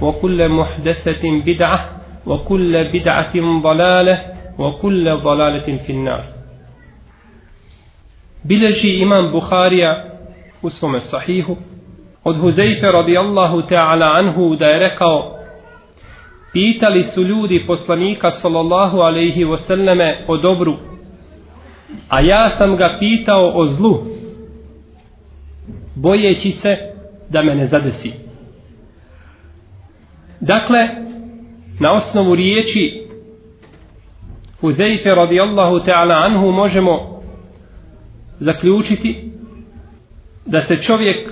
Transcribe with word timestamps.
وكل 0.00 0.48
محدثة 0.48 1.22
بدعة 1.46 1.90
وكل 2.26 2.84
بدعة 2.84 3.34
ضلالة 3.62 4.16
وكل 4.58 5.16
ضلالة 5.16 5.68
في 5.86 5.92
النار 5.92 6.24
بلجي 8.44 9.02
إمام 9.02 9.32
بخاري 9.32 9.82
اسمه 10.64 10.96
الصحيح 10.96 11.46
od 12.24 12.36
Huzeife 12.36 12.92
radijallahu 12.92 13.62
ta'ala 13.62 14.14
anhu 14.14 14.56
da 14.56 14.66
je 14.66 14.78
rekao 14.78 15.38
pitali 16.52 17.06
su 17.14 17.22
ljudi 17.22 17.64
poslanika 17.66 18.32
sallallahu 18.42 19.00
alaihi 19.00 19.44
wasallame 19.44 20.14
o 20.26 20.36
dobru 20.36 20.76
a 22.08 22.20
ja 22.20 22.50
sam 22.58 22.76
ga 22.76 22.96
pitao 23.00 23.52
o 23.54 23.66
zlu 23.66 24.04
bojeći 25.94 26.56
se 26.62 26.76
da 27.30 27.42
me 27.42 27.54
ne 27.54 27.66
zadesi 27.66 28.12
dakle 30.45 30.87
na 31.79 31.91
osnovu 31.91 32.35
riječi 32.35 33.03
Huzeife 34.61 35.15
radijallahu 35.15 35.75
ta'ala 35.75 36.25
anhu 36.25 36.51
možemo 36.51 37.21
zaključiti 38.39 39.31
da 40.45 40.61
se 40.67 40.83
čovjek 40.83 41.29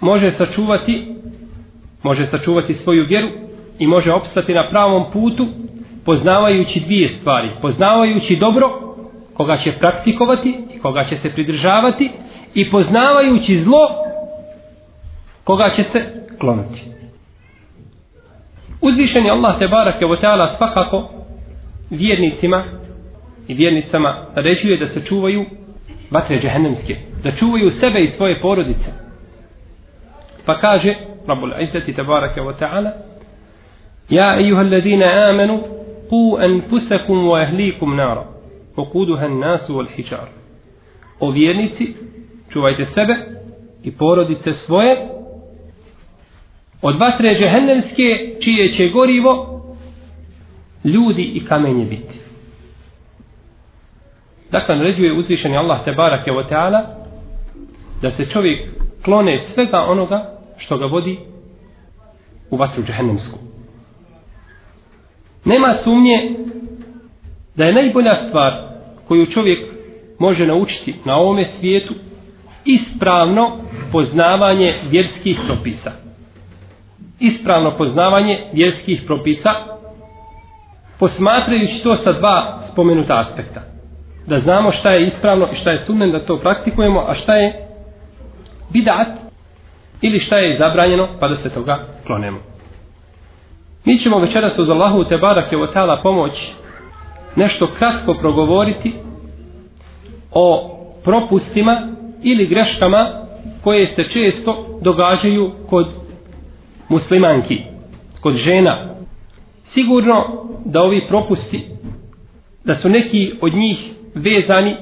može 0.00 0.32
sačuvati 0.38 1.06
može 2.02 2.26
sačuvati 2.30 2.74
svoju 2.74 3.06
vjeru 3.08 3.28
i 3.78 3.86
može 3.86 4.12
opstati 4.12 4.54
na 4.54 4.68
pravom 4.70 5.04
putu 5.12 5.46
poznavajući 6.04 6.80
dvije 6.80 7.10
stvari. 7.20 7.48
Poznavajući 7.62 8.36
dobro 8.36 8.70
koga 9.34 9.56
će 9.56 9.72
praktikovati 9.72 10.58
i 10.74 10.78
koga 10.78 11.04
će 11.04 11.18
se 11.22 11.30
pridržavati 11.30 12.10
i 12.54 12.70
poznavajući 12.70 13.62
zlo 13.64 13.88
koga 15.44 15.70
će 15.76 15.84
se 15.92 16.04
kloniti. 16.38 16.91
Uzvišen 18.82 19.24
je 19.24 19.30
Allah 19.30 19.58
te 19.58 19.68
barake 19.68 20.06
o 20.06 20.16
teala 20.16 20.54
svakako 20.56 21.08
vjernicima 21.90 22.64
i 23.48 23.54
vjernicama 23.54 24.16
ređuje 24.34 24.76
da 24.76 24.88
se 24.88 25.04
čuvaju 25.04 25.44
vatre 26.10 26.40
džehennemske 26.40 26.96
da 27.24 27.30
čuvaju 27.32 27.70
sebe 27.80 28.00
i 28.00 28.10
svoje 28.16 28.40
porodice. 28.40 28.92
Pa 30.46 30.58
kaže 30.58 30.94
Rabbul 31.26 31.52
Izzati 31.60 31.92
tabaraka 31.92 32.40
wa 32.40 32.54
ta'ala 32.60 32.90
Ja 34.08 34.40
ejuha 34.40 34.60
alladina 34.60 35.28
amanu 35.30 35.62
Ku 36.08 36.38
anfusakum 36.40 37.28
wa 37.28 37.42
ahlikum 37.42 37.96
nara 37.96 38.24
Okuduha 38.76 39.28
nasu 39.28 39.74
wal 39.74 39.86
hijar. 39.96 40.28
O 41.20 41.30
vjernici 41.30 41.94
Čuvajte 42.52 42.86
sebe 42.94 43.16
I 43.82 43.90
porodice 43.90 44.52
svoje 44.66 44.96
Od 46.82 46.98
vatre 46.98 47.34
džehennemske 47.38 48.36
Čije 48.40 48.72
će 48.76 48.88
gorivo 48.88 49.62
Ljudi 50.84 51.22
i 51.22 51.44
kamenje 51.44 51.84
biti 51.84 52.22
Dakle, 54.50 54.76
naređuje 54.76 55.12
uzvišeni 55.12 55.56
Allah 55.56 55.84
te 55.84 55.92
barake 55.92 56.32
o 56.32 56.42
teala 56.42 56.86
da 58.02 58.10
se 58.10 58.26
čovjek 58.26 58.60
klone 59.04 59.40
svega 59.54 59.80
onoga 59.88 60.32
što 60.58 60.78
ga 60.78 60.86
vodi 60.86 61.18
u 62.50 62.56
vatru 62.56 62.82
džehennemsku. 62.84 63.38
Nema 65.44 65.74
sumnje 65.84 66.30
da 67.56 67.64
je 67.64 67.72
najbolja 67.72 68.28
stvar 68.28 68.52
koju 69.08 69.26
čovjek 69.26 69.58
može 70.18 70.46
naučiti 70.46 70.94
na 71.04 71.16
ovome 71.16 71.48
svijetu 71.60 71.94
ispravno 72.64 73.58
poznavanje 73.92 74.74
vjerskih 74.90 75.38
propisa. 75.46 75.92
Ispravno 77.22 77.76
poznavanje 77.76 78.38
vjerskih 78.52 79.02
propisa 79.06 79.50
posmatrajući 80.98 81.80
to 81.82 81.96
sa 81.96 82.12
dva 82.12 82.58
spomenuta 82.72 83.20
aspekta. 83.20 83.60
Da 84.26 84.40
znamo 84.40 84.72
šta 84.72 84.90
je 84.90 85.06
ispravno 85.06 85.48
i 85.52 85.56
šta 85.56 85.70
je 85.70 85.84
sunnen 85.86 86.12
da 86.12 86.26
to 86.26 86.38
praktikujemo, 86.38 87.04
a 87.08 87.14
šta 87.14 87.34
je 87.34 87.52
bidat 88.72 89.08
ili 90.00 90.20
šta 90.20 90.38
je 90.38 90.58
zabranjeno 90.58 91.08
pa 91.20 91.28
da 91.28 91.36
se 91.36 91.50
toga 91.50 91.78
klonemo. 92.06 92.38
Mi 93.84 93.98
ćemo 93.98 94.18
večeras 94.18 94.58
uz 94.58 94.70
Allahu 94.70 95.04
te 95.04 95.18
barake 95.18 95.56
o 95.56 95.66
tala 95.66 95.96
pomoć 96.02 96.32
nešto 97.36 97.66
kratko 97.78 98.14
progovoriti 98.14 98.94
o 100.32 100.76
propustima 101.04 101.88
ili 102.22 102.46
greškama 102.46 103.06
koje 103.64 103.86
se 103.86 104.04
često 104.12 104.66
događaju 104.80 105.52
kod 105.70 106.01
muslimanki, 106.92 107.60
kod 108.20 108.34
žena. 108.34 108.94
Sigurno 109.74 110.44
da 110.64 110.82
ovi 110.82 111.00
propusti, 111.08 111.66
da 112.64 112.76
su 112.76 112.88
neki 112.88 113.32
od 113.40 113.54
njih 113.54 113.78
vezani 114.14 114.76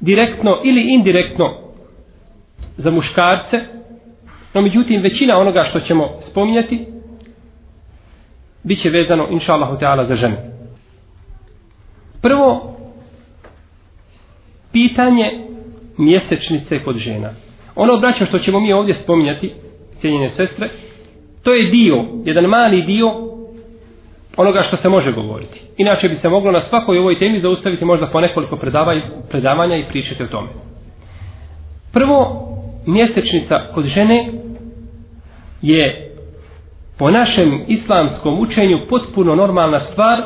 direktno 0.00 0.60
ili 0.64 0.94
indirektno 0.94 1.54
za 2.76 2.90
muškarce, 2.90 3.76
No 4.56 4.62
međutim, 4.62 5.02
većina 5.02 5.38
onoga 5.38 5.66
što 5.70 5.80
ćemo 5.80 6.08
spominjati 6.30 6.86
bit 8.62 8.82
će 8.82 8.90
vezano, 8.90 9.28
inša 9.30 9.52
Allahu 9.52 9.78
Teala, 9.78 10.06
za 10.06 10.16
žene. 10.16 10.36
Prvo, 12.22 12.76
pitanje 14.72 15.44
mjesečnice 15.98 16.78
kod 16.84 16.96
žena. 16.96 17.30
Ono 17.74 17.96
braćo 17.96 18.26
što 18.26 18.38
ćemo 18.38 18.60
mi 18.60 18.72
ovdje 18.72 18.96
spominjati, 19.02 19.52
cijenjene 20.00 20.30
sestre, 20.36 20.68
to 21.46 21.54
je 21.54 21.70
dio, 21.70 22.04
jedan 22.24 22.44
mali 22.44 22.82
dio 22.82 23.12
onoga 24.36 24.62
što 24.62 24.76
se 24.76 24.88
može 24.88 25.12
govoriti. 25.12 25.60
Inače 25.76 26.08
bi 26.08 26.16
se 26.16 26.28
moglo 26.28 26.52
na 26.52 26.62
svakoj 26.68 26.98
ovoj 26.98 27.18
temi 27.18 27.40
zaustaviti 27.40 27.84
možda 27.84 28.06
po 28.06 28.20
nekoliko 28.20 28.56
predavanja 29.30 29.76
i 29.76 29.84
pričati 29.88 30.22
o 30.22 30.26
tome. 30.26 30.48
Prvo, 31.92 32.48
mjesečnica 32.86 33.60
kod 33.74 33.84
žene 33.84 34.32
je 35.62 36.12
po 36.98 37.10
našem 37.10 37.64
islamskom 37.68 38.40
učenju 38.40 38.78
potpuno 38.88 39.34
normalna 39.34 39.80
stvar 39.92 40.22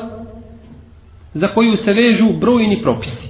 za 1.34 1.49
koju 1.49 1.76
se 1.76 1.93
vežu 1.93 2.28
brojni 2.32 2.82
propisi. 2.82 3.28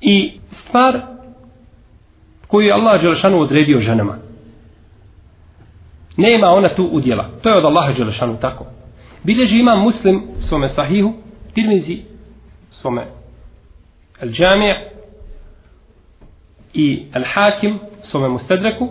I 0.00 0.32
stvar 0.68 1.00
koju 2.46 2.66
je 2.66 2.72
Allah 2.72 3.02
Đelšanu 3.02 3.40
odredio 3.40 3.80
ženama. 3.80 4.23
Nema 6.16 6.50
ona 6.50 6.68
tu 6.68 6.88
udjela. 6.92 7.30
To 7.42 7.48
je 7.48 7.56
od 7.56 7.64
Allaha 7.64 7.92
Đelešanu 7.92 8.36
tako. 8.40 8.66
Bilježi 9.22 9.58
imam 9.58 9.82
muslim 9.82 10.22
svome 10.48 10.68
sahihu, 10.68 11.12
tirmizi 11.54 11.98
svome 12.70 13.02
al 14.20 14.28
džamija 14.28 14.76
i 16.74 17.02
al 17.14 17.22
hakim 17.34 17.78
svome 18.10 18.28
mustadreku, 18.28 18.88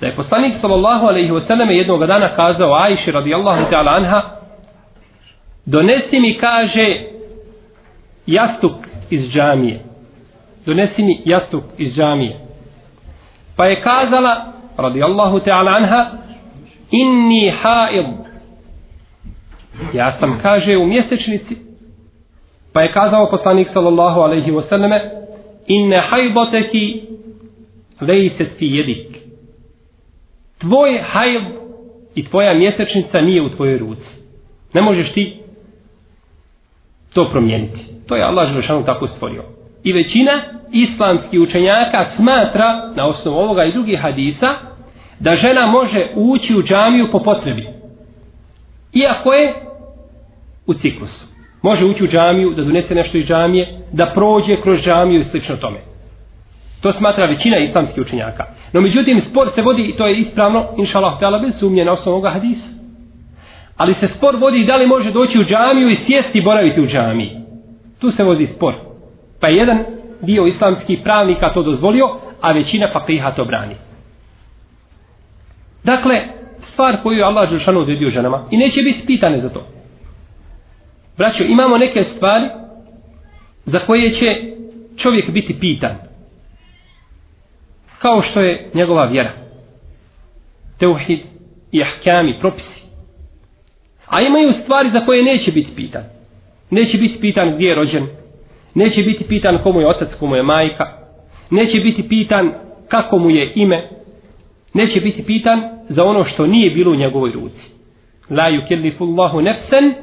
da 0.00 0.06
je 0.06 0.16
poslanik 0.16 0.54
sallallahu 0.60 1.06
alaihi 1.06 1.30
wasallam 1.30 1.70
jednog 1.70 2.06
dana 2.06 2.28
kazao 2.28 2.74
Ajši 2.74 3.12
radijallahu 3.12 3.70
ta'ala 3.70 3.96
anha 3.96 4.22
donesi 5.66 6.20
mi 6.20 6.38
kaže 6.38 7.00
jastuk 8.26 8.74
iz 9.10 9.30
džamije 9.30 9.80
donesi 10.66 11.02
mi 11.02 11.22
jastuk 11.24 11.64
iz 11.78 11.94
džamije 11.94 12.36
pa 13.56 13.66
je 13.66 13.80
kazala 13.80 14.52
radijallahu 14.76 15.40
ta'ala 15.40 15.76
anha 15.76 16.10
inni 16.90 17.50
haid 17.62 18.06
ja 19.92 20.16
sam 20.20 20.38
kaže 20.42 20.76
u 20.76 20.86
mjesečnici 20.86 21.56
pa 22.72 22.82
je 22.82 22.92
kazao 22.92 23.30
poslanik 23.30 23.68
sallallahu 23.72 24.20
alaihi 24.20 24.50
wasallam 24.50 25.00
inne 25.66 26.02
hajdoteki 26.10 27.02
lejset 28.00 28.58
fi 28.58 28.66
jedik 28.66 29.16
tvoj 30.58 31.00
hajl 31.12 31.40
i 32.14 32.24
tvoja 32.24 32.54
mjesečnica 32.54 33.20
nije 33.20 33.42
u 33.42 33.48
tvojoj 33.48 33.78
ruci. 33.78 34.08
Ne 34.74 34.82
možeš 34.82 35.12
ti 35.12 35.36
to 37.14 37.30
promijeniti. 37.30 37.78
To 38.08 38.16
je 38.16 38.22
Allah 38.22 38.48
Želešanu 38.48 38.84
tako 38.84 39.06
stvorio. 39.06 39.42
I 39.84 39.92
većina 39.92 40.32
islamskih 40.72 41.40
učenjaka 41.40 42.06
smatra, 42.16 42.92
na 42.94 43.06
osnovu 43.06 43.36
ovoga 43.36 43.64
i 43.64 43.72
drugih 43.72 44.00
hadisa, 44.00 44.48
da 45.20 45.36
žena 45.36 45.66
može 45.66 46.06
ući 46.14 46.54
u 46.54 46.62
džamiju 46.62 47.08
po 47.12 47.18
potrebi. 47.18 47.66
Iako 48.92 49.32
je 49.32 49.54
u 50.66 50.74
ciklusu. 50.74 51.26
Može 51.62 51.84
ući 51.84 52.04
u 52.04 52.08
džamiju, 52.08 52.50
da 52.50 52.64
donese 52.64 52.94
nešto 52.94 53.18
iz 53.18 53.26
džamije, 53.26 53.78
da 53.92 54.06
prođe 54.06 54.60
kroz 54.60 54.80
džamiju 54.80 55.20
i 55.20 55.24
slično 55.24 55.56
tome. 55.56 55.78
To 56.80 56.92
smatra 56.92 57.26
većina 57.26 57.58
islamskih 57.58 58.02
učenjaka. 58.02 58.44
No 58.72 58.80
međutim, 58.80 59.22
spor 59.30 59.48
se 59.54 59.62
vodi, 59.62 59.82
i 59.82 59.96
to 59.96 60.06
je 60.06 60.16
ispravno, 60.16 60.64
inša 60.76 60.98
Allah, 60.98 61.20
tala, 61.20 61.38
bez 61.38 61.52
sumnje 61.60 61.84
na 61.84 61.92
osnovu 61.92 62.14
ovoga 62.14 62.30
hadisa. 62.30 62.68
Ali 63.76 63.94
se 63.94 64.08
spor 64.16 64.36
vodi 64.36 64.64
da 64.64 64.76
li 64.76 64.86
može 64.86 65.10
doći 65.10 65.38
u 65.38 65.44
džamiju 65.44 65.90
i 65.90 65.98
sjesti 66.06 66.38
i 66.38 66.42
boraviti 66.42 66.80
u 66.80 66.86
džamiji. 66.86 67.30
Tu 68.00 68.10
se 68.10 68.24
vodi 68.24 68.48
spor. 68.56 68.74
Pa 69.40 69.48
jedan 69.48 69.78
dio 70.22 70.46
islamskih 70.46 70.98
pravnika 71.04 71.52
to 71.52 71.62
dozvolio, 71.62 72.08
a 72.40 72.52
većina 72.52 72.88
fakriha 72.92 73.30
to 73.30 73.44
brani. 73.44 73.74
Dakle, 75.86 76.20
stvar 76.72 77.02
koju 77.02 77.18
je 77.18 77.24
Allah 77.24 77.50
Đelšanu 77.50 77.80
odredio 77.80 78.10
ženama 78.10 78.44
i 78.50 78.56
neće 78.56 78.82
biti 78.82 79.06
pitane 79.06 79.40
za 79.40 79.48
to. 79.48 79.66
Braćo, 81.18 81.44
imamo 81.44 81.78
neke 81.78 82.04
stvari 82.16 82.46
za 83.66 83.78
koje 83.78 84.10
će 84.10 84.36
čovjek 84.96 85.30
biti 85.30 85.58
pitan 85.60 85.96
kao 87.98 88.22
što 88.22 88.40
je 88.40 88.70
njegova 88.74 89.04
vjera. 89.04 89.30
Teuhid 90.78 91.20
i 91.72 91.82
ahkami, 91.82 92.34
propisi. 92.40 92.80
A 94.06 94.20
imaju 94.20 94.52
stvari 94.62 94.90
za 94.92 95.00
koje 95.00 95.22
neće 95.22 95.52
biti 95.52 95.70
pitan. 95.76 96.02
Neće 96.70 96.98
biti 96.98 97.20
pitan 97.20 97.54
gdje 97.54 97.68
je 97.68 97.74
rođen. 97.74 98.06
Neće 98.74 99.02
biti 99.02 99.24
pitan 99.24 99.58
komu 99.62 99.80
je 99.80 99.88
otac, 99.88 100.08
komu 100.18 100.36
je 100.36 100.42
majka. 100.42 100.86
Neće 101.50 101.80
biti 101.80 102.08
pitan 102.08 102.52
kako 102.88 103.18
mu 103.18 103.30
je 103.30 103.52
ime. 103.54 103.88
Neće 104.76 105.00
biti 105.00 105.22
pitan 105.22 105.62
za 105.88 106.04
ono 106.04 106.24
što 106.24 106.46
nije 106.46 106.70
bilo 106.70 106.92
u 106.92 106.96
njegovoj 106.96 107.32
ruci. 107.32 107.70
La 108.30 108.50
yukellifu 108.50 109.02
Allahu 109.02 109.40
nefsen 109.40 109.94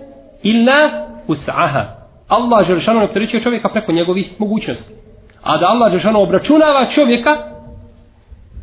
illa 0.44 1.08
us'aha. 1.28 1.84
Allah 2.28 2.68
Želešanu 2.68 3.00
ne 3.00 3.06
opterećuje 3.06 3.44
čovjeka 3.44 3.70
preko 3.70 3.92
njegovih 3.92 4.32
mogućnosti. 4.40 4.94
A 5.44 5.58
da 5.58 5.66
Allah 5.66 5.92
Želešanu 5.92 6.22
obračunava 6.22 6.86
čovjeka 6.96 7.38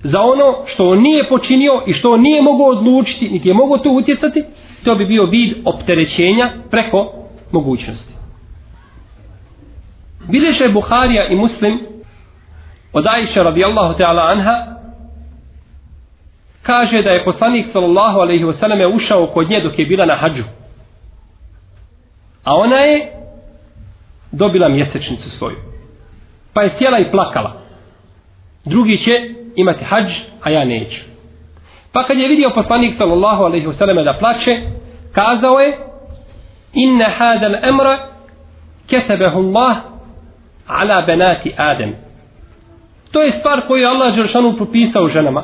za 0.02 0.20
ono 0.20 0.54
što 0.66 0.88
on 0.88 1.02
nije 1.02 1.28
počinio 1.28 1.82
i 1.86 1.92
što 1.92 2.12
on 2.12 2.20
nije 2.20 2.42
mogao 2.42 2.66
odlučiti, 2.66 3.28
niti 3.28 3.48
je 3.48 3.54
mogao 3.54 3.78
to 3.78 3.90
utjecati, 3.90 4.44
to 4.84 4.94
bi 4.94 5.06
bio 5.06 5.24
vid 5.24 5.56
opterećenja 5.64 6.50
preko 6.70 7.12
mogućnosti. 7.52 8.14
Bileže 10.28 10.68
Buharija 10.68 11.26
i 11.26 11.36
Muslim 11.36 11.78
od 12.92 13.06
Aisha 13.06 13.42
radijallahu 13.42 13.94
ta'ala 13.98 14.32
anha 14.32 14.79
kaže 16.62 17.02
da 17.02 17.10
je 17.10 17.24
poslanik 17.24 17.66
sallallahu 17.72 18.18
alaihi 18.18 18.44
wasallam 18.44 18.94
ušao 18.94 19.26
kod 19.26 19.50
nje 19.50 19.60
dok 19.60 19.78
je 19.78 19.86
bila 19.86 20.06
na 20.06 20.16
hađu. 20.16 20.44
A 22.44 22.54
ona 22.54 22.76
je 22.76 23.12
dobila 24.32 24.68
mjesečnicu 24.68 25.30
svoju. 25.30 25.56
Pa 26.54 26.62
je 26.62 26.70
sjela 26.78 26.98
i 26.98 27.10
plakala. 27.10 27.52
Drugi 28.64 28.98
će 28.98 29.34
imati 29.56 29.84
hađ, 29.84 30.06
a 30.42 30.50
ja 30.50 30.64
neću. 30.64 31.00
Pa 31.92 32.06
kad 32.06 32.18
je 32.18 32.28
vidio 32.28 32.50
poslanik 32.54 32.94
sallallahu 32.98 33.42
alaihi 33.44 33.66
wasallam 33.66 34.04
da 34.04 34.18
plače, 34.18 34.60
kazao 35.12 35.60
je 35.60 35.78
inna 36.72 37.08
hada 37.18 37.48
l'amra 37.48 37.98
ketebehu 38.86 39.38
Allah 39.38 39.76
ala 40.66 41.02
benati 41.02 41.52
Adem. 41.56 41.94
To 43.12 43.22
je 43.22 43.32
stvar 43.38 43.60
koju 43.66 43.80
je 43.80 43.86
Allah 43.86 44.16
Đeršanu 44.16 44.56
propisao 44.56 45.08
ženama. 45.08 45.42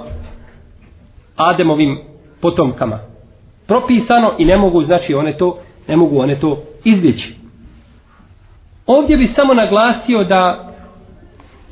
Ademovim 1.36 1.98
potomkama. 2.40 2.98
Propisano 3.66 4.34
i 4.38 4.44
ne 4.44 4.56
mogu, 4.56 4.82
znači 4.82 5.14
one 5.14 5.38
to, 5.38 5.58
ne 5.88 5.96
mogu 5.96 6.18
one 6.18 6.40
to 6.40 6.62
izbjeći. 6.84 7.34
Ovdje 8.86 9.16
bi 9.16 9.32
samo 9.36 9.54
naglasio 9.54 10.24
da 10.24 10.72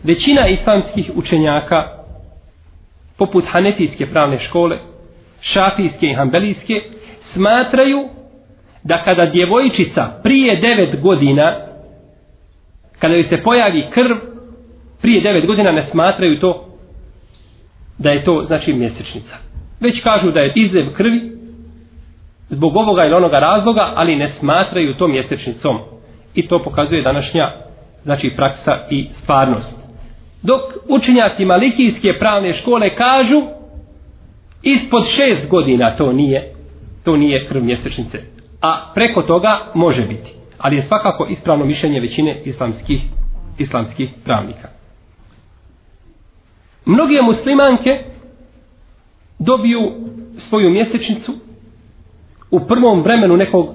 većina 0.02 0.48
islamskih 0.48 1.10
učenjaka 1.14 1.88
poput 3.18 3.44
hanefijske 3.48 4.06
pravne 4.06 4.38
škole, 4.38 4.78
šafijske 5.40 6.06
i 6.06 6.14
hambelijske, 6.14 6.82
smatraju 7.32 8.08
da 8.82 9.04
kada 9.04 9.26
djevojčica 9.26 10.20
prije 10.22 10.56
devet 10.56 11.00
godina, 11.00 11.56
kada 12.98 13.14
joj 13.14 13.24
se 13.28 13.42
pojavi 13.42 13.84
krv, 13.90 14.16
prije 15.00 15.20
devet 15.20 15.46
godina 15.46 15.72
ne 15.72 15.86
smatraju 15.90 16.40
to 16.40 16.68
da 17.98 18.10
je 18.10 18.24
to 18.24 18.44
znači 18.46 18.72
mjesečnica. 18.72 19.36
Već 19.84 20.02
kažu 20.02 20.30
da 20.30 20.40
je 20.40 20.52
izlev 20.54 20.86
krvi 20.96 21.20
zbog 22.48 22.76
ovoga 22.76 23.04
ili 23.04 23.14
onoga 23.14 23.38
razloga, 23.38 23.92
ali 23.94 24.16
ne 24.16 24.32
smatraju 24.38 24.94
to 24.94 25.08
mjesečnicom. 25.08 25.78
I 26.34 26.48
to 26.48 26.62
pokazuje 26.62 27.02
današnja 27.02 27.50
znači 28.02 28.32
praksa 28.36 28.78
i 28.90 29.08
stvarnost. 29.22 29.72
Dok 30.42 30.60
učenjaci 30.88 31.44
malikijske 31.44 32.18
pravne 32.18 32.54
škole 32.54 32.90
kažu 32.90 33.42
ispod 34.62 35.04
šest 35.16 35.48
godina 35.48 35.96
to 35.96 36.12
nije 36.12 36.52
to 37.04 37.16
nije 37.16 37.46
krv 37.48 37.62
mjesečnice. 37.62 38.18
A 38.60 38.92
preko 38.94 39.22
toga 39.22 39.60
može 39.74 40.02
biti. 40.02 40.32
Ali 40.58 40.76
je 40.76 40.86
svakako 40.88 41.26
ispravno 41.30 41.64
mišljenje 41.64 42.00
većine 42.00 42.40
islamskih, 42.44 43.00
islamskih 43.58 44.10
pravnika. 44.24 44.68
Mnoge 46.86 47.22
muslimanke 47.22 48.13
dobiju 49.44 49.92
svoju 50.48 50.70
mjesečnicu 50.70 51.32
u 52.50 52.60
prvom 52.60 53.02
vremenu 53.02 53.36
nekog 53.36 53.66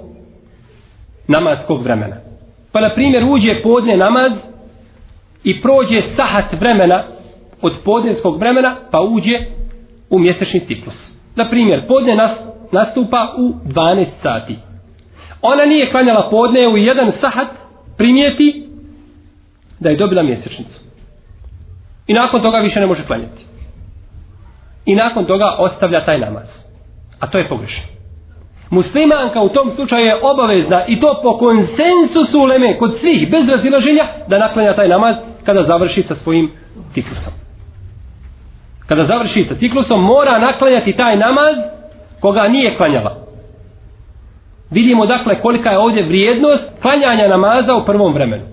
namaskog 1.27 1.83
vremena. 1.83 2.15
Pa 2.71 2.81
na 2.81 2.89
primjer 2.89 3.23
uđe 3.29 3.61
podne 3.63 3.97
namaz 3.97 4.31
i 5.43 5.61
prođe 5.61 6.01
sahat 6.15 6.59
vremena 6.59 7.03
od 7.61 7.73
podnevskog 7.85 8.39
vremena 8.39 8.75
pa 8.91 9.01
uđe 9.01 9.39
u 10.09 10.19
mjesečni 10.19 10.59
ciklus. 10.67 10.95
Na 11.35 11.49
primjer, 11.49 11.87
podne 11.87 12.15
nas, 12.15 12.31
nastupa 12.71 13.35
u 13.37 13.53
12 13.65 14.05
sati. 14.23 14.55
Ona 15.41 15.65
nije 15.65 15.91
klanjala 15.91 16.29
podne 16.29 16.67
u 16.67 16.77
jedan 16.77 17.11
sahat 17.21 17.47
primijeti 17.97 18.67
da 19.79 19.89
je 19.89 19.97
dobila 19.97 20.23
mjesečnicu. 20.23 20.79
I 22.07 22.13
nakon 22.13 22.41
toga 22.41 22.57
više 22.57 22.79
ne 22.79 22.85
može 22.85 23.05
klanjati. 23.05 23.48
I 24.85 24.95
nakon 24.95 25.25
toga 25.25 25.55
ostavlja 25.57 26.05
taj 26.05 26.19
namaz. 26.19 26.47
A 27.19 27.27
to 27.27 27.37
je 27.37 27.49
pogrešno. 27.49 27.83
Muslimanka 28.69 29.41
u 29.41 29.49
tom 29.49 29.71
slučaju 29.75 30.05
je 30.05 30.19
obavezna 30.21 30.85
i 30.87 30.99
to 30.99 31.19
po 31.23 31.37
konsensusu 31.37 32.39
uleme 32.39 32.77
kod 32.77 32.97
svih 32.99 33.31
bez 33.31 33.49
razilaženja 33.49 34.03
da 34.27 34.37
naklanja 34.37 34.73
taj 34.73 34.87
namaz 34.87 35.15
kada 35.45 35.63
završi 35.63 36.03
sa 36.07 36.15
svojim 36.15 36.51
ciklusom. 36.93 37.33
Kada 38.87 39.05
završi 39.05 39.45
sa 39.49 39.55
ciklusom 39.55 40.03
mora 40.03 40.39
naklanjati 40.39 40.93
taj 40.93 41.17
namaz 41.17 41.55
koga 42.19 42.47
nije 42.47 42.77
klanjala. 42.77 43.15
Vidimo 44.71 45.05
dakle 45.05 45.41
kolika 45.41 45.71
je 45.71 45.77
ovdje 45.77 46.03
vrijednost 46.03 46.63
klanjanja 46.81 47.27
namaza 47.27 47.75
u 47.75 47.85
prvom 47.85 48.13
vremenu. 48.13 48.43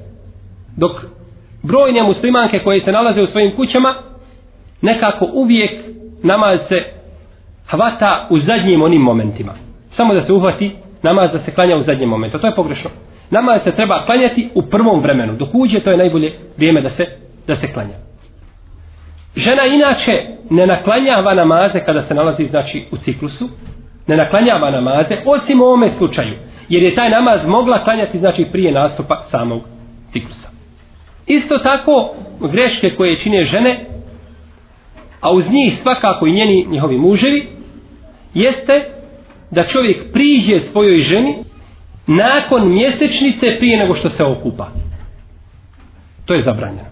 Dok 0.77 0.93
brojne 1.63 2.03
muslimanke 2.03 2.59
koje 2.59 2.81
se 2.81 2.93
nalaze 2.93 3.23
u 3.23 3.27
svojim 3.27 3.57
kućama 3.57 3.95
nekako 4.83 5.29
uvijek 5.33 5.86
namaz 6.27 6.59
se 6.69 6.85
hvata 7.71 8.27
u 8.31 8.39
zadnjim 8.39 8.83
onim 8.83 9.03
momentima. 9.03 9.53
Samo 9.97 10.15
da 10.15 10.25
se 10.25 10.33
uhvati 10.33 10.77
namaz 11.03 11.31
da 11.33 11.39
se 11.39 11.51
klanja 11.51 11.77
u 11.77 11.83
zadnjem 11.83 12.09
momentu. 12.09 12.39
To 12.39 12.47
je 12.47 12.55
pogrešno. 12.55 12.91
Namaz 13.31 13.61
se 13.65 13.73
treba 13.73 14.05
klanjati 14.07 14.49
u 14.55 14.63
prvom 14.63 15.01
vremenu. 15.03 15.37
Dok 15.37 15.49
uđe, 15.53 15.81
to 15.81 15.91
je 15.91 15.97
najbolje 15.97 16.33
vrijeme 16.57 16.81
da 16.81 16.91
se, 16.91 17.07
da 17.47 17.57
se 17.57 17.73
klanja. 17.73 17.97
Žena 19.37 19.67
inače 19.67 20.23
ne 20.51 20.67
naklanjava 20.67 21.35
namaze 21.35 21.81
kada 21.81 22.03
se 22.09 22.15
nalazi 22.15 22.47
znači 22.51 22.85
u 22.93 22.97
ciklusu. 22.97 23.49
Ne 24.07 24.17
naklanjava 24.17 24.71
namaze, 24.71 25.17
osim 25.27 25.61
u 25.61 25.65
ovome 25.65 25.91
slučaju. 25.99 26.35
Jer 26.69 26.83
je 26.83 26.95
taj 26.95 27.11
namaz 27.11 27.41
mogla 27.47 27.85
klanjati 27.85 28.19
znači 28.19 28.47
prije 28.53 28.73
nastupa 28.73 29.25
samog 29.31 29.63
ciklusa. 30.13 30.49
Isto 31.27 31.59
tako 31.59 32.15
greške 32.53 32.91
koje 32.97 33.17
čine 33.17 33.45
žene, 33.45 33.85
a 35.27 35.31
uz 35.31 35.45
njih 35.51 35.79
svakako 35.83 36.27
i 36.27 36.33
njeni 36.33 36.67
njihovi 36.71 36.99
muževi, 36.99 37.47
jeste 38.35 38.85
da 39.51 39.65
čovjek 39.65 40.13
priđe 40.13 40.61
svojoj 40.73 41.03
ženi 41.03 41.35
nakon 42.07 42.75
mjesečnice 42.75 43.57
prije 43.59 43.77
nego 43.77 43.95
što 43.95 44.11
se 44.11 44.25
okupa. 44.25 44.69
To 46.25 46.35
je 46.35 46.43
zabranjeno. 46.43 46.89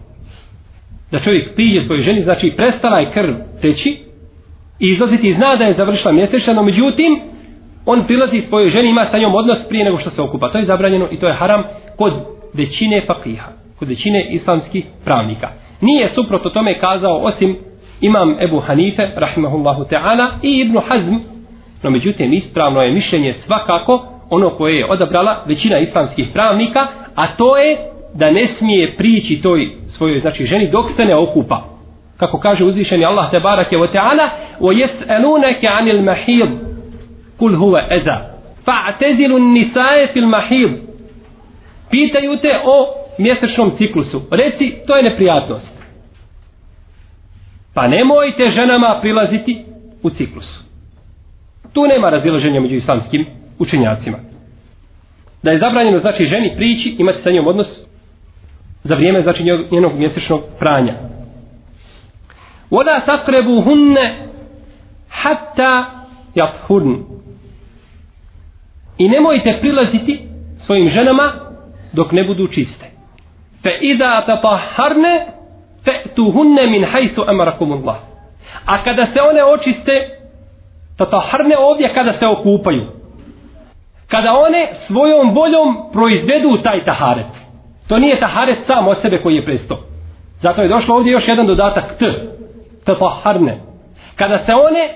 Da 1.10 1.20
čovjek 1.20 1.54
priđe 1.54 1.86
svojoj 1.86 2.02
ženi, 2.02 2.22
znači 2.22 2.52
prestala 2.56 2.98
je 2.98 3.10
krv 3.10 3.34
teći 3.62 3.98
i 4.78 4.88
izlaziti 4.88 5.28
i 5.28 5.34
zna 5.34 5.56
da 5.56 5.64
je 5.64 5.74
završila 5.74 6.12
mjesečna, 6.12 6.52
no 6.52 6.62
međutim, 6.62 7.20
on 7.86 8.06
prilazi 8.06 8.42
svojoj 8.48 8.70
ženi 8.70 8.88
ima 8.88 9.06
sa 9.10 9.18
njom 9.18 9.34
odnos 9.34 9.58
prije 9.68 9.84
nego 9.84 9.98
što 9.98 10.10
se 10.10 10.22
okupa. 10.22 10.48
To 10.48 10.58
je 10.58 10.66
zabranjeno 10.66 11.08
i 11.10 11.16
to 11.16 11.26
je 11.26 11.34
haram 11.34 11.62
kod 11.96 12.12
većine 12.54 13.02
fakiha, 13.06 13.52
kod 13.78 13.88
većine 13.88 14.26
islamskih 14.30 14.84
pravnika. 15.04 15.48
Nije 15.80 16.10
suprotno 16.14 16.50
tome 16.50 16.78
kazao 16.78 17.16
osim 17.16 17.56
imam 18.00 18.36
Ebu 18.40 18.60
Hanife, 18.60 19.10
rahimahullahu 19.16 19.84
ta'ala, 19.84 20.28
i 20.42 20.60
Ibnu 20.60 20.80
Hazm, 20.88 21.14
no 21.82 21.90
međutim 21.90 22.32
ispravno 22.32 22.82
je 22.82 22.92
mišljenje 22.92 23.34
svakako 23.46 24.06
ono 24.30 24.50
koje 24.50 24.76
je 24.78 24.86
odabrala 24.90 25.36
većina 25.46 25.78
islamskih 25.78 26.28
pravnika, 26.32 26.86
a 27.14 27.26
to 27.26 27.56
je 27.56 27.76
da 28.14 28.30
ne 28.30 28.48
smije 28.58 28.96
prići 28.96 29.40
toj 29.42 29.68
svojoj 29.96 30.20
znači 30.20 30.46
ženi 30.46 30.70
dok 30.70 30.86
se 30.96 31.04
ne 31.04 31.16
okupa. 31.16 31.64
Kako 32.16 32.38
kaže 32.38 32.64
uzvišeni 32.64 33.04
Allah 33.04 33.30
te 33.30 33.40
barake 33.40 33.76
wa 33.76 33.88
ta'ala, 33.92 34.28
wa 34.60 34.86
yas'alunaka 34.86 35.68
'anil 35.78 36.02
mahid. 36.02 36.48
Kul 37.38 37.56
huwa 37.56 37.82
adha. 37.90 38.20
Fa'tazilu 38.66 39.36
an-nisaa 39.36 40.06
fil 40.12 40.26
mahid. 40.26 40.70
Pitaju 41.90 42.36
te 42.36 42.60
o 42.64 42.86
mjesečnom 43.18 43.72
ciklusu. 43.78 44.22
Reci, 44.30 44.74
to 44.86 44.96
je 44.96 45.02
neprijatnost. 45.02 45.73
Pa 47.74 47.88
nemojte 47.88 48.50
ženama 48.50 48.98
prilaziti 49.00 49.64
u 50.02 50.10
ciklus. 50.10 50.46
Tu 51.72 51.86
nema 51.86 52.10
razilaženja 52.10 52.60
među 52.60 52.74
islamskim 52.74 53.26
učenjacima. 53.58 54.18
Da 55.42 55.50
je 55.50 55.58
zabranjeno 55.58 55.98
znači 55.98 56.24
ženi 56.24 56.52
prići, 56.56 56.96
imati 56.98 57.22
sa 57.22 57.30
njom 57.30 57.46
odnos 57.46 57.66
za 58.84 58.94
vrijeme 58.94 59.22
znači 59.22 59.42
njenog 59.70 59.98
mjesečnog 59.98 60.42
pranja. 60.58 60.94
Voda 62.70 63.00
takrebu 63.06 63.60
hunne 63.60 64.14
hatta 65.08 65.84
jathurn. 66.34 67.04
I 68.98 69.08
nemojte 69.08 69.58
prilaziti 69.60 70.20
svojim 70.66 70.88
ženama 70.88 71.32
dok 71.92 72.12
ne 72.12 72.24
budu 72.24 72.48
čiste. 72.48 72.86
Fe 73.62 73.70
ida 73.80 74.26
tataharne 74.26 75.26
fe'tuhunne 75.84 76.66
min 76.66 76.84
hajsu 76.84 77.24
amarakumullah. 77.26 77.96
A 78.66 78.84
kada 78.84 79.06
se 79.06 79.20
one 79.30 79.44
očiste, 79.44 80.08
tataharne 80.96 81.58
ovdje 81.58 81.94
kada 81.94 82.12
se 82.18 82.26
okupaju 82.26 83.04
kada 84.14 84.32
one 84.32 84.68
svojom 84.86 85.34
voljom 85.34 85.76
proizvedu 85.92 86.56
taj 86.62 86.84
taharet. 86.84 87.26
To 87.88 87.98
nije 87.98 88.20
taharet 88.20 88.58
sam 88.66 88.88
od 88.88 88.96
sebe 89.02 89.22
koji 89.22 89.34
je 89.34 89.44
presto. 89.44 89.78
Zato 90.42 90.62
je 90.62 90.68
došlo 90.68 90.96
ovdje 90.96 91.12
još 91.12 91.28
jedan 91.28 91.46
dodatak 91.46 91.98
t. 91.98 92.04
Tataharne. 92.84 93.58
Kada 94.16 94.38
se 94.38 94.52
one 94.54 94.88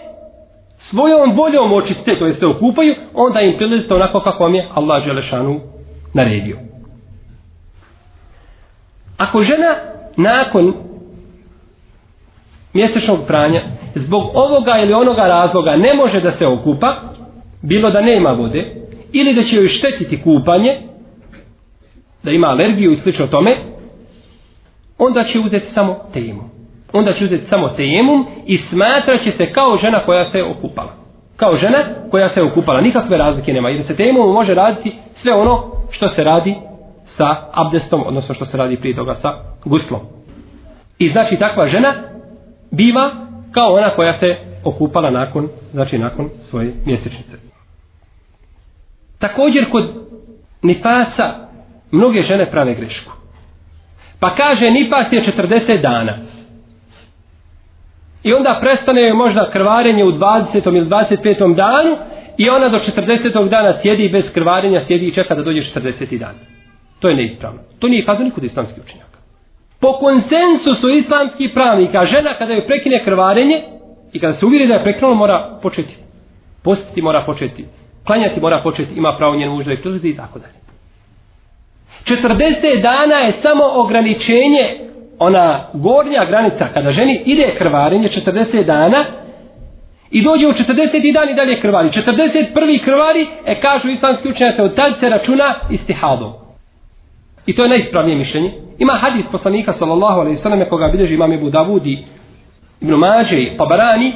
svojom 0.91 1.37
voljom 1.37 1.73
očiste, 1.73 2.19
to 2.19 2.27
je 2.27 2.35
se 2.35 2.47
okupaju, 2.47 2.95
onda 3.15 3.41
im 3.41 3.57
prilazite 3.57 3.95
onako 3.95 4.21
kako 4.21 4.43
vam 4.43 4.55
je 4.55 4.69
Allah 4.75 5.05
Želešanu 5.05 5.61
naredio. 6.15 6.57
Ako 9.17 9.43
žena 9.43 9.75
nakon 10.19 10.75
mjesečnog 12.75 13.19
pranja 13.27 13.61
zbog 13.95 14.23
ovoga 14.35 14.79
ili 14.83 14.93
onoga 14.93 15.23
razloga 15.23 15.77
ne 15.77 15.95
može 15.95 16.21
da 16.21 16.33
se 16.33 16.47
okupa, 16.47 16.97
bilo 17.63 17.91
da 17.91 18.01
nema 18.01 18.31
vode, 18.31 18.65
ili 19.13 19.35
da 19.35 19.43
će 19.43 19.57
joj 19.57 19.69
štetiti 19.69 20.23
kupanje, 20.23 20.77
da 22.23 22.31
ima 22.31 22.47
alergiju 22.47 22.93
i 22.93 22.97
slično 22.97 23.27
tome, 23.27 23.57
onda 24.99 25.25
će 25.25 25.39
uzeti 25.39 25.67
samo 25.75 25.97
tejemum. 26.13 26.51
Onda 26.93 27.13
će 27.13 27.25
uzeti 27.25 27.45
samo 27.51 27.69
tejemum 27.69 28.27
i 28.47 28.59
smatraće 28.59 29.33
se 29.37 29.53
kao 29.53 29.79
žena 29.83 29.99
koja 29.99 30.31
se 30.31 30.43
okupala. 30.43 30.93
Kao 31.37 31.57
žena 31.57 31.79
koja 32.11 32.29
se 32.29 32.43
okupala. 32.43 32.81
Nikakve 32.81 33.17
razlike 33.17 33.53
nema. 33.53 33.69
Jer 33.69 33.87
se 33.87 33.97
tejemum 33.97 34.33
može 34.33 34.55
raditi 34.55 34.93
sve 35.23 35.35
ono 35.35 35.65
što 35.91 36.09
se 36.09 36.25
radi 36.25 36.55
sa 37.19 37.37
abdestom, 37.53 38.03
odnosno 38.07 38.35
što 38.35 38.47
se 38.47 38.57
radi 38.57 38.77
prije 38.77 38.97
toga 38.97 39.17
sa 39.23 39.33
guslom. 39.65 40.01
I 40.99 41.11
znači 41.11 41.37
takva 41.37 41.69
žena 41.69 41.95
biva 42.71 43.11
kao 43.53 43.75
ona 43.75 43.91
koja 43.91 44.19
se 44.19 44.37
okupala 44.65 45.11
nakon, 45.11 45.49
znači 45.73 45.99
nakon 45.99 46.29
svoje 46.51 46.73
mjesečnice. 46.87 47.37
Također 49.19 49.71
kod 49.71 49.85
nifasa 50.63 51.35
mnoge 51.91 52.23
žene 52.23 52.51
prave 52.51 52.75
grešku. 52.75 53.13
Pa 54.21 54.35
kaže 54.35 54.71
nifas 54.71 55.13
je 55.13 55.25
40 55.37 55.81
dana. 55.81 56.19
I 58.23 58.33
onda 58.33 58.59
prestane 58.61 59.13
možda 59.13 59.51
krvarenje 59.51 60.05
u 60.05 60.13
20. 60.13 60.77
ili 60.77 60.87
25. 60.87 61.55
danu 61.55 61.97
i 62.37 62.51
ona 62.51 62.69
do 62.69 62.79
40. 62.79 63.49
dana 63.49 63.75
sjedi 63.83 64.09
bez 64.09 64.25
krvarenja, 64.35 64.85
sjedi 64.87 65.07
i 65.07 65.15
čeka 65.15 65.35
da 65.35 65.43
dođe 65.43 65.63
40. 65.75 66.19
dan. 66.19 66.35
To 66.99 67.09
je 67.09 67.17
neispravno. 67.17 67.61
To 67.79 67.89
nije 67.89 68.05
kazao 68.05 68.25
nikud 68.25 68.45
islamski 68.45 68.81
učenjak. 68.81 69.09
Po 69.81 69.93
konsensusu 69.93 70.89
islamskih 70.89 71.51
pravnika, 71.55 72.07
žena 72.07 72.35
kada 72.39 72.53
joj 72.53 72.67
prekine 72.67 73.05
krvarenje 73.05 73.63
i 74.13 74.21
kada 74.21 74.39
se 74.39 74.47
uvjeri 74.47 74.67
da 74.67 74.75
je 74.75 74.83
prekinulo, 74.83 75.15
mora 75.15 75.59
početi. 75.63 75.97
Postiti 76.63 77.03
mora 77.03 77.23
početi 77.27 77.65
klanjati 78.09 78.41
mora 78.41 78.61
početi, 78.63 78.95
ima 78.95 79.17
pravo 79.17 79.37
njen 79.37 79.51
muž 79.51 79.65
da 79.65 79.71
je 79.71 79.81
prilazi 79.83 80.09
i 80.09 80.17
tako 80.17 80.39
dalje. 80.39 80.59
40 82.23 82.83
dana 82.83 83.15
je 83.15 83.33
samo 83.43 83.65
ograničenje, 83.75 84.65
ona 85.19 85.69
gornja 85.73 86.25
granica, 86.25 86.69
kada 86.75 86.93
ženi 86.93 87.23
ide 87.25 87.55
krvarenje 87.59 88.09
40 88.09 88.65
dana, 88.65 89.05
i 90.11 90.23
dođe 90.23 90.47
u 90.47 90.53
40. 90.53 91.13
dan 91.13 91.31
i 91.31 91.35
dalje 91.35 91.61
krvari. 91.61 91.89
41. 91.89 92.85
krvari, 92.85 93.27
e 93.47 93.61
kažu 93.61 93.89
islamski 93.89 94.29
učenjaci, 94.29 94.61
od 94.61 94.75
tad 94.75 94.93
se 95.01 95.09
računa 95.09 95.55
istihadom. 95.71 96.33
I 97.49 97.53
to 97.55 97.63
je 97.63 97.69
najispravnije 97.69 98.17
mišljenje. 98.19 98.53
Ima 98.79 98.93
hadis 98.93 99.25
poslanika 99.33 99.75
sallallahu 99.79 100.21
alejhi 100.21 100.37
ve 100.37 100.43
selleme 100.43 100.69
koga 100.69 100.89
bilježi 100.89 101.15
imam 101.15 101.33
Abu 101.33 101.51
Davud 101.51 101.87
i 101.87 101.99
Ibn 102.81 102.95
Mađe 102.95 103.43
i 103.43 103.57
Tabarani 103.57 104.13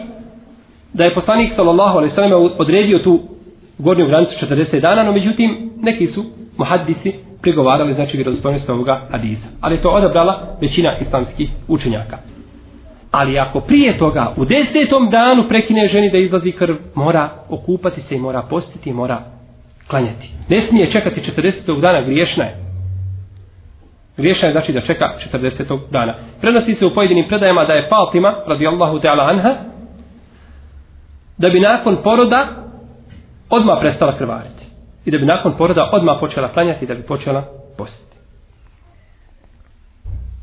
da 0.92 1.04
je 1.04 1.14
poslanik 1.14 1.52
sallallahu 1.56 1.98
alejhi 1.98 2.12
ve 2.12 2.14
selleme 2.14 2.34
odredio 2.58 2.98
tu 2.98 3.20
gornju 3.78 4.06
granicu 4.06 4.46
40 4.46 4.80
dana, 4.80 5.02
no 5.02 5.12
međutim 5.12 5.70
neki 5.82 6.06
su 6.06 6.24
muhaddisi 6.58 7.14
prigovarali 7.42 7.94
znači 7.94 8.16
vjerodostojnost 8.16 8.68
ovoga 8.68 9.00
hadisa. 9.10 9.46
Ali 9.60 9.82
to 9.82 9.88
odabrala 9.88 10.56
većina 10.60 10.96
islamskih 10.98 11.50
učenjaka. 11.68 12.18
Ali 13.10 13.38
ako 13.38 13.60
prije 13.60 13.98
toga 13.98 14.34
u 14.36 14.44
desetom 14.44 15.10
danu 15.10 15.48
prekine 15.48 15.88
ženi 15.88 16.10
da 16.10 16.18
izlazi 16.18 16.52
krv, 16.52 16.74
mora 16.94 17.28
okupati 17.48 18.00
se 18.08 18.14
i 18.14 18.18
mora 18.18 18.42
postiti 18.42 18.90
i 18.90 18.92
mora 18.92 19.22
klanjati. 19.86 20.30
Ne 20.48 20.66
smije 20.68 20.92
čekati 20.92 21.20
40. 21.36 21.80
dana, 21.80 22.02
griješna 22.02 22.44
je. 22.44 22.71
Griješna 24.16 24.48
je 24.48 24.52
znači 24.52 24.72
da 24.72 24.80
čeka 24.80 25.14
40. 25.32 25.78
dana. 25.90 26.14
Prenosi 26.40 26.74
se 26.74 26.86
u 26.86 26.94
pojedinim 26.94 27.28
predajama 27.28 27.64
da 27.64 27.72
je 27.72 27.88
Fatima, 27.88 28.34
radijallahu 28.46 28.98
ta'ala 28.98 29.30
anha, 29.30 29.54
da 31.38 31.48
bi 31.48 31.60
nakon 31.60 31.96
poroda 32.02 32.48
odmah 33.50 33.78
prestala 33.80 34.18
krvariti. 34.18 34.64
I 35.04 35.10
da 35.10 35.18
bi 35.18 35.24
nakon 35.24 35.56
poroda 35.58 35.90
odmah 35.92 36.16
počela 36.20 36.48
klanjati 36.48 36.84
i 36.84 36.88
da 36.88 36.94
bi 36.94 37.02
počela 37.02 37.44
postiti. 37.78 38.16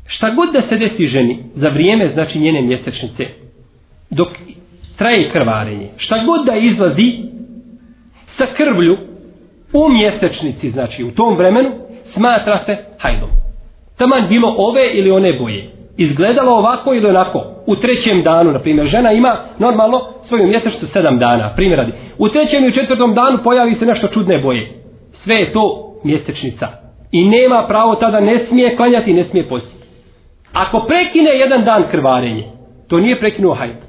Šta 0.06 0.30
god 0.30 0.52
da 0.52 0.62
se 0.68 0.76
desi 0.76 1.06
ženi 1.06 1.44
za 1.54 1.68
vrijeme 1.68 2.08
znači 2.14 2.38
njene 2.38 2.62
mjesečnice, 2.62 3.26
dok 4.10 4.28
traje 4.96 5.30
krvarenje, 5.30 5.88
šta 5.96 6.24
god 6.26 6.46
da 6.46 6.54
izlazi 6.56 7.30
sa 8.38 8.46
krvlju 8.56 8.96
u 9.72 9.88
mjesečnici, 9.88 10.70
znači 10.70 11.04
u 11.04 11.10
tom 11.10 11.36
vremenu, 11.36 11.70
smatra 12.14 12.64
se 12.66 12.76
hajdom. 12.98 13.30
Taman 14.00 14.28
bilo 14.28 14.54
ove 14.58 14.90
ili 14.92 15.10
one 15.10 15.32
boje. 15.32 15.70
Izgledalo 15.96 16.52
ovako 16.52 16.94
ili 16.94 17.06
onako. 17.06 17.44
u 17.66 17.76
trećem 17.76 18.22
danu, 18.22 18.52
na 18.52 18.58
primjer, 18.58 18.86
žena 18.86 19.12
ima 19.12 19.36
normalno 19.58 20.00
svoju 20.28 20.46
mjesečnicu 20.46 20.86
sedam 20.86 21.18
dana, 21.18 21.52
primjer 21.56 21.78
radi. 21.78 21.92
U 22.18 22.28
trećem 22.28 22.64
i 22.64 22.68
u 22.68 22.72
četvrtom 22.72 23.14
danu 23.14 23.38
pojavi 23.44 23.74
se 23.74 23.86
nešto 23.86 24.08
čudne 24.08 24.38
boje. 24.38 24.72
Sve 25.24 25.34
je 25.34 25.52
to 25.52 25.94
mjesečnica. 26.04 26.68
I 27.12 27.28
nema 27.28 27.64
pravo 27.68 27.94
tada, 27.94 28.20
ne 28.20 28.46
smije 28.48 28.76
klanjati, 28.76 29.14
ne 29.14 29.24
smije 29.24 29.48
postiti. 29.48 29.84
Ako 30.52 30.80
prekine 30.80 31.30
jedan 31.30 31.64
dan 31.64 31.84
krvarenje, 31.90 32.44
to 32.88 32.98
nije 32.98 33.20
prekinuo 33.20 33.54
hajdu. 33.54 33.84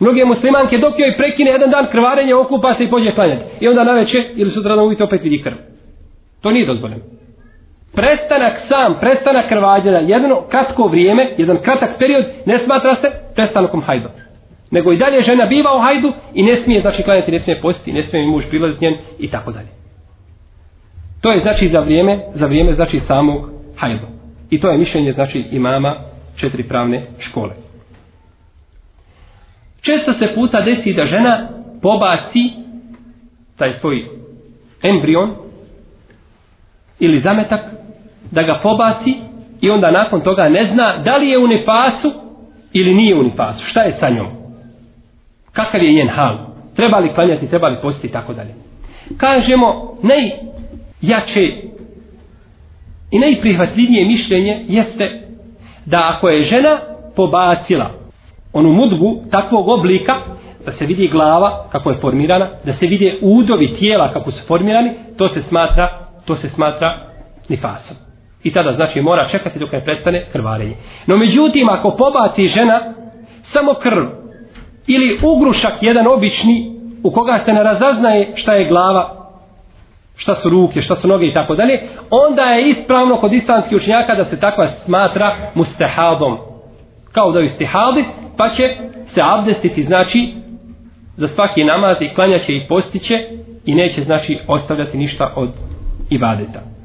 Mnoge 0.00 0.24
muslimanke 0.24 0.78
dok 0.78 0.98
joj 0.98 1.16
prekine 1.16 1.50
jedan 1.50 1.70
dan 1.70 1.86
krvarenje, 1.90 2.34
okupa 2.34 2.74
se 2.74 2.84
i 2.84 2.90
pođe 2.90 3.10
klanjati. 3.10 3.42
I 3.60 3.68
onda 3.68 3.84
na 3.84 3.92
večer 3.92 4.24
ili 4.36 4.50
sutra 4.50 4.76
na 4.76 4.82
uvite 4.82 5.04
opet 5.04 5.22
vidi 5.22 5.42
krv. 5.42 5.56
To 6.40 6.50
nije 6.50 6.66
dozvoljeno. 6.66 7.17
Prestanak 7.94 8.52
sam, 8.68 8.94
prestanak 9.00 9.48
krvađenja, 9.48 9.98
jedno 9.98 10.42
kratko 10.50 10.88
vrijeme, 10.88 11.28
jedan 11.38 11.58
kratak 11.62 11.90
period, 11.98 12.24
ne 12.46 12.58
smatra 12.64 12.94
se 12.94 13.10
prestanakom 13.34 13.82
hajda. 13.82 14.10
Nego 14.70 14.92
i 14.92 14.96
dalje 14.96 15.22
žena 15.22 15.46
biva 15.46 15.76
u 15.76 15.80
hajdu 15.80 16.12
i 16.34 16.42
ne 16.42 16.62
smije 16.64 16.80
znači 16.80 17.02
klanjati, 17.02 17.32
ne 17.32 17.40
smije 17.40 17.60
postiti, 17.60 17.92
ne 17.92 18.02
smije 18.02 18.26
mi 18.26 18.32
muž 18.32 18.44
prilaziti 18.48 18.84
njen 18.84 18.96
i 19.18 19.30
tako 19.30 19.52
dalje. 19.52 19.68
To 21.20 21.32
je 21.32 21.40
znači 21.40 21.68
za 21.68 21.80
vrijeme, 21.80 22.18
za 22.34 22.46
vrijeme 22.46 22.74
znači 22.74 23.00
samog 23.06 23.50
hajda. 23.76 24.06
I 24.50 24.60
to 24.60 24.70
je 24.70 24.78
mišljenje 24.78 25.12
znači 25.12 25.44
imama 25.50 25.94
četiri 26.36 26.62
pravne 26.62 27.02
škole. 27.18 27.54
Često 29.80 30.12
se 30.12 30.34
puta 30.34 30.60
desi 30.60 30.94
da 30.94 31.06
žena 31.06 31.48
pobaci 31.82 32.50
taj 33.56 33.72
svoj 33.80 34.04
embrion 34.82 35.34
ili 36.98 37.20
zametak, 37.20 37.60
da 38.30 38.42
ga 38.42 38.60
pobaci 38.62 39.14
i 39.60 39.70
onda 39.70 39.90
nakon 39.90 40.20
toga 40.20 40.48
ne 40.48 40.66
zna 40.72 40.96
da 40.96 41.16
li 41.16 41.28
je 41.28 41.38
u 41.38 41.46
nifasu 41.46 42.12
ili 42.72 42.94
nije 42.94 43.14
u 43.14 43.22
nifasu. 43.22 43.64
Šta 43.64 43.82
je 43.82 43.96
sa 44.00 44.10
njom? 44.10 44.26
Kakav 45.52 45.82
je 45.82 45.92
njen 45.92 46.08
hal? 46.08 46.36
Treba 46.76 46.98
li 46.98 47.14
klanjati, 47.14 47.48
treba 47.48 47.68
li 47.68 47.76
postiti 47.82 48.06
i 48.06 48.10
tako 48.10 48.34
dalje. 48.34 48.54
Kažemo, 49.16 49.96
najjače 50.02 51.52
i 53.10 53.18
najprihvatljivije 53.18 54.04
mišljenje 54.04 54.64
jeste 54.68 55.20
da 55.86 56.12
ako 56.16 56.28
je 56.28 56.44
žena 56.44 56.78
pobacila 57.16 57.90
onu 58.52 58.72
mudgu 58.72 59.22
takvog 59.30 59.68
oblika, 59.68 60.14
da 60.66 60.72
se 60.72 60.86
vidi 60.86 61.08
glava 61.08 61.64
kako 61.72 61.90
je 61.90 61.96
formirana, 61.96 62.48
da 62.64 62.72
se 62.72 62.86
vide 62.86 63.18
udovi 63.22 63.74
tijela 63.78 64.12
kako 64.12 64.30
su 64.30 64.46
formirani, 64.46 64.90
to 65.16 65.28
se 65.28 65.42
smatra, 65.48 65.88
to 66.24 66.36
se 66.36 66.48
smatra 66.48 66.98
nifasom. 67.48 67.96
I 68.42 68.52
tada 68.52 68.72
znači 68.72 69.00
mora 69.00 69.28
čekati 69.30 69.58
dok 69.58 69.72
ne 69.72 69.84
prestane 69.84 70.24
krvarenje. 70.32 70.74
No 71.06 71.16
međutim, 71.16 71.68
ako 71.68 71.90
pobaci 71.90 72.48
žena 72.48 72.80
samo 73.52 73.74
krv 73.74 74.04
ili 74.86 75.18
ugrušak 75.22 75.72
jedan 75.80 76.06
obični 76.06 76.78
u 77.02 77.10
koga 77.10 77.40
se 77.44 77.52
ne 77.52 77.62
razaznaje 77.62 78.32
šta 78.36 78.54
je 78.54 78.68
glava, 78.68 79.18
šta 80.16 80.34
su 80.42 80.48
ruke, 80.48 80.82
šta 80.82 80.96
su 80.96 81.08
noge 81.08 81.26
i 81.26 81.34
tako 81.34 81.54
dalje, 81.54 81.80
onda 82.10 82.42
je 82.42 82.70
ispravno 82.70 83.16
kod 83.16 83.32
islamskih 83.32 83.76
učenjaka 83.76 84.14
da 84.14 84.24
se 84.24 84.40
takva 84.40 84.68
smatra 84.84 85.36
mustahadom. 85.54 86.38
Kao 87.12 87.32
da 87.32 87.40
je 87.40 87.46
istihadi, 87.46 88.04
pa 88.36 88.48
će 88.48 88.76
se 89.14 89.20
abdestiti, 89.24 89.84
znači, 89.84 90.34
za 91.16 91.28
svaki 91.28 91.64
namaz 91.64 91.96
i 92.00 92.14
klanjaće 92.14 92.56
i 92.56 92.66
postiće 92.68 93.28
i 93.64 93.74
neće, 93.74 94.04
znači, 94.04 94.38
ostavljati 94.48 94.96
ništa 94.96 95.32
od 95.36 95.50
ibadeta. 96.10 96.77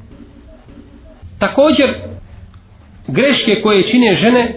Također, 1.44 1.94
greške 3.08 3.60
koje 3.62 3.82
čine 3.82 4.16
žene, 4.16 4.54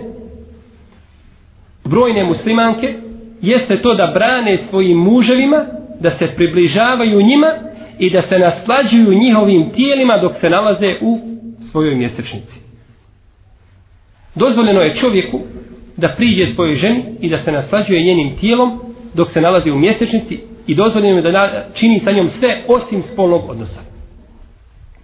brojne 1.86 2.24
muslimanke, 2.24 2.94
jeste 3.42 3.82
to 3.82 3.94
da 3.94 4.12
brane 4.14 4.58
svojim 4.70 4.98
muževima, 4.98 5.66
da 6.00 6.18
se 6.18 6.28
približavaju 6.36 7.22
njima 7.22 7.48
i 8.00 8.10
da 8.10 8.22
se 8.22 8.40
naslađuju 8.40 9.20
njihovim 9.20 9.70
tijelima 9.70 10.18
dok 10.18 10.32
se 10.42 10.50
nalaze 10.50 10.96
u 11.02 11.20
svojoj 11.72 11.96
mjesečnici. 11.96 12.58
Dozvoljeno 14.36 14.82
je 14.82 14.96
čovjeku 14.96 15.40
da 15.98 16.10
priđe 16.10 16.54
svojoj 16.56 16.76
ženi 16.76 17.04
i 17.22 17.30
da 17.30 17.44
se 17.44 17.52
naslađuje 17.52 18.04
njenim 18.04 18.38
tijelom 18.40 18.80
dok 19.14 19.34
se 19.34 19.42
nalazi 19.42 19.72
u 19.72 19.76
mjesečnici 19.76 20.40
i 20.68 20.76
dozvoljeno 20.76 21.18
je 21.18 21.32
da 21.32 21.66
čini 21.74 22.02
sa 22.04 22.12
njom 22.12 22.30
sve 22.40 22.62
osim 22.68 23.04
spolnog 23.14 23.50
odnosa. 23.50 23.87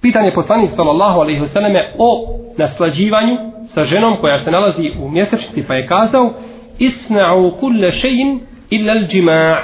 Pitanje 0.04 0.32
poslanik 0.32 0.72
sallallahu 0.76 1.20
alaihi 1.20 1.42
wasallam 1.42 1.76
o 1.98 2.10
naslađivanju 2.58 3.38
sa 3.74 3.86
ženom 3.86 4.18
koja 4.22 4.44
se 4.44 4.52
nalazi 4.52 4.92
u 5.02 5.10
mjesečnici 5.10 5.64
pa 5.68 5.76
je 5.76 5.88
kazao 5.88 6.34
isna'u 6.80 7.52
kulle 7.60 7.92
šein 7.92 8.40
illa 8.70 8.94
l'đima' 8.94 9.58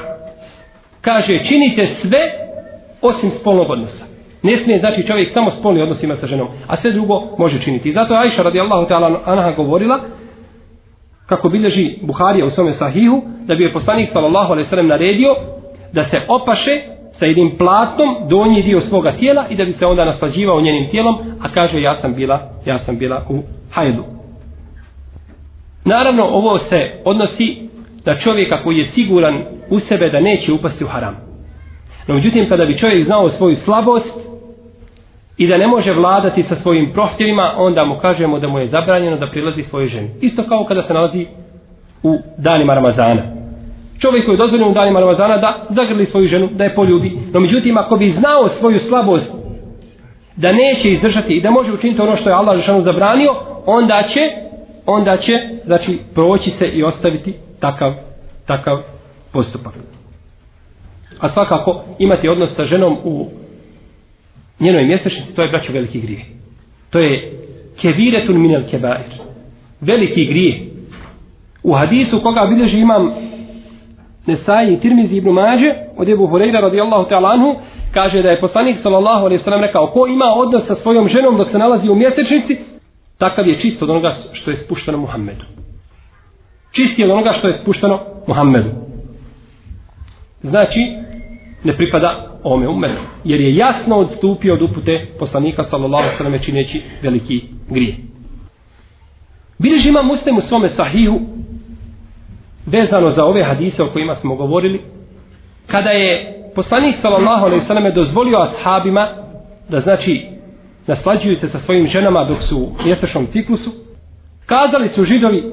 kaže 1.02 1.40
činite 1.48 1.88
sve 2.02 2.20
osim 3.02 3.32
spolnog 3.40 3.70
odnosa. 3.70 4.06
Ne 4.44 4.58
smije 4.64 4.80
znači 4.80 5.08
čovjek 5.08 5.34
samo 5.34 5.52
spolni 5.52 5.82
odnos 5.82 6.04
ima 6.04 6.16
sa 6.16 6.28
ženom, 6.28 6.48
a 6.68 6.78
sve 6.82 6.92
drugo 6.92 7.22
može 7.38 7.62
činiti. 7.62 7.90
I 7.90 7.94
zato 7.94 8.14
je 8.14 8.20
Aisha 8.20 8.42
radijallahu 8.42 8.88
ta'ala 8.90 9.20
anha 9.26 9.52
govorila 9.52 10.00
kako 11.26 11.50
bilježi 11.50 11.96
Buharija 12.02 12.46
u 12.46 12.52
svome 12.52 12.74
sahihu, 12.74 13.22
da 13.46 13.56
bi 13.56 13.64
je 13.64 13.74
poslanik 13.74 14.10
sallallahu 14.14 14.52
alaihi 14.52 14.70
sallam 14.70 14.88
naredio 14.88 15.36
da 15.94 16.06
se 16.06 16.22
opaše 16.28 16.82
sa 17.20 17.26
jednim 17.26 17.58
platnom 17.58 18.16
donji 18.30 18.62
dio 18.62 18.82
svoga 18.82 19.12
tijela 19.12 19.46
i 19.50 19.56
da 19.56 19.66
bi 19.66 19.74
se 19.74 19.86
onda 19.86 20.06
naslađivao 20.06 20.62
njenim 20.62 20.90
tijelom, 20.90 21.18
a 21.42 21.50
kaže 21.54 21.82
ja 21.82 22.02
sam 22.02 22.14
bila, 22.14 22.40
ja 22.66 22.80
sam 22.80 22.98
bila 22.98 23.26
u 23.30 23.40
hajdu. 23.72 24.04
Naravno, 25.86 26.24
ovo 26.24 26.60
se 26.60 26.92
odnosi 27.06 27.70
na 28.06 28.16
čovjeka 28.16 28.64
koji 28.64 28.78
je 28.78 28.92
siguran 28.96 29.44
u 29.70 29.80
sebe 29.80 30.10
da 30.10 30.20
neće 30.20 30.54
upasti 30.54 30.84
u 30.84 30.88
haram. 30.88 31.16
No, 32.08 32.16
međutim, 32.16 32.50
kada 32.50 32.66
bi 32.66 32.78
čovjek 32.78 33.06
znao 33.06 33.30
svoju 33.30 33.58
slabost 33.66 34.14
i 35.38 35.48
da 35.48 35.58
ne 35.58 35.68
može 35.68 35.94
vladati 35.94 36.44
sa 36.44 36.56
svojim 36.62 36.92
prohtjevima, 36.94 37.54
onda 37.58 37.86
mu 37.86 37.96
kažemo 37.96 38.40
da 38.40 38.48
mu 38.48 38.60
je 38.60 38.68
zabranjeno 38.68 39.18
da 39.18 39.28
prilazi 39.28 39.64
svoje 39.64 39.88
ženi. 39.88 40.10
Isto 40.22 40.44
kao 40.44 40.66
kada 40.66 40.84
se 40.84 40.94
nalazi 40.94 41.26
u 42.04 42.18
danima 42.38 42.74
Ramazana. 42.74 43.39
Čovjeku 44.00 44.32
je 44.32 44.38
dozvoljeno 44.38 44.70
u 44.70 44.74
danima 44.74 45.00
Ramazana 45.00 45.38
da 45.38 45.66
zagrli 45.70 46.06
svoju 46.06 46.28
ženu, 46.28 46.50
da 46.54 46.64
je 46.64 46.76
poljubi. 46.76 47.12
No 47.34 47.40
međutim, 47.40 47.78
ako 47.78 47.98
bi 47.98 48.16
znao 48.20 48.50
svoju 48.60 48.80
slabost 48.80 49.26
da 50.36 50.52
neće 50.52 50.92
izdržati 50.92 51.34
i 51.34 51.42
da 51.42 51.52
može 51.52 51.72
učiniti 51.72 52.02
ono 52.02 52.16
što 52.16 52.30
je 52.30 52.36
Allah 52.36 52.58
Žešanu 52.58 52.82
zabranio, 52.82 53.36
onda 53.66 54.04
će, 54.14 54.20
onda 54.86 55.18
će, 55.18 55.40
znači, 55.66 56.00
proći 56.14 56.52
se 56.60 56.68
i 56.68 56.84
ostaviti 56.84 57.34
takav, 57.60 57.94
takav 58.46 58.82
postupak. 59.32 59.74
A 61.20 61.30
svakako, 61.30 61.84
imati 62.00 62.30
odnos 62.30 62.50
sa 62.56 62.64
ženom 62.66 62.98
u 63.04 63.28
njenoj 64.60 64.86
mjesečnici, 64.86 65.36
to 65.36 65.42
je 65.42 65.50
braćo 65.50 65.74
veliki 65.74 66.02
grije. 66.02 66.26
To 66.90 67.00
je 67.00 67.32
keviretun 67.82 68.42
minel 68.42 68.62
kebair. 68.72 69.06
Veliki 69.82 70.26
grije. 70.26 70.60
U 71.64 71.74
hadisu 71.74 72.20
koga 72.24 72.46
bilježi 72.46 72.80
imam 72.80 73.14
Nesaji, 74.26 74.80
Tirmizi 74.80 75.16
ibn 75.16 75.30
Mađe 75.30 75.74
od 75.98 76.10
Ebu 76.10 76.28
Hureyra 76.28 76.62
radijallahu 76.62 77.10
ta'ala 77.10 77.34
anhu 77.34 77.56
kaže 77.94 78.22
da 78.22 78.30
je 78.30 78.40
poslanik 78.40 78.78
sallallahu 78.84 79.26
alaihi 79.26 79.44
sallam 79.44 79.62
rekao 79.62 79.88
ko 79.88 80.08
ima 80.08 80.26
odnos 80.36 80.68
sa 80.68 80.76
svojom 80.76 81.10
ženom 81.10 81.38
dok 81.38 81.52
se 81.52 81.58
nalazi 81.58 81.90
u 81.90 81.96
mjesečnici 81.96 82.58
takav 83.18 83.48
je 83.48 83.60
čist 83.60 83.82
od 83.82 83.90
onoga 83.90 84.16
što 84.34 84.52
je 84.52 84.58
spušteno 84.58 84.98
Muhammedu. 84.98 85.46
Čist 86.72 87.00
je 87.00 87.06
od 87.06 87.12
onoga 87.12 87.34
što 87.40 87.48
je 87.48 87.58
spušteno 87.62 88.00
Muhammedu. 88.28 88.70
Znači, 90.44 90.80
ne 91.64 91.78
pripada 91.78 92.40
ome 92.44 92.68
umetu. 92.68 93.02
Jer 93.24 93.42
je 93.42 93.56
jasno 93.56 93.96
odstupio 93.96 94.54
od 94.54 94.62
upute 94.62 95.08
poslanika 95.20 95.66
sallallahu 95.70 96.18
sallam 96.18 96.40
čineći 96.40 96.82
veliki 97.02 97.42
grije. 97.70 97.96
Bilež 99.58 99.86
ima 99.86 100.02
muslim 100.02 100.38
u 100.38 100.42
svome 100.42 100.70
sahihu 100.70 101.20
vezano 102.72 103.12
za 103.12 103.26
ove 103.26 103.44
hadise 103.44 103.84
o 103.84 103.90
kojima 103.94 104.16
smo 104.16 104.36
govorili 104.36 104.82
kada 105.68 105.90
je 105.90 106.36
poslanik 106.56 106.96
sallallahu 107.02 107.46
alejhi 107.46 107.62
ve 107.62 107.68
selleme 107.68 107.92
dozvolio 107.92 108.38
ashabima 108.38 109.08
da 109.70 109.82
znači 109.82 110.26
naslađuju 110.88 111.38
se 111.40 111.50
sa 111.50 111.60
svojim 111.66 111.88
ženama 111.88 112.24
dok 112.24 112.38
su 112.50 112.58
u 112.58 112.72
mjesečnom 112.86 113.28
ciklusu 113.32 113.72
kazali 114.46 114.90
su 114.96 115.04
židovi 115.04 115.44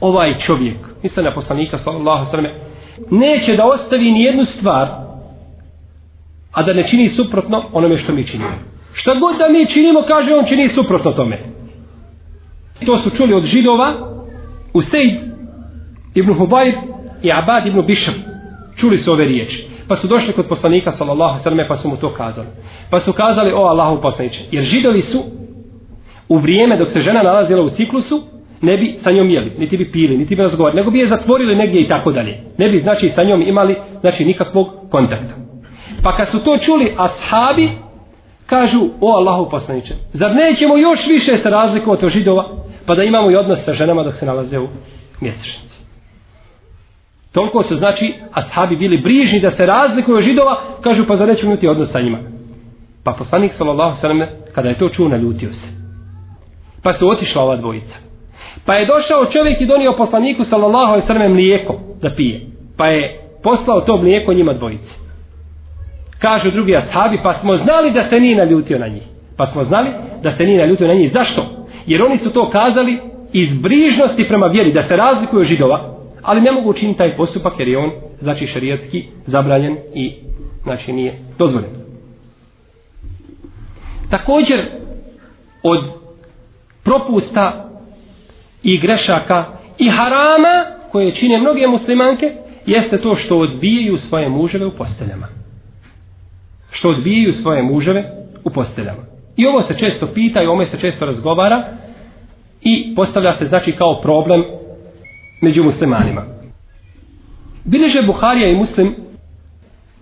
ovaj 0.00 0.38
čovjek 0.38 0.76
misle 1.02 1.22
na 1.22 1.34
poslanika 1.34 1.78
sallallahu 1.84 2.26
alejhi 2.26 2.26
ve 2.26 2.30
selleme, 2.30 2.54
neće 3.10 3.56
da 3.56 3.64
ostavi 3.64 4.12
ni 4.12 4.22
jednu 4.22 4.44
stvar 4.44 4.88
a 6.52 6.62
da 6.62 6.72
ne 6.72 6.88
čini 6.88 7.08
suprotno 7.16 7.64
onome 7.72 7.98
što 7.98 8.12
mi 8.12 8.26
činimo. 8.26 8.50
Šta 8.92 9.14
god 9.14 9.36
da 9.38 9.48
mi 9.48 9.66
činimo, 9.66 10.02
kaže 10.08 10.34
on 10.34 10.44
čini 10.48 10.70
suprotno 10.74 11.12
tome. 11.12 11.38
To 12.86 12.98
su 12.98 13.10
čuli 13.10 13.34
od 13.34 13.44
židova 13.44 13.94
u 14.74 14.82
Sejd 14.82 15.33
ibn 16.14 16.32
Hubajb 16.32 16.74
i 17.22 17.32
Abad 17.32 17.66
ibn 17.66 17.86
Bišam 17.86 18.14
Čuli 18.76 18.98
su 18.98 19.12
ove 19.12 19.24
riječi. 19.24 19.66
Pa 19.88 19.96
su 19.96 20.06
došli 20.06 20.32
kod 20.32 20.46
poslanika 20.46 20.92
sallallahu 20.98 21.42
sallam 21.42 21.66
pa 21.68 21.76
su 21.76 21.88
mu 21.88 21.96
to 21.96 22.14
kazali. 22.14 22.46
Pa 22.90 23.00
su 23.00 23.12
kazali 23.12 23.52
o 23.52 23.60
Allahu 23.60 24.02
poslaniče. 24.02 24.40
Jer 24.50 24.64
židovi 24.64 25.02
su 25.02 25.22
u 26.28 26.38
vrijeme 26.38 26.76
dok 26.76 26.88
se 26.92 27.00
žena 27.00 27.22
nalazila 27.22 27.62
u 27.62 27.70
ciklusu 27.70 28.22
ne 28.62 28.76
bi 28.76 28.98
sa 29.02 29.10
njom 29.10 29.30
jeli, 29.30 29.52
niti 29.58 29.76
bi 29.76 29.92
pili, 29.92 30.16
niti 30.16 30.36
bi 30.36 30.42
razgovarali, 30.42 30.76
nego 30.76 30.90
bi 30.90 30.98
je 30.98 31.08
zatvorili 31.08 31.56
negdje 31.56 31.80
i 31.80 31.88
tako 31.88 32.12
dalje. 32.12 32.38
Ne 32.58 32.68
bi, 32.68 32.80
znači, 32.80 33.12
sa 33.14 33.24
njom 33.24 33.42
imali, 33.42 33.76
znači, 34.00 34.24
nikakvog 34.24 34.68
kontakta. 34.90 35.34
Pa 36.02 36.16
kad 36.16 36.28
su 36.30 36.38
to 36.38 36.58
čuli 36.58 36.94
ashabi, 36.96 37.70
kažu, 38.46 38.88
o 39.00 39.12
Allahu 39.12 39.50
poslaniče, 39.50 39.94
zar 40.12 40.34
nećemo 40.34 40.76
još 40.76 40.98
više 41.08 41.38
se 41.42 41.50
razlikovati 41.50 42.06
od 42.06 42.12
židova, 42.12 42.44
pa 42.86 42.94
da 42.94 43.04
imamo 43.04 43.30
i 43.30 43.36
odnos 43.36 43.58
sa 43.64 43.74
ženama 43.74 44.02
dok 44.02 44.14
se 44.14 44.26
nalaze 44.26 44.58
u 44.58 44.68
mjesečnici. 45.20 45.73
Toliko 47.34 47.62
su, 47.62 47.76
znači, 47.76 48.14
ashabi 48.32 48.76
bili 48.76 48.98
brižni 48.98 49.40
da 49.40 49.50
se 49.50 49.66
razlikuju 49.66 50.16
od 50.16 50.22
židova, 50.22 50.56
kažu, 50.80 51.06
pa 51.06 51.16
za 51.16 51.26
nećemo 51.26 51.52
imati 51.52 51.68
odnos 51.68 51.90
sa 51.92 52.00
njima. 52.00 52.18
Pa 53.04 53.12
poslanik, 53.12 53.52
sallallahu 53.58 54.00
sallam, 54.00 54.22
kada 54.54 54.68
je 54.68 54.78
to 54.78 54.88
čuo, 54.88 55.08
naljutio 55.08 55.52
se. 55.52 55.68
Pa 56.82 56.92
su 56.92 57.08
otišla 57.08 57.42
ova 57.42 57.56
dvojica. 57.56 57.94
Pa 58.66 58.74
je 58.74 58.86
došao 58.86 59.32
čovjek 59.32 59.60
i 59.60 59.66
donio 59.66 59.92
poslaniku, 59.92 60.44
sallallahu 60.44 61.06
sallam, 61.06 61.32
mlijeko 61.32 61.74
da 62.02 62.10
pije. 62.10 62.40
Pa 62.76 62.86
je 62.86 63.20
poslao 63.42 63.80
to 63.80 63.96
mlijeko 63.96 64.32
njima 64.32 64.52
dvojici. 64.52 64.92
kažu 66.18 66.50
drugi 66.50 66.76
ashabi, 66.76 67.18
pa 67.22 67.34
smo 67.40 67.56
znali 67.56 67.90
da 67.90 68.08
se 68.10 68.20
nije 68.20 68.36
naljutio 68.36 68.78
na 68.78 68.88
njih. 68.88 69.02
Pa 69.36 69.46
smo 69.46 69.64
znali 69.64 69.88
da 70.22 70.36
se 70.36 70.46
nije 70.46 70.58
naljutio 70.58 70.88
na 70.88 70.94
njih. 70.94 71.12
Zašto? 71.12 71.46
Jer 71.86 72.02
oni 72.02 72.18
su 72.18 72.30
to 72.30 72.50
kazali 72.50 72.98
iz 73.32 73.58
brižnosti 73.58 74.28
prema 74.28 74.46
vjeri, 74.46 74.72
da 74.72 74.82
se 74.82 74.96
razlikuju 74.96 75.40
od 75.40 75.46
židova, 75.46 75.93
ali 76.24 76.40
ne 76.40 76.52
mogu 76.52 76.70
učiniti 76.70 76.98
taj 76.98 77.16
postupak 77.16 77.52
jer 77.58 77.68
je 77.68 77.78
on, 77.78 77.90
znači, 78.20 78.46
šarijatski 78.46 79.04
zabranjen 79.26 79.76
i, 79.94 80.12
znači, 80.62 80.92
nije 80.92 81.18
dozvoljen. 81.38 81.70
Također, 84.10 84.64
od 85.62 85.84
propusta 86.84 87.70
i 88.62 88.78
grešaka 88.78 89.44
i 89.78 89.88
harama 89.88 90.64
koje 90.92 91.14
čine 91.14 91.38
mnoge 91.38 91.66
muslimanke, 91.66 92.32
jeste 92.66 93.00
to 93.00 93.16
što 93.16 93.38
odbijaju 93.38 93.98
svoje 94.08 94.28
muževe 94.28 94.66
u 94.66 94.70
posteljama 94.70 95.26
što 96.74 96.88
odbijaju 96.88 97.32
svoje 97.32 97.62
muževe 97.62 98.04
u 98.44 98.50
posteljama. 98.50 99.02
I 99.36 99.46
ovo 99.46 99.62
se 99.62 99.78
često 99.78 100.06
pita 100.06 100.42
i 100.42 100.46
ovo 100.46 100.66
se 100.66 100.78
često 100.80 101.06
razgovara 101.06 101.64
i 102.62 102.94
postavlja 102.96 103.38
se 103.38 103.46
znači 103.46 103.72
kao 103.72 104.00
problem 104.00 104.44
među 105.44 105.64
muslimanima. 105.64 106.22
Bileže 107.64 108.02
Buharija 108.02 108.48
i 108.48 108.54
muslim 108.54 108.94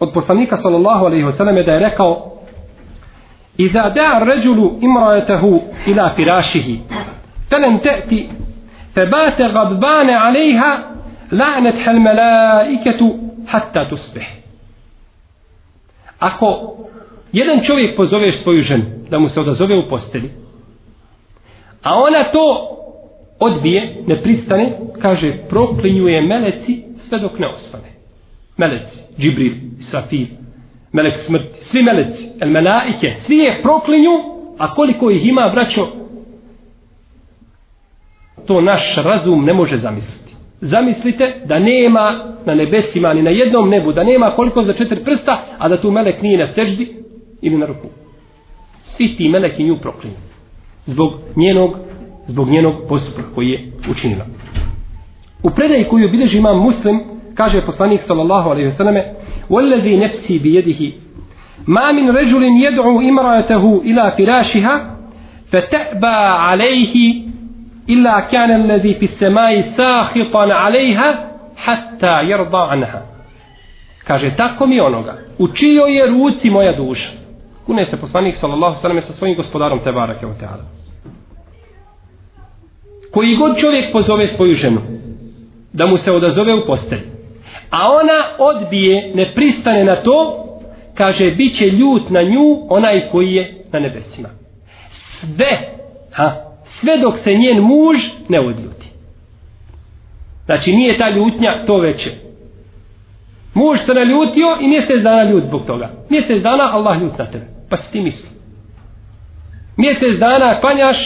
od 0.00 0.12
poslanika 0.14 0.58
sallallahu 0.62 1.04
alaihi 1.04 1.24
wasallam 1.24 1.64
da 1.64 1.72
je 1.72 1.78
rekao 1.78 2.28
Iza 3.56 3.92
da'a 3.94 4.24
ređulu 4.24 4.78
imrajetehu 4.80 5.60
ila 5.86 6.12
firašihi 6.16 6.80
felem 7.50 7.78
te'ti 7.78 8.28
febate 8.94 9.52
gadbane 9.52 10.14
alejha 10.14 10.78
la'net 11.30 11.84
hel 11.84 12.00
melaiketu 12.00 13.18
hatta 13.46 13.88
tusbih 13.88 14.42
ako 16.22 16.74
jedan 17.32 17.60
čovjek 17.64 17.96
pozove 17.96 18.32
svoju 18.32 18.62
ženu 18.62 18.84
da 19.10 19.18
mu 19.18 19.28
se 19.28 19.40
odazove 19.40 19.78
u 19.78 19.88
posteli, 19.88 20.30
a 21.82 21.94
ona 21.94 22.24
to 22.32 22.68
odbije, 23.42 23.94
ne 24.06 24.22
pristane, 24.22 24.72
kaže, 25.02 25.32
proklinjuje 25.48 26.20
meleci 26.22 26.82
sve 27.08 27.18
dok 27.18 27.38
ne 27.38 27.48
osvane. 27.48 27.88
Meleci, 28.56 28.98
Džibril, 29.18 29.52
Safir, 29.90 30.26
melek 30.92 31.14
smrti, 31.26 31.58
svi 31.70 31.82
meleci, 31.82 32.28
el 32.40 32.50
melaike, 32.50 33.14
svi 33.26 33.36
je 33.36 33.62
proklinju, 33.62 34.10
a 34.58 34.74
koliko 34.74 35.10
ih 35.10 35.26
ima, 35.26 35.48
braćo, 35.48 35.88
to 38.46 38.60
naš 38.60 38.96
razum 38.96 39.44
ne 39.44 39.52
može 39.52 39.78
zamisliti. 39.78 40.34
Zamislite 40.60 41.34
da 41.44 41.58
nema 41.58 42.32
na 42.46 42.54
nebesima 42.54 43.14
ni 43.14 43.22
na 43.22 43.30
jednom 43.30 43.68
nebu, 43.68 43.92
da 43.92 44.04
nema 44.04 44.30
koliko 44.30 44.62
za 44.62 44.72
četiri 44.72 45.04
prsta, 45.04 45.44
a 45.58 45.68
da 45.68 45.80
tu 45.80 45.90
melek 45.90 46.22
nije 46.22 46.38
na 46.38 46.46
seždi 46.54 46.96
ili 47.42 47.56
na 47.56 47.66
ruku. 47.66 47.88
Svi 48.96 49.16
ti 49.16 49.28
meleki 49.28 49.64
nju 49.64 49.76
proklinju. 49.76 50.16
Zbog 50.86 51.12
njenog, 51.36 51.76
zbog 52.27 52.49
njenog 52.49 52.75
postupka 52.89 53.23
koji 53.35 53.49
je 53.49 53.71
učinila. 53.89 54.25
U 55.43 55.49
predaji 55.49 55.83
koju 55.83 56.09
bilježi 56.09 56.37
imam 56.37 56.57
muslim, 56.57 56.99
kaže 57.35 57.61
poslanik 57.61 58.01
sallallahu 58.07 58.49
alaihi 58.49 58.69
wa 58.69 58.77
sallame, 58.77 59.03
وَالَّذِي 59.49 59.97
نَفْسِي 59.97 60.39
بِيَدِهِ 60.39 60.91
مَا 61.67 61.91
مِنْ 61.91 62.05
رَجُلٍ 62.19 62.43
يَدْعُ 62.67 62.85
إِمْرَأَتَهُ 63.09 63.81
إِلَى 63.89 64.03
فِرَاشِهَا 64.17 64.75
فَتَأْبَى 65.51 66.17
عَلَيْهِ 66.47 67.27
إلا 67.89 68.19
كان 68.19 68.51
الذي 68.51 68.93
في 68.93 69.05
السماء 69.05 69.73
ساخطا 69.77 70.53
عليها 70.53 71.31
حتى 71.55 72.23
يرضى 72.23 72.57
عنها 72.57 73.01
kaže 74.07 74.35
tako 74.37 74.67
mi 74.67 74.79
onoga 74.79 75.15
u 75.39 75.47
čijoj 75.47 75.97
je 75.97 76.07
ruci 76.07 76.49
moja 76.49 76.73
duša 76.73 77.09
kune 77.65 77.85
se 77.85 77.97
poslanik 77.97 78.35
sallallahu 78.41 78.81
sallam 78.81 79.01
sa 79.01 79.13
svojim 79.13 79.35
gospodarom 79.35 79.79
te 79.79 79.91
barake 79.91 80.25
o 80.25 80.33
teala 80.39 80.63
koji 83.12 83.36
god 83.36 83.58
čovjek 83.58 83.92
pozove 83.92 84.28
svoju 84.36 84.54
ženu 84.54 84.80
da 85.72 85.86
mu 85.86 85.98
se 85.98 86.12
odazove 86.12 86.54
u 86.54 86.66
postelj 86.66 87.00
a 87.70 87.90
ona 87.90 88.22
odbije 88.38 89.12
ne 89.14 89.34
pristane 89.34 89.84
na 89.84 89.96
to 89.96 90.44
kaže 90.94 91.30
bit 91.30 91.58
će 91.58 91.70
ljut 91.70 92.10
na 92.10 92.22
nju 92.22 92.58
onaj 92.68 93.08
koji 93.10 93.34
je 93.34 93.54
na 93.72 93.78
nebesima 93.78 94.28
sve 95.20 95.58
ha, 96.12 96.34
sve 96.80 96.98
dok 96.98 97.14
se 97.24 97.34
njen 97.34 97.60
muž 97.60 97.96
ne 98.28 98.40
odljuti. 98.40 98.86
Znači 100.44 100.72
nije 100.72 100.98
ta 100.98 101.08
ljutnja 101.08 101.66
to 101.66 101.78
veće. 101.78 102.10
Muž 103.54 103.78
se 103.86 103.94
naljutio 103.94 104.58
i 104.60 104.68
mjesec 104.68 105.02
dana 105.02 105.30
ljut 105.30 105.44
zbog 105.44 105.66
toga. 105.66 105.90
Mjesec 106.08 106.42
dana 106.42 106.76
Allah 106.76 107.02
ljut 107.02 107.18
na 107.18 107.26
tebe. 107.26 107.44
Pa 107.70 107.76
si 107.76 107.92
ti 107.92 108.00
misli. 108.00 108.28
Mjesec 109.76 110.18
dana 110.18 110.60
klanjaš, 110.60 110.96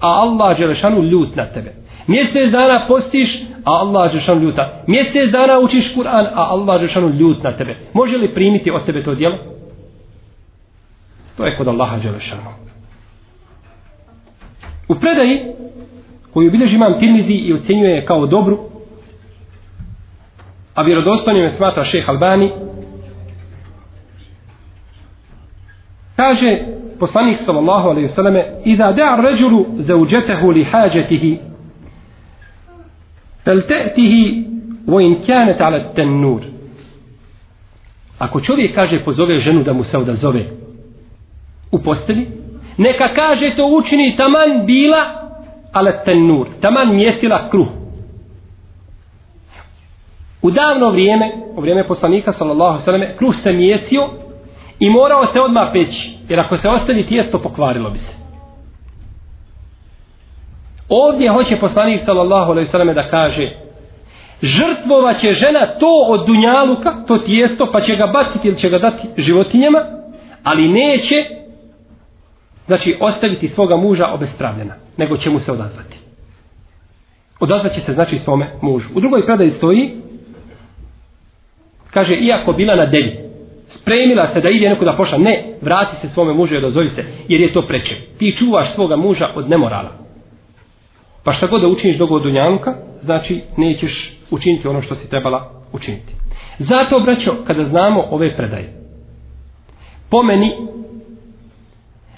a 0.00 0.08
Allah 0.08 0.58
Đelešanu 0.58 1.02
ljut 1.02 1.36
na 1.36 1.46
tebe. 1.46 1.72
Mjesec 2.06 2.50
dana 2.50 2.86
postiš, 2.88 3.28
a 3.64 3.70
Allah 3.70 4.12
Đelešanu 4.12 4.40
ljuta. 4.40 4.82
Mjesec 4.86 5.30
dana 5.32 5.58
učiš 5.58 5.94
Kur'an, 5.94 6.26
a 6.34 6.42
Allah 6.50 6.80
Đelešanu 6.80 7.08
ljut 7.08 7.42
na 7.42 7.52
tebe. 7.52 7.76
Može 7.92 8.16
li 8.16 8.34
primiti 8.34 8.70
od 8.70 8.84
tebe 8.86 9.02
to 9.02 9.14
djelo? 9.14 9.38
To 11.36 11.46
je 11.46 11.56
kod 11.56 11.68
Allaha 11.68 11.98
Đelešanu. 11.98 12.42
U 14.88 14.94
predaji 14.94 15.40
koju 16.32 16.50
bilježi 16.50 16.74
imam 16.74 17.00
Tirmizi 17.00 17.32
i 17.32 17.52
ocjenjuje 17.52 18.04
kao 18.04 18.26
dobru, 18.26 18.58
a 20.74 20.82
vjerodostojnim 20.82 21.44
je 21.44 21.56
smatra 21.56 21.84
šeh 21.84 22.08
Albani, 22.08 22.50
kaže 26.16 26.58
poslanik 27.00 27.38
sallallahu 27.46 27.88
alejhi 27.88 28.08
ve 28.08 28.14
selleme 28.14 28.44
Iza 28.64 28.92
da'a 28.92 29.12
ar-rajulu 29.12 29.66
zawjatahu 29.78 30.50
li 30.50 30.64
hajatihi. 30.64 31.38
Fel 33.44 33.62
wa 34.86 35.02
in 35.02 35.14
kanat 35.26 35.60
ala 35.60 35.80
tennur 35.94 36.40
ako 38.18 38.40
čovjek 38.40 38.74
kaže 38.74 39.04
pozove 39.04 39.40
ženu 39.40 39.62
da 39.62 39.72
mu 39.72 39.84
se 39.84 39.98
odazove 39.98 40.44
u 41.72 41.78
posteli 41.78 42.26
neka 42.76 43.08
kaže 43.14 43.56
to 43.56 43.66
učini 43.66 44.16
taman 44.16 44.66
bila 44.66 45.20
ala 45.72 45.92
tenur, 45.92 46.46
taman 46.60 46.94
mjestila 46.94 47.48
kruh. 47.50 47.68
U 50.42 50.50
davno 50.50 50.90
vrijeme, 50.90 51.32
u 51.56 51.60
vrijeme 51.60 51.84
poslanika 51.84 52.32
sallallahu 52.32 52.84
sallam, 52.84 53.02
kruh 53.18 53.34
se 53.42 53.52
mjesio 53.52 54.08
i 54.78 54.90
morao 54.90 55.26
se 55.32 55.40
odmah 55.40 55.68
peći, 55.72 56.18
jer 56.30 56.40
ako 56.40 56.56
se 56.56 56.68
ostavi 56.68 57.06
tijesto 57.06 57.38
pokvarilo 57.38 57.90
bi 57.90 57.98
se. 57.98 58.12
Ovdje 60.88 61.30
hoće 61.30 61.56
poslanik 61.56 62.00
sallallahu 62.04 62.54
sallam 62.70 62.94
da 62.94 63.10
kaže 63.10 63.50
žrtvova 64.42 65.14
će 65.14 65.32
žena 65.32 65.66
to 65.66 66.04
od 66.08 66.26
dunjaluka, 66.26 67.04
to 67.06 67.18
tijesto, 67.18 67.72
pa 67.72 67.80
će 67.80 67.96
ga 67.96 68.06
baciti 68.06 68.48
ili 68.48 68.58
će 68.58 68.68
ga 68.68 68.78
dati 68.78 69.08
životinjama, 69.16 69.78
ali 70.44 70.68
neće 70.68 71.24
znači 72.66 72.96
ostaviti 73.00 73.48
svoga 73.48 73.76
muža 73.76 74.06
obespravljena, 74.06 74.74
nego 74.96 75.16
će 75.16 75.30
mu 75.30 75.40
se 75.40 75.52
odazvati. 75.52 75.96
Odazvat 77.40 77.74
će 77.74 77.80
se 77.80 77.92
znači 77.94 78.18
svome 78.24 78.50
mužu. 78.62 78.88
U 78.94 79.00
drugoj 79.00 79.26
predaji 79.26 79.50
stoji, 79.50 79.90
kaže, 81.90 82.14
iako 82.14 82.52
bila 82.52 82.74
na 82.74 82.86
devi, 82.86 83.29
spremila 83.74 84.28
se 84.34 84.40
da 84.40 84.50
ide 84.50 84.68
neko 84.68 84.84
da 84.84 84.96
pošla, 84.96 85.18
ne, 85.18 85.44
vrati 85.62 85.96
se 86.00 86.12
svome 86.14 86.34
mužu 86.34 86.54
i 86.54 86.58
odazovi 86.58 86.90
se, 86.94 87.04
jer 87.28 87.40
je 87.40 87.52
to 87.52 87.62
preče. 87.62 87.96
Ti 88.18 88.36
čuvaš 88.38 88.74
svoga 88.74 88.96
muža 88.96 89.28
od 89.34 89.50
nemorala. 89.50 89.90
Pa 91.24 91.32
šta 91.32 91.46
god 91.46 91.60
da 91.60 91.68
učiniš 91.68 91.96
do 91.96 92.06
godunjanka, 92.06 92.74
znači 93.02 93.42
nećeš 93.56 94.12
učiniti 94.30 94.68
ono 94.68 94.82
što 94.82 94.94
si 94.94 95.10
trebala 95.10 95.50
učiniti. 95.72 96.14
Zato, 96.58 97.00
braćo, 97.00 97.34
kada 97.46 97.64
znamo 97.64 98.06
ove 98.10 98.36
predaje, 98.36 98.72
pomeni 100.10 100.52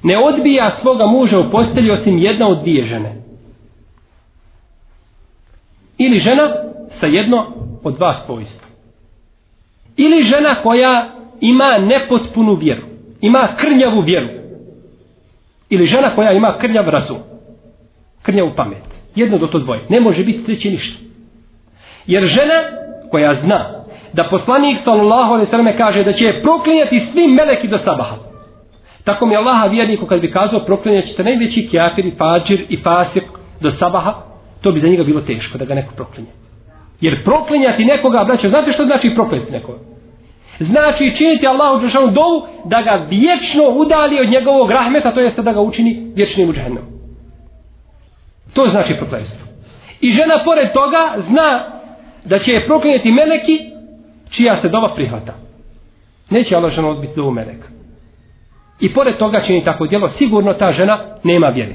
ne 0.02 0.18
odbija 0.18 0.76
svoga 0.80 1.06
muža 1.06 1.38
u 1.38 1.50
postelji 1.50 1.90
osim 1.90 2.18
jedna 2.18 2.48
od 2.48 2.60
dvije 2.60 2.86
žene. 2.86 3.16
Ili 5.98 6.20
žena 6.20 6.48
sa 7.00 7.06
jedno 7.06 7.46
od 7.82 7.94
dva 7.96 8.22
svojstva. 8.26 8.68
Ili 9.96 10.24
žena 10.24 10.54
koja 10.62 11.21
ima 11.42 11.78
nepotpunu 11.78 12.54
vjeru. 12.54 12.82
Ima 13.20 13.48
krnjavu 13.56 14.00
vjeru. 14.00 14.28
Ili 15.70 15.86
žena 15.86 16.14
koja 16.14 16.32
ima 16.32 16.58
krnjav 16.58 16.88
razum. 16.88 17.18
Krnjavu 18.22 18.50
pamet. 18.56 18.82
Jedno 19.14 19.38
do 19.38 19.46
to 19.46 19.58
dvoje. 19.58 19.80
Ne 19.88 20.00
može 20.00 20.24
biti 20.24 20.44
treće 20.44 20.70
ništa. 20.70 20.98
Jer 22.06 22.24
žena 22.24 22.54
koja 23.10 23.34
zna 23.44 23.70
da 24.12 24.28
poslanik 24.30 24.78
sallallahu 24.84 25.32
alejhi 25.32 25.46
ve 25.46 25.50
selleme 25.50 25.76
kaže 25.76 26.04
da 26.04 26.12
će 26.12 26.40
proklinjati 26.42 27.06
svi 27.12 27.28
meleki 27.28 27.68
do 27.68 27.78
sabaha. 27.78 28.16
Tako 29.04 29.26
mi 29.26 29.36
Allaha 29.36 29.66
vjerniku 29.66 30.06
kad 30.06 30.20
bi 30.20 30.30
kazao 30.30 30.60
proklinjat 30.60 31.04
ćete 31.04 31.24
najveći 31.24 31.68
kjafir 31.70 32.06
i 32.06 32.12
fađir 32.18 32.64
i 32.68 32.76
fasik 32.76 33.24
do 33.60 33.70
sabaha, 33.70 34.14
to 34.60 34.72
bi 34.72 34.80
za 34.80 34.88
njega 34.88 35.04
bilo 35.04 35.20
teško 35.20 35.58
da 35.58 35.64
ga 35.64 35.74
neko 35.74 35.94
proklinje. 35.94 36.30
Jer 37.00 37.24
proklinjati 37.24 37.84
nekoga, 37.84 38.24
braćo, 38.24 38.48
znate 38.48 38.72
što 38.72 38.84
znači 38.84 39.14
proklinjati 39.14 39.52
nekoga? 39.52 39.78
Znači 40.58 41.14
činiti 41.16 41.46
Allahu 41.46 41.78
Đelešanu 41.78 42.10
dovu 42.10 42.46
da 42.64 42.82
ga 42.82 43.06
vječno 43.10 43.68
udali 43.68 44.20
od 44.20 44.28
njegovog 44.28 44.70
rahmeta, 44.70 45.14
to 45.14 45.20
jeste 45.20 45.42
da 45.42 45.52
ga 45.52 45.60
učini 45.60 46.12
vječnim 46.14 46.50
u 46.50 46.52
džahnemu. 46.52 46.86
To 48.54 48.68
znači 48.70 48.94
prokletstvo. 48.94 49.46
I 50.00 50.12
žena 50.12 50.38
pored 50.44 50.72
toga 50.72 51.14
zna 51.28 51.64
da 52.24 52.38
će 52.38 52.52
je 52.52 52.66
proklinjeti 52.66 53.12
meleki 53.12 53.58
čija 54.30 54.60
se 54.60 54.68
dova 54.68 54.94
prihvata. 54.94 55.34
Neće 56.30 56.56
Allah 56.56 56.72
žena 56.72 56.88
odbiti 56.88 57.12
dovu 57.16 57.30
meleka. 57.30 57.68
I 58.80 58.94
pored 58.94 59.16
toga 59.16 59.42
čini 59.46 59.64
tako 59.64 59.86
djelo, 59.86 60.10
sigurno 60.18 60.54
ta 60.54 60.72
žena 60.72 60.98
nema 61.22 61.48
vjere. 61.48 61.74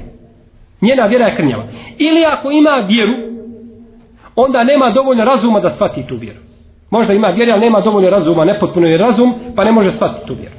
Njena 0.80 1.06
vjera 1.06 1.26
je 1.26 1.36
krnjava. 1.36 1.64
Ili 1.98 2.24
ako 2.24 2.50
ima 2.50 2.70
vjeru, 2.88 3.14
onda 4.36 4.64
nema 4.64 4.90
dovoljno 4.90 5.24
razuma 5.24 5.60
da 5.60 5.74
shvati 5.74 6.06
tu 6.06 6.16
vjeru. 6.16 6.47
Možda 6.90 7.12
ima 7.12 7.28
vjera, 7.28 7.52
ali 7.52 7.60
nema 7.60 7.80
dovoljno 7.80 8.10
razuma, 8.10 8.44
nepotpuno 8.44 8.86
je 8.86 8.98
razum, 8.98 9.34
pa 9.56 9.64
ne 9.64 9.72
može 9.72 9.92
shvatiti 9.92 10.26
tu 10.26 10.34
vjeru. 10.34 10.54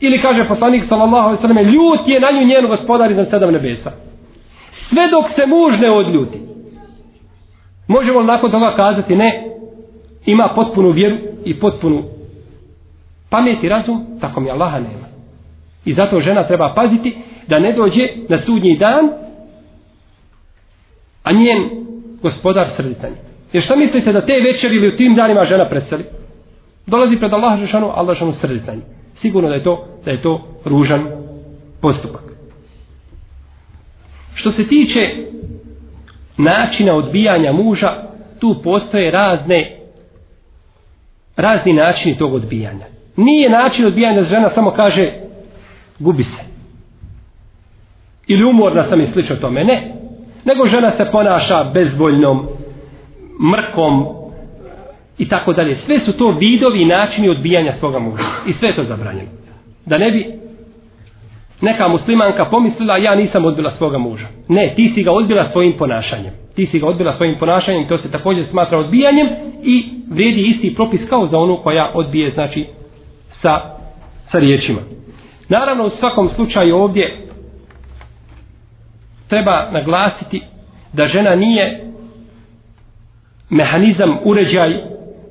Ili 0.00 0.22
kaže 0.22 0.48
poslanik 0.48 0.84
sallallahu 0.88 1.28
alejhi 1.28 1.42
ve 1.42 1.48
selleme 1.48 1.72
ljut 1.72 2.00
je 2.08 2.20
na 2.20 2.30
nju 2.30 2.46
njen 2.46 2.66
gospodar 2.66 3.10
iznad 3.10 3.30
sedam 3.30 3.52
nebesa. 3.52 3.92
Sve 4.88 5.08
dok 5.10 5.24
se 5.36 5.46
muž 5.46 5.80
ne 5.80 5.90
odljuti. 5.90 6.38
Možemo 7.88 8.20
li 8.20 8.26
nakon 8.26 8.50
toga 8.50 8.76
kazati 8.76 9.16
ne, 9.16 9.44
ima 10.26 10.48
potpunu 10.54 10.90
vjeru 10.90 11.16
i 11.44 11.60
potpunu 11.60 12.02
pamet 13.30 13.64
i 13.64 13.68
razum, 13.68 14.06
tako 14.20 14.40
mi 14.40 14.50
Allaha 14.50 14.78
nema. 14.78 15.06
I 15.84 15.94
zato 15.94 16.20
žena 16.20 16.46
treba 16.46 16.72
paziti 16.74 17.16
da 17.48 17.58
ne 17.58 17.72
dođe 17.72 18.08
na 18.28 18.38
sudnji 18.46 18.76
dan, 18.76 19.08
a 21.22 21.32
njen 21.32 21.70
gospodar 22.22 22.66
srditanj. 22.76 23.12
Jer 23.54 23.64
što 23.64 23.76
mislite 23.76 24.12
da 24.12 24.26
te 24.26 24.40
večeri 24.40 24.76
ili 24.76 24.88
u 24.88 24.96
tim 24.96 25.14
danima 25.14 25.44
žena 25.44 25.68
preseli? 25.68 26.04
Dolazi 26.86 27.16
pred 27.16 27.32
Allah 27.32 27.60
Žešanu, 27.60 27.90
Allah 27.94 28.16
Žešanu 28.16 28.34
srditanj. 28.40 28.78
Sigurno 29.20 29.48
da 29.48 29.54
je 29.54 29.62
to, 29.62 29.86
da 30.04 30.10
je 30.10 30.22
to 30.22 30.48
ružan 30.64 31.06
postupak. 31.80 32.22
Što 34.34 34.52
se 34.52 34.68
tiče 34.68 35.10
načina 36.36 36.94
odbijanja 36.94 37.52
muža, 37.52 37.92
tu 38.40 38.60
postoje 38.64 39.10
razne 39.10 39.76
razni 41.36 41.72
načini 41.72 42.18
tog 42.18 42.34
odbijanja. 42.34 42.86
Nije 43.16 43.50
način 43.50 43.86
odbijanja 43.86 44.20
da 44.20 44.28
žena 44.28 44.50
samo 44.54 44.70
kaže 44.70 45.12
gubi 45.98 46.24
se. 46.24 46.44
Ili 48.26 48.44
umorna 48.44 48.88
sam 48.88 49.00
i 49.00 49.10
slično 49.12 49.36
tome. 49.36 49.64
Ne. 49.64 49.94
Nego 50.44 50.66
žena 50.66 50.90
se 50.96 51.08
ponaša 51.12 51.64
bezvoljnom, 51.64 52.48
mrkom 53.40 54.06
i 55.18 55.28
tako 55.28 55.52
dalje. 55.52 55.78
Sve 55.86 56.00
su 56.04 56.12
to 56.12 56.30
vidovi 56.30 56.82
i 56.82 56.84
načini 56.84 57.28
odbijanja 57.28 57.74
svoga 57.78 57.98
muža. 57.98 58.24
I 58.46 58.52
sve 58.52 58.68
je 58.68 58.76
to 58.76 58.84
zabranjeno. 58.84 59.28
Da 59.86 59.98
ne 59.98 60.10
bi 60.10 60.26
neka 61.60 61.88
muslimanka 61.88 62.44
pomislila 62.44 62.96
ja 62.96 63.14
nisam 63.14 63.44
odbila 63.44 63.72
svoga 63.78 63.98
muža. 63.98 64.26
Ne, 64.48 64.72
ti 64.76 64.92
si 64.94 65.02
ga 65.02 65.12
odbila 65.12 65.48
svojim 65.52 65.72
ponašanjem. 65.78 66.32
Ti 66.54 66.66
si 66.66 66.78
ga 66.78 66.86
odbila 66.86 67.16
svojim 67.16 67.36
ponašanjem, 67.38 67.88
to 67.88 67.98
se 67.98 68.10
također 68.10 68.46
smatra 68.50 68.78
odbijanjem 68.78 69.28
i 69.62 69.84
vredi 70.10 70.42
isti 70.42 70.74
propis 70.74 71.00
kao 71.08 71.26
za 71.26 71.38
onu 71.38 71.56
koja 71.62 71.90
odbije, 71.94 72.30
znači, 72.30 72.66
sa, 73.42 73.60
sa 74.30 74.38
riječima. 74.38 74.80
Naravno, 75.48 75.86
u 75.86 75.90
svakom 75.90 76.30
slučaju 76.34 76.76
ovdje 76.76 77.16
treba 79.28 79.70
naglasiti 79.72 80.42
da 80.92 81.06
žena 81.06 81.34
nije 81.34 81.93
mehanizam, 83.50 84.18
uređaj, 84.24 84.74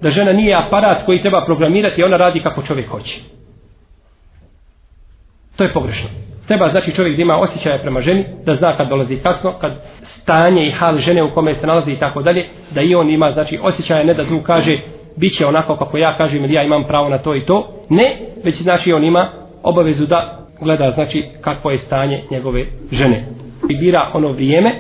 da 0.02 0.12
žena 0.12 0.34
nije 0.34 0.56
aparat 0.56 1.06
koji 1.06 1.21
treba 1.21 1.45
programirati, 1.45 2.04
ona 2.04 2.17
radi 2.17 2.39
kako 2.39 2.62
čovjek 2.62 2.89
hoće. 2.89 3.19
To 5.56 5.63
je 5.63 5.73
pogrešno. 5.73 6.10
Treba 6.47 6.69
znači 6.69 6.91
čovjek 6.91 7.15
da 7.15 7.21
ima 7.21 7.38
osjećaje 7.38 7.82
prema 7.82 8.02
ženi, 8.02 8.26
da 8.45 8.56
zna 8.56 8.78
kad 8.78 8.89
dolazi 8.89 9.15
kasno, 9.15 9.54
kad 9.62 9.71
stanje 10.21 10.67
i 10.67 10.71
hal 10.71 10.97
žene 10.97 11.23
u 11.23 11.34
kome 11.34 11.56
se 11.56 11.67
nalazi 11.67 11.91
i 11.91 11.99
tako 11.99 12.21
dalje, 12.21 12.45
da 12.71 12.82
i 12.82 12.95
on 12.95 13.10
ima 13.10 13.32
znači 13.32 13.60
osjećaje, 13.62 14.06
ne 14.06 14.13
da 14.13 14.26
tu 14.26 14.41
kaže 14.43 14.78
bit 15.15 15.38
će 15.38 15.45
onako 15.45 15.76
kako 15.76 15.97
ja 15.97 16.17
kažem 16.17 16.43
ili 16.43 16.54
ja 16.54 16.63
imam 16.63 16.84
pravo 16.84 17.10
na 17.10 17.17
to 17.17 17.36
i 17.36 17.45
to. 17.45 17.67
Ne, 17.89 18.15
već 18.43 18.62
znači 18.62 18.93
on 18.93 19.04
ima 19.04 19.30
obavezu 19.63 20.06
da 20.06 20.39
gleda 20.62 20.91
znači 20.91 21.26
kakvo 21.41 21.71
je 21.71 21.78
stanje 21.78 22.21
njegove 22.32 22.65
žene. 22.91 23.26
I 23.69 23.78
bira 23.78 24.10
ono 24.13 24.32
vrijeme 24.32 24.71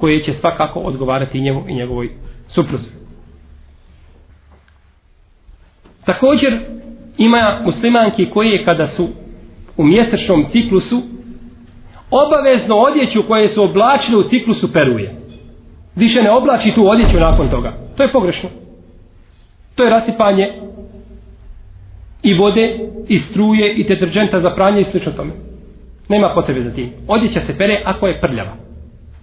koje 0.00 0.22
će 0.22 0.32
svakako 0.40 0.80
odgovarati 0.80 1.40
njemu 1.40 1.64
i 1.68 1.74
njegovoj 1.74 2.08
supruzi. 2.54 2.90
Također 6.04 6.60
ima 7.18 7.60
muslimanki 7.64 8.30
koje 8.30 8.64
kada 8.64 8.88
su 8.88 9.08
u 9.76 9.84
mjesečnom 9.84 10.46
ciklusu 10.52 11.02
obavezno 12.10 12.76
odjeću 12.76 13.22
koje 13.28 13.48
su 13.48 13.62
oblačile 13.62 14.18
u 14.18 14.28
ciklusu 14.28 14.72
peruje. 14.72 15.14
Više 15.96 16.22
ne 16.22 16.30
oblači 16.30 16.72
tu 16.74 16.88
odjeću 16.88 17.20
nakon 17.20 17.48
toga. 17.48 17.72
To 17.96 18.02
je 18.02 18.12
pogrešno. 18.12 18.48
To 19.74 19.84
je 19.84 19.90
rasipanje 19.90 20.52
i 22.22 22.34
vode, 22.34 22.78
i 23.08 23.20
struje, 23.20 23.74
i 23.74 23.84
deterđenta 23.84 24.40
za 24.40 24.50
pranje 24.50 24.80
i 24.80 24.86
slično 24.90 25.12
tome. 25.12 25.32
Nema 26.08 26.28
potrebe 26.34 26.62
za 26.62 26.70
tim. 26.70 26.90
Odjeća 27.08 27.40
se 27.46 27.58
pere 27.58 27.82
ako 27.84 28.06
je 28.06 28.20
prljava. 28.20 28.56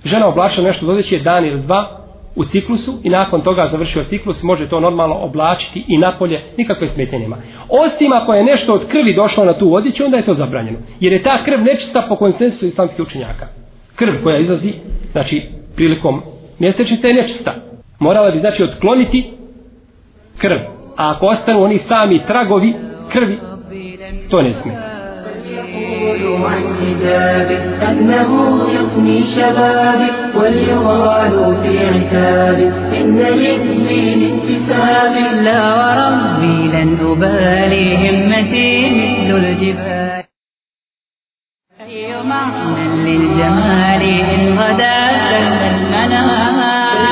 Žena 0.06 0.28
oblačila 0.28 0.68
nešto 0.68 0.86
od 0.86 0.92
odjeće 0.92 1.20
dan 1.20 1.46
ili 1.46 1.62
dva 1.62 1.99
u 2.36 2.46
ciklusu 2.46 3.00
i 3.04 3.10
nakon 3.10 3.42
toga 3.42 3.68
završio 3.72 4.04
ciklus 4.04 4.44
može 4.44 4.70
to 4.70 4.80
normalno 4.80 5.16
oblačiti 5.16 5.86
i 5.88 5.98
napolje, 5.98 6.42
nikakve 6.58 6.90
smetnje 6.94 7.20
nema. 7.20 7.38
Osim 7.70 8.14
ako 8.14 8.34
je 8.34 8.44
nešto 8.44 8.74
od 8.74 8.88
krvi 8.88 9.14
došlo 9.14 9.46
na 9.46 9.54
tu 9.54 9.74
odjeću, 9.74 10.06
onda 10.06 10.18
je 10.18 10.26
to 10.26 10.36
zabranjeno. 10.36 10.78
Jer 11.00 11.14
je 11.14 11.24
ta 11.24 11.44
krv 11.46 11.62
nečista 11.62 12.06
po 12.10 12.16
konsensusu 12.16 12.66
islamskih 12.66 13.00
učenjaka. 13.00 13.48
Krv 13.96 14.14
koja 14.24 14.38
izlazi, 14.38 14.74
znači, 15.12 15.42
prilikom 15.76 16.22
mjesečnice 16.60 17.08
je 17.08 17.14
nečista. 17.14 17.56
Morala 18.00 18.32
bi, 18.32 18.40
znači, 18.40 18.64
otkloniti 18.64 19.32
krv. 20.38 20.58
A 20.98 21.12
ako 21.12 21.26
ostanu 21.26 21.64
oni 21.64 21.80
sami 21.88 22.20
tragovi 22.28 22.74
krvi, 23.12 23.38
to 24.30 24.42
ne 24.42 24.54
smije. 24.62 24.99
يقول 26.00 26.46
عن 26.46 26.64
حجابي 26.80 27.58
أنه 27.90 28.30
يفني 28.74 29.24
شبابي 29.36 30.10
وليغال 30.36 31.58
في 31.64 31.88
عتابي 31.88 32.68
إن 33.02 33.18
للدين 33.20 34.22
انتسابي 34.32 35.42
لا 35.44 35.62
وربي 35.76 36.68
لن 36.68 36.98
أبالي 37.12 37.86
همتي 38.10 38.90
مثل 38.90 39.38
الجبال. 39.38 40.24
أي 41.82 42.24
معنى 42.24 42.88
للجمال 43.06 44.02
إن 44.34 44.60
غدا 44.60 45.00
المنام 45.38 46.60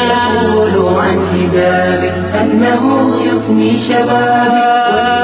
يقول 0.09 0.99
عن 0.99 1.17
حجابي 1.31 2.09
أنه 2.41 2.81
يفني 3.25 3.79
شبابي 3.89 5.16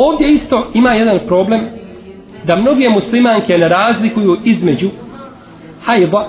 Ovdje 0.00 0.32
isto 0.32 0.66
ima 0.74 0.92
jedan 0.92 1.18
problem 1.26 1.60
da 2.44 2.56
mnoge 2.56 2.88
muslimanke 2.88 3.58
ne 3.58 3.68
razlikuju 3.68 4.36
između 4.44 4.90
hajba 5.84 6.26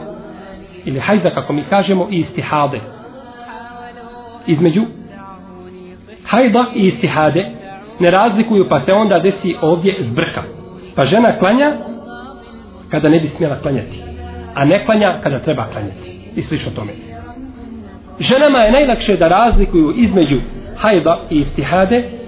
ili 0.86 1.00
hajza 1.00 1.30
kako 1.30 1.54
mi 1.54 1.64
kažemo 1.70 2.08
i 2.12 2.20
istihade. 2.20 2.80
Između 4.48 4.82
hajba 6.26 6.66
i 6.76 6.88
istihade 6.88 7.46
ne 8.00 8.12
razlikuju 8.12 8.70
pa 8.70 8.80
se 8.80 8.94
onda 8.94 9.20
desi 9.20 9.56
ovdje 9.62 9.96
zbrka. 10.00 10.44
Pa 10.96 11.06
žena 11.06 11.40
klanja 11.40 11.74
kada 12.90 13.10
ne 13.10 13.20
bi 13.20 13.32
smjela 13.38 13.56
klanjati. 13.62 14.02
A 14.56 14.66
ne 14.66 14.86
klanja 14.86 15.20
kada 15.24 15.40
treba 15.40 15.66
klanjati. 15.72 16.32
I 16.36 16.42
slično 16.42 16.72
tome. 16.76 16.92
Ženama 18.20 18.60
je 18.60 18.72
najlakše 18.72 19.18
da 19.18 19.28
razlikuju 19.28 19.94
između 19.96 20.40
hajba 20.78 21.18
i 21.30 21.40
istihade 21.40 22.19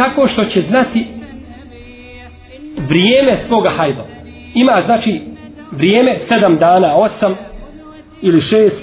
tako 0.00 0.28
što 0.28 0.44
će 0.44 0.62
znati 0.68 1.06
vrijeme 2.88 3.36
svoga 3.46 3.70
hajda. 3.70 4.04
ima 4.54 4.82
znači 4.86 5.20
vrijeme 5.70 6.16
sedam 6.28 6.56
dana, 6.56 6.94
osam 6.94 7.36
ili 8.22 8.40
šest 8.40 8.76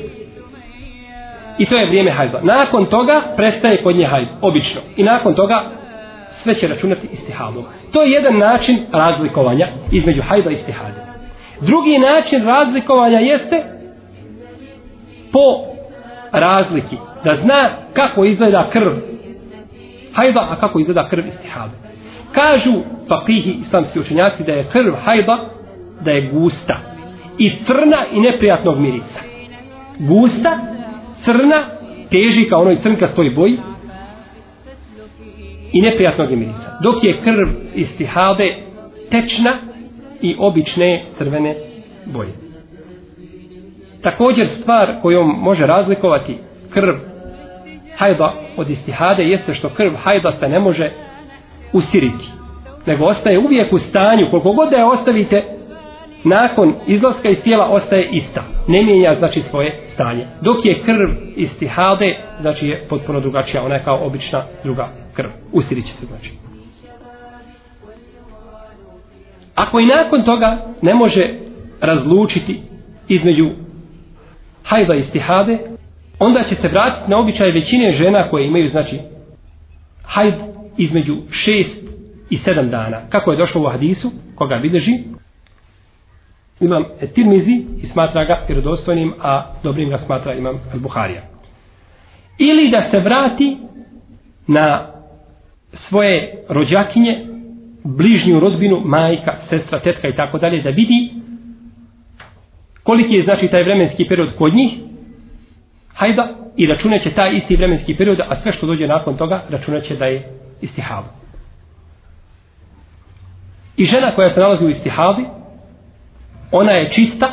i 1.57 1.65
to 1.65 1.75
je 1.75 1.85
vrijeme 1.85 2.11
hajda. 2.11 2.39
Nakon 2.43 2.85
toga 2.85 3.21
prestaje 3.37 3.77
kod 3.83 3.95
nje 3.95 4.05
hajba, 4.05 4.31
obično. 4.41 4.81
I 4.97 5.03
nakon 5.03 5.35
toga 5.35 5.63
sve 6.43 6.55
će 6.55 6.67
računati 6.67 7.07
istihadom. 7.13 7.63
To 7.91 8.03
je 8.03 8.11
jedan 8.11 8.37
način 8.37 8.79
razlikovanja 8.91 9.67
između 9.91 10.21
hajda 10.21 10.49
i 10.51 10.53
istihade. 10.53 11.05
Drugi 11.61 11.97
način 11.97 12.45
razlikovanja 12.45 13.19
jeste 13.19 13.63
po 15.31 15.65
razliki. 16.31 16.97
Da 17.23 17.35
zna 17.35 17.69
kako 17.93 18.25
izgleda 18.25 18.69
krv 18.71 18.91
hajba, 20.17 20.47
a 20.51 20.55
kako 20.55 20.79
izgleda 20.79 21.09
krv 21.09 21.23
istihabe. 21.27 21.73
Kažu 22.31 22.73
fakihi 23.07 23.57
islamski 23.67 23.99
učenjaci 23.99 24.43
da 24.43 24.51
je 24.51 24.67
krv 24.71 24.93
hajba 25.03 25.37
da 26.01 26.11
je 26.11 26.29
gusta 26.31 26.77
i 27.37 27.51
crna 27.67 28.05
i 28.13 28.19
neprijatnog 28.19 28.79
mirisa. 28.79 29.19
Gusta, 29.99 30.59
crna, 31.25 31.63
teži 32.11 32.49
kao 32.49 32.61
onoj 32.61 32.81
crnkastoj 32.81 33.29
boji 33.29 33.57
i 35.71 35.81
neprijatnog 35.81 36.31
mirisa. 36.31 36.79
Dok 36.83 37.03
je 37.03 37.17
krv 37.23 37.47
istihabe 37.75 38.55
tečna 39.11 39.57
i 40.21 40.35
obične 40.39 41.03
crvene 41.17 41.55
boje. 42.05 42.29
Također 44.01 44.47
stvar 44.61 44.93
kojom 45.01 45.35
može 45.39 45.65
razlikovati 45.65 46.37
krv 46.69 46.95
hajda 47.97 48.33
od 48.57 48.69
istihade 48.69 49.23
jeste 49.23 49.55
što 49.55 49.69
krv 49.69 49.93
hajda 50.03 50.33
se 50.39 50.49
ne 50.49 50.59
može 50.59 50.91
ustiriti. 51.73 52.25
Nego 52.85 53.05
ostaje 53.05 53.39
uvijek 53.39 53.73
u 53.73 53.79
stanju, 53.79 54.27
koliko 54.31 54.51
god 54.51 54.69
da 54.69 54.77
je 54.77 54.85
ostavite, 54.85 55.43
nakon 56.23 56.73
izlaska 56.87 57.29
iz 57.29 57.37
tijela 57.43 57.65
ostaje 57.65 58.09
ista. 58.11 58.43
Ne 58.67 58.83
mijenja 58.83 59.15
znači 59.19 59.43
svoje 59.49 59.79
stanje. 59.93 60.25
Dok 60.41 60.65
je 60.65 60.81
krv 60.85 61.09
istihade, 61.35 62.15
znači 62.41 62.67
je 62.67 62.85
potpuno 62.89 63.19
drugačija, 63.19 63.63
ona 63.63 63.75
je 63.75 63.83
kao 63.83 64.05
obična 64.05 64.43
druga 64.63 64.87
krv. 65.13 65.29
Ustirit 65.51 65.85
će 65.85 65.91
se 65.99 66.05
znači. 66.05 66.31
Ako 69.55 69.79
i 69.79 69.85
nakon 69.85 70.23
toga 70.23 70.57
ne 70.81 70.93
može 70.93 71.29
razlučiti 71.81 72.61
između 73.07 73.49
hajda 74.63 74.95
i 74.95 74.99
istihade, 74.99 75.57
onda 76.19 76.43
će 76.49 76.55
se 76.55 76.67
vratiti 76.67 77.11
na 77.11 77.19
običaj 77.19 77.51
većine 77.51 77.97
žena 77.97 78.29
koje 78.29 78.47
imaju, 78.47 78.69
znači, 78.69 78.99
hajd 80.03 80.33
između 80.77 81.15
šest 81.31 81.87
i 82.29 82.37
sedam 82.37 82.69
dana. 82.69 82.97
Kako 83.09 83.31
je 83.31 83.37
došlo 83.37 83.61
u 83.61 83.69
hadisu, 83.69 84.11
koga 84.35 84.57
bilježi, 84.57 84.99
imam 86.59 86.83
Tirmizi 87.15 87.65
i 87.83 87.87
smatra 87.87 88.25
ga 88.25 88.45
vjerodostojnim, 88.47 89.13
a 89.21 89.53
dobrim 89.63 89.89
ga 89.89 89.99
smatra 90.05 90.33
imam 90.33 90.59
Al-Buharija. 90.73 91.21
Ili 92.37 92.69
da 92.69 92.87
se 92.91 92.99
vrati 92.99 93.57
na 94.47 94.87
svoje 95.89 96.43
rođakinje, 96.49 97.25
bližnju 97.83 98.39
rodbinu, 98.39 98.81
majka, 98.85 99.35
sestra, 99.49 99.79
tetka 99.79 100.07
i 100.07 100.15
tako 100.15 100.37
dalje, 100.37 100.61
da 100.61 100.69
vidi 100.69 101.11
koliki 102.83 103.13
je 103.13 103.23
znači 103.23 103.47
taj 103.47 103.63
vremenski 103.63 104.05
period 104.07 104.35
kod 104.35 104.53
njih, 104.55 104.73
hajda 105.97 106.27
i 106.57 106.67
računaće 106.67 107.09
taj 107.09 107.37
isti 107.37 107.55
vremenski 107.55 107.95
period, 107.95 108.19
a 108.19 108.41
sve 108.41 108.53
što 108.53 108.65
dođe 108.65 108.87
nakon 108.87 109.17
toga 109.17 109.41
računaće 109.49 109.95
da 109.95 110.05
je 110.05 110.29
istihab. 110.61 111.03
I 113.77 113.85
žena 113.85 114.11
koja 114.11 114.33
se 114.33 114.39
nalazi 114.39 114.65
u 114.65 114.69
istihabi, 114.69 115.25
ona 116.51 116.71
je 116.71 116.91
čista, 116.91 117.31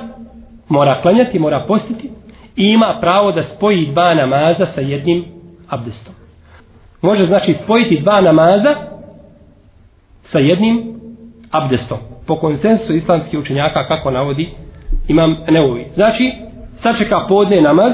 mora 0.69 1.03
klanjati, 1.03 1.39
mora 1.39 1.65
postiti 1.69 2.11
i 2.57 2.65
ima 2.65 2.99
pravo 3.01 3.33
da 3.33 3.43
spoji 3.57 3.87
dva 3.87 4.15
namaza 4.15 4.67
sa 4.75 4.81
jednim 4.81 5.25
abdestom. 5.69 6.15
Može 7.03 7.27
znači 7.27 7.57
spojiti 7.65 8.01
dva 8.01 8.21
namaza 8.21 8.75
sa 10.33 10.39
jednim 10.39 11.01
abdestom. 11.51 11.99
Po 12.27 12.37
konsensu 12.37 12.93
islamskih 12.93 13.39
učenjaka 13.39 13.87
kako 13.87 14.11
navodi 14.11 14.49
imam 15.09 15.37
neuvi. 15.49 15.87
Znači, 15.95 16.33
sačeka 16.83 17.27
podne 17.29 17.61
namaz, 17.61 17.93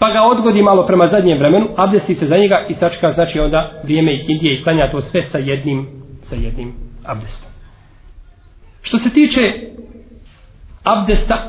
pa 0.00 0.10
ga 0.10 0.22
odgodi 0.22 0.62
malo 0.62 0.86
prema 0.86 1.08
zadnjem 1.08 1.38
vremenu, 1.38 1.68
abdesti 1.76 2.14
se 2.14 2.26
za 2.26 2.36
njega 2.36 2.66
i 2.68 2.74
sačka 2.74 3.12
znači 3.12 3.40
onda 3.40 3.70
vrijeme 3.84 4.12
i 4.12 4.24
Indije 4.28 4.54
i 4.54 4.62
klanja 4.62 4.90
to 4.90 5.02
sve 5.02 5.22
sa 5.32 5.38
jednim, 5.38 5.86
sa 6.28 6.34
jednim 6.34 6.72
abdestom. 7.04 7.50
Što 8.82 8.98
se 8.98 9.10
tiče 9.10 9.52
abdesta, 10.84 11.48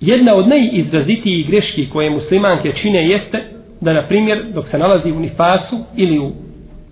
jedna 0.00 0.34
od 0.34 0.48
najizrazitijih 0.48 1.46
greški 1.46 1.88
koje 1.90 2.10
muslimanke 2.10 2.72
čine 2.72 3.08
jeste 3.08 3.42
da, 3.80 3.92
na 3.92 4.06
primjer, 4.06 4.44
dok 4.54 4.68
se 4.68 4.78
nalazi 4.78 5.12
u 5.12 5.20
nifasu 5.20 5.78
ili 5.96 6.18
u 6.18 6.32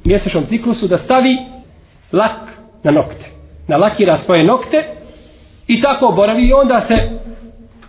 mjesečnom 0.05 0.47
ciklusu, 0.49 0.89
da 0.89 0.99
stavi 0.99 1.37
lak 2.13 2.41
na 2.83 2.91
nokte. 2.91 3.25
Nalakira 3.69 4.19
svoje 4.25 4.45
nokte 4.45 4.85
i 5.67 5.81
tako 5.81 6.13
boravi 6.17 6.43
i 6.43 6.53
onda 6.53 6.85
se 6.89 7.11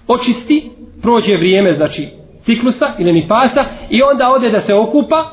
očisti 0.08 0.79
prođe 1.02 1.38
vrijeme, 1.38 1.74
znači, 1.74 2.10
ciklusa 2.46 2.86
ili 2.98 3.14
nifasa 3.14 3.66
i 3.90 4.02
onda 4.02 4.30
ode 4.30 4.50
da 4.50 4.62
se 4.62 4.74
okupa 4.74 5.26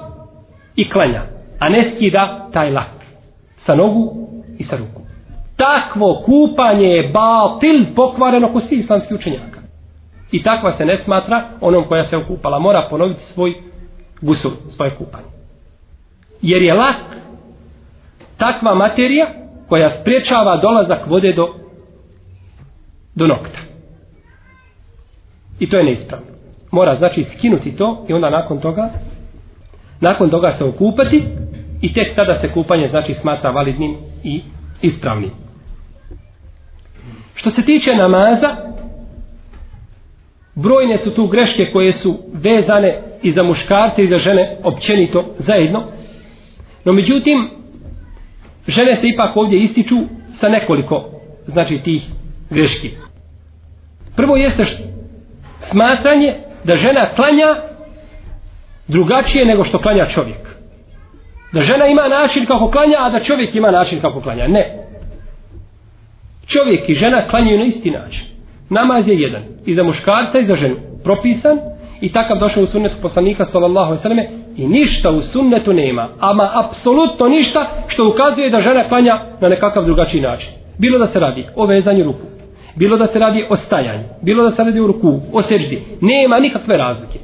i 0.76 0.88
klanja, 0.88 1.22
a 1.59 1.68
ne 1.68 1.92
skida 1.94 2.48
taj 2.52 2.70
lak 2.70 2.96
sa 3.66 3.74
nogu 3.74 4.14
i 4.59 4.64
sa 4.64 4.76
ruku. 4.76 5.02
Takvo 5.57 6.22
kupanje 6.24 6.88
je 6.88 7.09
batil 7.09 7.85
pokvareno 7.94 8.52
ko 8.52 8.61
svi 8.61 8.76
islamski 8.76 9.14
učenjaka. 9.14 9.61
I 10.33 10.42
takva 10.42 10.76
se 10.76 10.85
ne 10.85 10.98
smatra 11.05 11.48
onom 11.61 11.85
koja 11.88 12.09
se 12.09 12.16
okupala. 12.16 12.59
Mora 12.59 12.87
ponoviti 12.90 13.20
svoj 13.35 13.55
gusul, 14.20 14.52
svoje 14.76 14.96
kupanje. 14.96 15.26
Jer 16.42 16.62
je 16.62 16.74
lak 16.74 16.96
takva 18.37 18.74
materija 18.74 19.26
koja 19.68 20.00
spriječava 20.00 20.57
dolazak 20.57 21.07
vode 21.07 21.33
do, 21.33 21.48
do 23.14 23.26
nokta. 23.26 23.59
I 25.60 25.70
to 25.70 25.78
je 25.78 25.84
neispravno. 25.84 26.26
Mora 26.70 26.96
znači 26.96 27.26
skinuti 27.36 27.76
to 27.76 28.04
i 28.08 28.12
onda 28.12 28.30
nakon 28.30 28.60
toga 28.60 28.90
nakon 30.00 30.30
toga 30.30 30.54
se 30.58 30.64
okupati 30.64 31.24
i 31.80 31.92
tek 31.92 32.14
tada 32.14 32.40
se 32.40 32.52
kupanje 32.52 32.88
znači 32.88 33.14
smatra 33.20 33.50
validnim 33.50 33.96
i 34.24 34.40
ispravnim. 34.82 35.30
Što 37.34 37.50
se 37.50 37.62
tiče 37.62 37.96
namaza, 37.96 38.56
brojne 40.54 40.98
su 41.04 41.10
tu 41.10 41.26
greške 41.26 41.70
koje 41.72 41.92
su 41.92 42.18
vezane 42.32 42.98
i 43.22 43.32
za 43.32 43.42
muškarce 43.42 44.04
i 44.04 44.08
za 44.08 44.18
žene 44.18 44.56
općenito 44.62 45.24
zajedno. 45.38 45.84
No 46.84 46.92
međutim, 46.92 47.50
žene 48.68 48.96
se 49.00 49.08
ipak 49.08 49.36
ovdje 49.36 49.58
ističu 49.58 49.96
sa 50.40 50.48
nekoliko 50.48 51.04
znači 51.46 51.78
tih 51.78 52.02
greški. 52.50 52.90
Prvo 54.16 54.36
jeste 54.36 54.64
što 54.64 54.95
smatranje 55.70 56.34
da 56.64 56.76
žena 56.76 57.06
klanja 57.16 57.56
drugačije 58.88 59.44
nego 59.44 59.64
što 59.64 59.78
klanja 59.78 60.06
čovjek. 60.14 60.46
Da 61.52 61.62
žena 61.62 61.86
ima 61.86 62.08
način 62.08 62.46
kako 62.46 62.70
klanja, 62.70 62.96
a 62.98 63.10
da 63.10 63.20
čovjek 63.20 63.54
ima 63.54 63.70
način 63.70 64.00
kako 64.00 64.20
klanja. 64.20 64.48
Ne. 64.48 64.86
Čovjek 66.46 66.88
i 66.88 66.94
žena 66.94 67.28
klanjaju 67.28 67.58
na 67.58 67.64
isti 67.64 67.90
način. 67.90 68.24
Namaz 68.70 69.08
je 69.08 69.20
jedan. 69.20 69.42
I 69.66 69.74
za 69.74 69.82
muškarca 69.82 70.38
i 70.38 70.46
za 70.46 70.56
ženu. 70.56 70.76
Propisan. 71.04 71.58
I 72.00 72.12
takav 72.12 72.38
došao 72.38 72.62
u 72.62 72.66
sunnetu 72.66 72.96
poslanika 73.02 73.46
sallallahu 73.52 73.86
alaihi 73.86 74.02
selleme 74.02 74.28
I 74.56 74.66
ništa 74.66 75.10
u 75.10 75.22
sunnetu 75.22 75.72
nema. 75.72 76.08
Ama 76.20 76.50
apsolutno 76.54 77.28
ništa 77.28 77.70
što 77.88 78.08
ukazuje 78.08 78.50
da 78.50 78.60
žena 78.60 78.88
klanja 78.88 79.20
na 79.40 79.48
nekakav 79.48 79.84
drugačiji 79.84 80.20
način. 80.20 80.48
Bilo 80.78 80.98
da 80.98 81.07
se 81.07 81.20
radi 81.20 81.46
o 81.57 81.66
vezanju 81.66 82.04
ruku 82.04 82.36
bilo 82.77 82.97
da 82.97 83.07
se 83.07 83.18
radi 83.18 83.47
o 83.51 83.57
stajanju, 83.57 84.05
bilo 84.22 84.51
da 84.51 84.57
se 84.57 84.64
radi 84.64 84.81
o 84.81 84.87
ruku, 84.87 85.20
o 85.33 85.43
seždi, 85.43 85.83
nema 86.01 86.39
nikakve 86.39 86.77
razlike. 86.77 87.18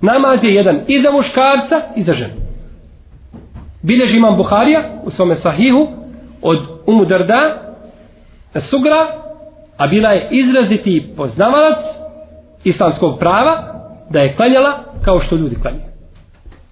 Namaz 0.00 0.38
je 0.42 0.54
jedan 0.54 0.80
i 0.88 1.02
za 1.02 1.10
muškarca 1.10 1.80
i 1.96 2.02
za 2.02 2.14
ženu. 2.14 2.34
Bileži 3.82 4.16
imam 4.16 4.36
Buharija 4.36 4.82
u 5.04 5.10
svome 5.10 5.36
sahihu 5.42 5.88
od 6.42 6.58
Umu 6.86 7.04
Darda 7.04 7.62
Sugra, 8.70 9.06
a 9.76 9.86
bila 9.86 10.10
je 10.10 10.28
izraziti 10.30 11.12
poznavalac 11.16 11.78
islamskog 12.64 13.18
prava 13.18 13.62
da 14.10 14.20
je 14.20 14.36
klanjala 14.36 14.84
kao 15.04 15.20
što 15.20 15.36
ljudi 15.36 15.56
klanjaju. 15.62 15.84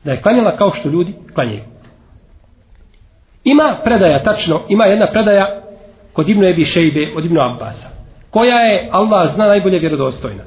Da 0.04 0.12
je 0.12 0.22
klanjala 0.22 0.56
kao 0.56 0.70
što 0.80 0.88
ljudi 0.88 1.14
klanjaju. 1.34 1.62
Ima 3.44 3.76
predaja, 3.84 4.22
tačno, 4.22 4.60
ima 4.68 4.84
jedna 4.84 5.06
predaja 5.06 5.60
kod 6.12 6.28
Ibnu 6.28 6.46
Ebi 6.46 6.64
Šejbe 6.64 7.08
od 7.16 7.24
Ibnu 7.24 7.40
Abbasa, 7.40 7.88
koja 8.30 8.58
je, 8.58 8.88
Allah 8.92 9.34
zna, 9.34 9.46
najbolje 9.46 9.78
vjerodostojna. 9.78 10.42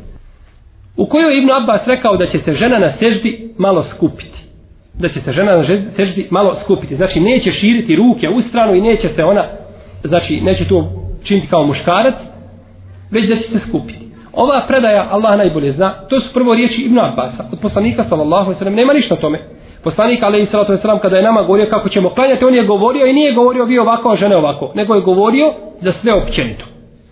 U 0.98 1.06
kojoj 1.06 1.38
Ibnu 1.38 1.54
Abbas 1.54 1.88
rekao 1.88 2.18
da 2.18 2.26
će 2.26 2.40
se 2.46 2.54
žena 2.56 2.80
na 2.80 2.94
seždi 3.00 3.54
malo 3.58 3.86
skupiti. 3.96 4.44
da 5.00 5.10
će 5.10 5.22
se 5.22 5.32
žena 5.32 5.58
na 5.58 5.66
seždi 5.96 6.28
malo 6.30 6.58
skupiti. 6.64 6.96
Znači 6.96 7.20
neće 7.20 7.52
širiti 7.52 7.96
ruke 7.96 8.30
u 8.30 8.42
stranu 8.42 8.76
i 8.76 8.82
neće 8.82 9.10
se 9.16 9.24
ona, 9.24 9.46
znači 10.04 10.42
neće 10.42 10.68
to 10.68 10.92
činiti 11.24 11.48
kao 11.48 11.66
muškarac, 11.66 12.16
već 13.12 13.30
da 13.30 13.36
će 13.36 13.42
se 13.42 13.60
skupiti. 13.68 14.00
Ova 14.34 14.66
predaja 14.68 15.08
Allah 15.12 15.38
najbolje 15.38 15.72
zna, 15.72 15.94
to 16.10 16.20
su 16.20 16.34
prvo 16.34 16.56
riječi 16.56 16.82
Ibn 16.82 17.00
Abbasa, 17.00 17.46
od 17.52 17.60
poslanika 17.60 18.06
sallallahu 18.10 18.46
alaihi 18.46 18.60
sallam, 18.60 18.76
nema 18.76 18.94
ništa 18.94 19.14
o 19.14 19.18
tome. 19.18 19.40
Poslanik 19.84 20.24
alaihi 20.24 20.48
sallatu 20.52 20.78
sallam 20.82 21.00
kada 21.00 21.18
je 21.18 21.24
nama 21.24 21.42
govorio 21.42 21.68
kako 21.70 21.90
ćemo 21.90 22.10
klanjati, 22.10 22.46
on 22.46 22.56
je 22.56 22.64
govorio 22.64 23.06
i 23.06 23.14
nije 23.14 23.34
govorio 23.34 23.66
vi 23.66 23.80
ovako, 23.80 24.12
a 24.12 24.16
žene 24.16 24.36
ovako, 24.38 24.72
nego 24.76 24.96
je 24.96 25.02
govorio 25.02 25.54
za 25.82 25.94
sve 26.02 26.14
općenito. 26.14 26.66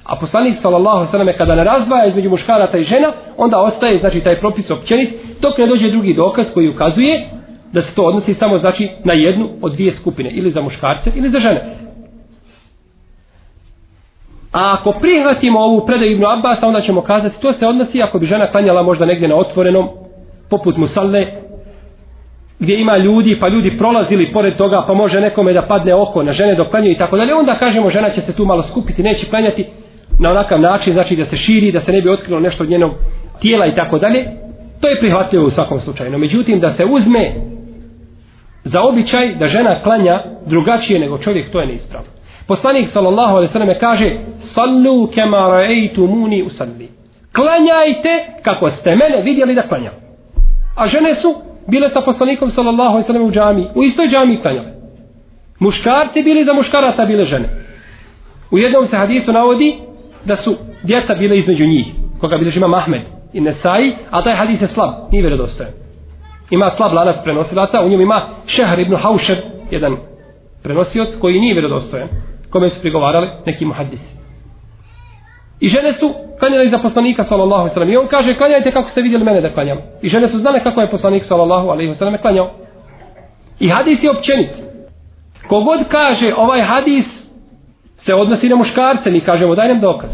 A 0.03 0.15
poslanik 0.15 0.57
sallallahu 0.61 0.97
alejhi 0.97 1.07
ve 1.07 1.11
selleme 1.11 1.37
kada 1.37 1.55
ne 1.55 1.63
razdvaja 1.63 2.05
između 2.05 2.29
muškaraca 2.29 2.77
i 2.77 2.83
žena, 2.83 3.11
onda 3.37 3.59
ostaje 3.59 3.99
znači 3.99 4.19
taj 4.21 4.39
propis 4.39 4.71
općenit, 4.71 5.09
dok 5.41 5.57
ne 5.57 5.67
dođe 5.67 5.89
drugi 5.89 6.13
dokaz 6.13 6.45
koji 6.53 6.69
ukazuje 6.69 7.29
da 7.73 7.81
se 7.81 7.95
to 7.95 8.03
odnosi 8.03 8.33
samo 8.33 8.59
znači 8.59 8.89
na 9.03 9.13
jednu 9.13 9.49
od 9.61 9.73
dvije 9.73 9.95
skupine, 10.01 10.29
ili 10.29 10.51
za 10.51 10.61
muškarce 10.61 11.11
ili 11.15 11.29
za 11.29 11.39
žene. 11.39 11.61
A 14.53 14.75
ako 14.79 14.91
prihvatimo 14.91 15.59
ovu 15.59 15.85
predaju 15.85 16.11
Ibnu 16.11 16.27
Abbas, 16.29 16.57
onda 16.63 16.81
ćemo 16.81 17.01
kazati, 17.01 17.41
to 17.41 17.53
se 17.53 17.67
odnosi 17.67 18.01
ako 18.01 18.19
bi 18.19 18.25
žena 18.25 18.47
klanjala 18.47 18.83
možda 18.83 19.05
negdje 19.05 19.27
na 19.27 19.35
otvorenom, 19.35 19.89
poput 20.49 20.77
Musalle, 20.77 21.27
gdje 22.61 22.79
ima 22.79 22.97
ljudi, 22.97 23.39
pa 23.39 23.47
ljudi 23.47 23.77
prolazili 23.77 24.31
pored 24.33 24.55
toga, 24.55 24.83
pa 24.87 24.93
može 24.93 25.21
nekome 25.21 25.53
da 25.53 25.61
padne 25.61 25.93
oko 25.93 26.23
na 26.23 26.33
žene 26.33 26.55
dok 26.55 26.69
klanjaju 26.69 26.91
i 26.91 26.97
tako 26.97 27.17
dalje, 27.17 27.35
onda 27.35 27.55
kažemo 27.55 27.89
žena 27.89 28.09
će 28.09 28.21
se 28.21 28.33
tu 28.33 28.45
malo 28.45 28.63
skupiti, 28.63 29.03
neće 29.03 29.25
klanjati 29.25 29.65
na 30.19 30.29
onakav 30.29 30.59
način, 30.59 30.93
znači 30.93 31.15
da 31.15 31.25
se 31.25 31.37
širi, 31.37 31.71
da 31.71 31.81
se 31.81 31.91
ne 31.91 32.01
bi 32.01 32.09
otkrilo 32.09 32.39
nešto 32.39 32.63
od 32.63 32.69
njenog 32.69 32.91
tijela 33.39 33.65
i 33.65 33.75
tako 33.75 33.99
dalje. 33.99 34.25
To 34.81 34.89
je 34.89 34.99
prihvatljivo 34.99 35.45
u 35.45 35.51
svakom 35.51 35.81
slučaju. 35.81 36.11
No, 36.11 36.17
međutim, 36.17 36.59
da 36.59 36.73
se 36.73 36.85
uzme 36.85 37.31
za 38.63 38.81
običaj 38.81 39.35
da 39.35 39.47
žena 39.47 39.75
klanja 39.83 40.21
drugačije 40.45 40.99
nego 40.99 41.17
čovjek, 41.17 41.51
to 41.51 41.61
je 41.61 41.67
neispravno. 41.67 42.09
Poslanik 42.47 42.89
sallallahu 42.93 43.35
alejhi 43.35 43.49
ve 43.49 43.53
selleme 43.53 43.79
kaže: 43.79 44.11
"Sallu 44.53 45.07
kama 45.15 45.37
ra'aytumuni 45.37 46.45
usalli." 46.45 46.89
Klanjajte 47.35 48.25
kako 48.43 48.71
ste 48.71 48.95
mene 48.95 49.21
vidjeli 49.21 49.55
da 49.55 49.61
klanjam. 49.61 49.93
A 50.77 50.87
žene 50.87 51.15
su 51.15 51.50
bile 51.71 51.89
sa 51.93 52.01
poslanikom 52.01 52.51
sallallahu 52.51 52.93
alejhi 52.93 53.07
ve 53.07 53.13
sellem 53.13 53.27
u 53.27 53.31
džamii, 53.31 53.67
u 53.75 53.83
istoj 53.83 54.07
džamii 54.07 54.41
klanjale. 54.41 54.71
Muškarci 55.59 56.23
bili 56.23 56.45
za 56.45 56.53
muškaraca 56.53 57.05
bile 57.05 57.25
žene. 57.25 57.49
U 58.51 58.57
jednom 58.57 58.87
se 58.87 58.97
hadisu 58.97 59.33
navodi 59.33 59.75
da 60.25 60.35
su 60.43 60.55
djeca 60.83 61.15
bile 61.15 61.39
između 61.39 61.65
njih, 61.65 61.85
koga 62.19 62.37
bilježi 62.37 62.57
ima 62.57 62.77
Ahmed 62.77 63.01
i 63.33 63.41
Nesai, 63.41 63.95
a 64.11 64.23
taj 64.23 64.35
hadis 64.35 64.61
je 64.61 64.67
slab, 64.67 64.93
nije 65.11 65.21
vjerodostojan. 65.21 65.71
Ima 66.49 66.71
slab 66.77 66.93
lanac 66.93 67.15
prenosilaca, 67.23 67.81
u 67.81 67.89
njemu 67.89 68.03
ima 68.03 68.21
Šehar 68.47 68.79
ibn 68.79 68.95
Haušer, 68.95 69.37
jedan 69.71 69.97
prenosioc 70.63 71.09
koji 71.21 71.39
nije 71.39 71.53
vjerodostojan 71.53 72.07
kome 72.49 72.69
su 72.69 72.81
prigovarali 72.81 73.27
neki 73.45 73.65
muhadisi. 73.65 74.20
I 75.61 75.69
žene 75.69 75.93
su 75.99 76.13
klanjale 76.39 76.69
za 76.69 76.77
poslanika 76.77 77.25
sallallahu 77.29 77.61
alejhi 77.61 77.69
ve 77.69 77.73
sellem. 77.73 77.89
I 77.89 77.97
on 77.97 78.07
kaže 78.07 78.33
klanjajte 78.33 78.71
kako 78.71 78.89
ste 78.89 79.01
vidjeli 79.01 79.23
mene 79.23 79.41
da 79.41 79.53
klanjam. 79.53 79.77
I 80.01 80.09
žene 80.09 80.29
su 80.29 80.39
znale 80.39 80.59
kako 80.63 80.81
je 80.81 80.87
poslanik 80.87 81.23
sallallahu 81.27 81.69
alejhi 81.69 81.91
ve 81.91 81.97
sellem 81.97 82.17
klanjao. 82.17 82.51
I 83.59 83.69
hadis 83.69 84.03
je 84.03 84.11
općenit. 84.11 84.49
Kogod 85.47 85.79
kaže 85.89 86.33
ovaj 86.37 86.61
hadis 86.61 87.05
se 88.05 88.13
odnosi 88.13 88.49
na 88.49 88.55
muškarce, 88.55 89.11
mi 89.11 89.21
kažemo 89.21 89.55
daj 89.55 89.67
nam 89.67 89.79
dokaz. 89.79 90.09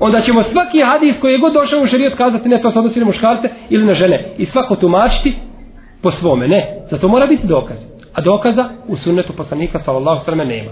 Onda 0.00 0.20
ćemo 0.20 0.42
svaki 0.52 0.82
hadis 0.82 1.14
koji 1.20 1.32
je 1.32 1.38
god 1.38 1.52
došao 1.52 1.80
u 1.80 1.86
šerijat 1.86 2.14
kazati 2.14 2.48
ne 2.48 2.60
to 2.62 2.70
se 2.70 2.78
odnosi 2.78 2.98
na 2.98 3.06
muškarce 3.06 3.48
ili 3.70 3.84
na 3.84 3.94
žene. 3.94 4.24
I 4.38 4.46
svako 4.46 4.76
tumačiti 4.76 5.34
po 6.02 6.10
svome. 6.10 6.48
Ne, 6.48 6.66
zato 6.90 7.08
mora 7.08 7.26
biti 7.26 7.46
dokaz. 7.46 7.76
A 8.14 8.20
dokaza 8.20 8.68
u 8.88 8.96
sunnetu 8.96 9.32
poslanika 9.32 9.80
sallallahu 9.84 10.10
alejhi 10.10 10.30
ve 10.30 10.32
sellem 10.32 10.48
nema. 10.48 10.70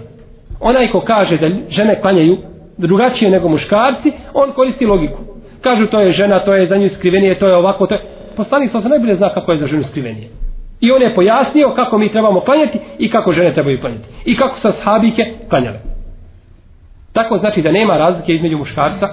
Onaj 0.61 0.91
ko 0.91 1.01
kaže 1.01 1.37
da 1.37 1.49
žene 1.69 2.01
klanjaju 2.01 2.37
drugačije 2.79 3.31
nego 3.31 3.49
muškarci, 3.49 4.13
on 4.35 4.53
koristi 4.53 4.87
logiku. 4.87 5.19
Kažu 5.61 5.87
to 5.87 6.01
je 6.01 6.13
žena, 6.13 6.39
to 6.39 6.55
je 6.55 6.67
za 6.67 6.77
nju 6.77 6.89
skrivenije, 6.99 7.39
to 7.39 7.49
je 7.49 7.55
ovako, 7.55 7.87
to 7.87 7.95
je... 7.95 8.01
Poslanik 8.37 8.73
sam 8.73 8.83
se 8.83 8.89
najbolje 8.89 9.17
zna 9.17 9.35
kako 9.35 9.53
je 9.53 9.59
za 9.59 9.67
ženu 9.67 9.85
skrivenije. 9.91 10.29
I 10.81 10.91
on 10.91 11.03
je 11.03 11.15
pojasnio 11.15 11.71
kako 11.71 11.99
mi 11.99 12.13
trebamo 12.13 12.41
klanjati 12.41 12.79
i 12.99 13.11
kako 13.11 13.33
žene 13.33 13.55
trebaju 13.55 13.81
klanjati. 13.81 14.09
I 14.25 14.37
kako 14.37 14.61
sa 14.61 14.73
sahabike 14.73 15.27
klanjale. 15.49 15.79
Tako 17.13 17.39
znači 17.39 17.63
da 17.63 17.73
nema 17.73 17.97
razlike 17.97 18.35
između 18.35 18.59
muškarca 18.59 19.09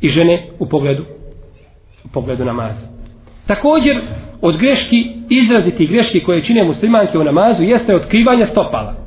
i 0.00 0.08
žene 0.08 0.42
u 0.58 0.68
pogledu 0.68 1.02
u 2.04 2.08
pogledu 2.12 2.44
namaza. 2.44 2.86
Također, 3.46 3.96
od 4.42 4.56
greški, 4.56 5.12
izraziti 5.30 5.86
greški 5.86 6.24
koje 6.24 6.42
čine 6.42 6.64
muslimanke 6.64 7.18
u 7.18 7.24
namazu, 7.24 7.62
jeste 7.62 7.94
otkrivanje 7.94 8.46
stopala 8.46 9.05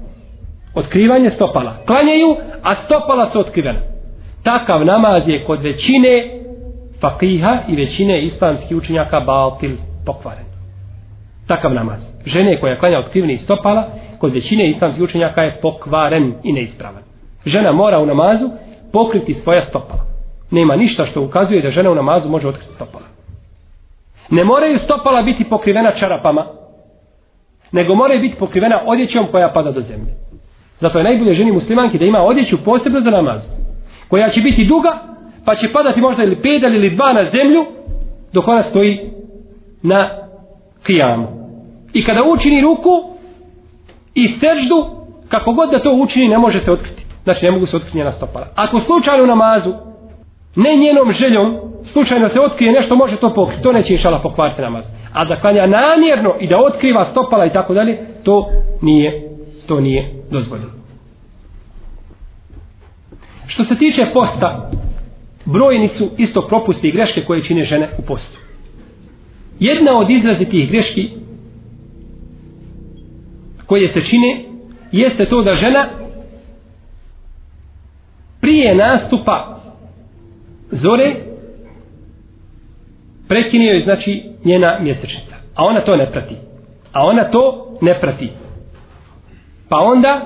otkrivanje 0.75 1.31
stopala. 1.31 1.77
Klanjaju, 1.85 2.35
a 2.63 2.75
stopala 2.85 3.29
su 3.31 3.39
otkrivena. 3.39 3.79
Takav 4.43 4.85
namaz 4.85 5.23
je 5.27 5.45
kod 5.45 5.61
većine 5.61 6.39
fakiha 7.01 7.57
i 7.67 7.75
većine 7.75 8.21
islamskih 8.21 8.77
učenjaka 8.77 9.19
baltil 9.19 9.71
pokvaren. 10.05 10.45
Takav 11.47 11.73
namaz. 11.73 11.99
Žene 12.25 12.59
koja 12.59 12.79
klanja 12.79 12.99
otkriveni 12.99 13.37
stopala, 13.37 13.87
kod 14.19 14.33
većine 14.33 14.69
islamskih 14.69 15.03
učenjaka 15.03 15.43
je 15.43 15.59
pokvaren 15.61 16.33
i 16.43 16.53
neispravan. 16.53 17.03
Žena 17.45 17.71
mora 17.71 17.99
u 17.99 18.05
namazu 18.05 18.49
pokriti 18.93 19.37
svoja 19.43 19.65
stopala. 19.65 20.05
Nema 20.51 20.75
ništa 20.75 21.05
što 21.05 21.21
ukazuje 21.21 21.61
da 21.61 21.71
žena 21.71 21.91
u 21.91 21.95
namazu 21.95 22.29
može 22.29 22.47
otkriti 22.47 22.73
stopala. 22.75 23.05
Ne 24.29 24.43
moraju 24.43 24.79
stopala 24.79 25.21
biti 25.21 25.43
pokrivena 25.43 25.91
čarapama, 25.99 26.45
nego 27.71 27.95
moraju 27.95 28.21
biti 28.21 28.35
pokrivena 28.35 28.81
odjećom 28.85 29.27
koja 29.31 29.49
pada 29.49 29.71
do 29.71 29.81
zemlje. 29.81 30.28
Zato 30.81 30.97
je 30.97 31.03
najbolje 31.03 31.33
ženi 31.33 31.51
muslimanki 31.51 31.97
da 31.97 32.05
ima 32.05 32.21
odjeću 32.21 32.57
posebno 32.65 33.01
za 33.01 33.09
namaz. 33.09 33.41
Koja 34.07 34.29
će 34.29 34.41
biti 34.41 34.65
duga, 34.65 34.89
pa 35.45 35.55
će 35.55 35.71
padati 35.73 36.01
možda 36.01 36.23
ili 36.23 36.35
pedal 36.35 36.73
ili 36.75 36.89
dva 36.89 37.13
na 37.13 37.29
zemlju, 37.31 37.65
dok 38.33 38.47
ona 38.47 38.63
stoji 38.63 38.99
na 39.83 40.09
kijamu. 40.83 41.27
I 41.93 42.03
kada 42.05 42.23
učini 42.23 42.61
ruku 42.61 43.03
i 44.15 44.27
seždu, 44.27 44.85
kako 45.29 45.53
god 45.53 45.69
da 45.71 45.79
to 45.79 45.91
učini, 45.91 46.27
ne 46.27 46.37
može 46.37 46.59
se 46.61 46.71
otkriti. 46.71 47.03
Znači, 47.23 47.45
ne 47.45 47.51
mogu 47.51 47.65
se 47.65 47.75
otkriti 47.75 47.97
njena 47.97 48.11
stopala. 48.11 48.47
Ako 48.55 48.79
slučajno 48.79 49.25
namazu, 49.25 49.73
ne 50.55 50.75
njenom 50.75 51.11
željom, 51.11 51.57
slučajno 51.91 52.29
se 52.29 52.39
otkrije 52.39 52.71
nešto, 52.71 52.95
može 52.95 53.15
to 53.15 53.33
pokriti. 53.33 53.63
To 53.63 53.71
neće 53.71 53.93
išala 53.93 54.19
pokvariti 54.19 54.61
namaz. 54.61 54.83
A 55.13 55.25
da 55.25 55.35
klanja 55.35 55.67
namjerno 55.67 56.33
i 56.39 56.47
da 56.47 56.57
otkriva 56.57 57.07
stopala 57.11 57.45
i 57.45 57.53
tako 57.53 57.73
dalje, 57.73 57.97
to 58.23 58.49
nije 58.81 59.29
to 59.69 59.79
nije 59.79 60.18
dozvoljeno. 60.31 60.71
Što 63.47 63.63
se 63.65 63.75
tiče 63.75 64.05
posta, 64.13 64.71
brojni 65.45 65.89
su 65.97 66.09
isto 66.17 66.41
propusti 66.41 66.87
i 66.87 66.91
greške 66.91 67.25
koje 67.25 67.43
čine 67.43 67.65
žene 67.65 67.89
u 67.97 68.01
postu. 68.01 68.37
Jedna 69.59 69.97
od 69.97 70.09
izrazitih 70.09 70.71
greški 70.71 71.09
koje 73.65 73.93
se 73.93 74.01
čine 74.01 74.43
jeste 74.91 75.25
to 75.25 75.41
da 75.41 75.55
žena 75.55 75.87
prije 78.41 78.75
nastupa 78.75 79.59
zore 80.71 81.15
prekinio 83.27 83.81
znači 83.83 84.23
njena 84.45 84.79
mjesečnica. 84.79 85.35
A 85.55 85.65
ona 85.65 85.81
to 85.81 85.95
ne 85.95 86.11
prati. 86.11 86.35
A 86.93 87.05
ona 87.05 87.23
to 87.23 87.77
ne 87.81 87.99
prati. 88.01 88.29
Pa 89.69 89.77
onda 89.77 90.21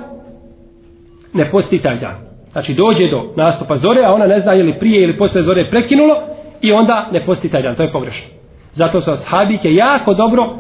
ne 1.34 1.52
posti 1.52 1.80
taj 1.80 1.98
dan. 1.98 2.16
Znači 2.52 2.74
dođe 2.74 3.08
do 3.08 3.24
nastupa 3.36 3.78
zore, 3.78 4.04
a 4.06 4.14
ona 4.14 4.28
ne 4.28 4.40
zna 4.40 4.54
je 4.54 4.64
li 4.64 4.80
prije 4.80 5.04
ili 5.04 5.18
posle 5.18 5.44
zore 5.44 5.70
prekinulo 5.70 6.16
i 6.62 6.72
onda 6.72 7.08
ne 7.12 7.26
posti 7.26 7.50
taj 7.50 7.62
dan. 7.62 7.76
To 7.76 7.84
je 7.84 7.92
pogrešno. 7.92 8.28
Zato 8.76 9.02
su 9.02 9.12
ashabike 9.12 9.74
jako 9.74 10.14
dobro 10.14 10.56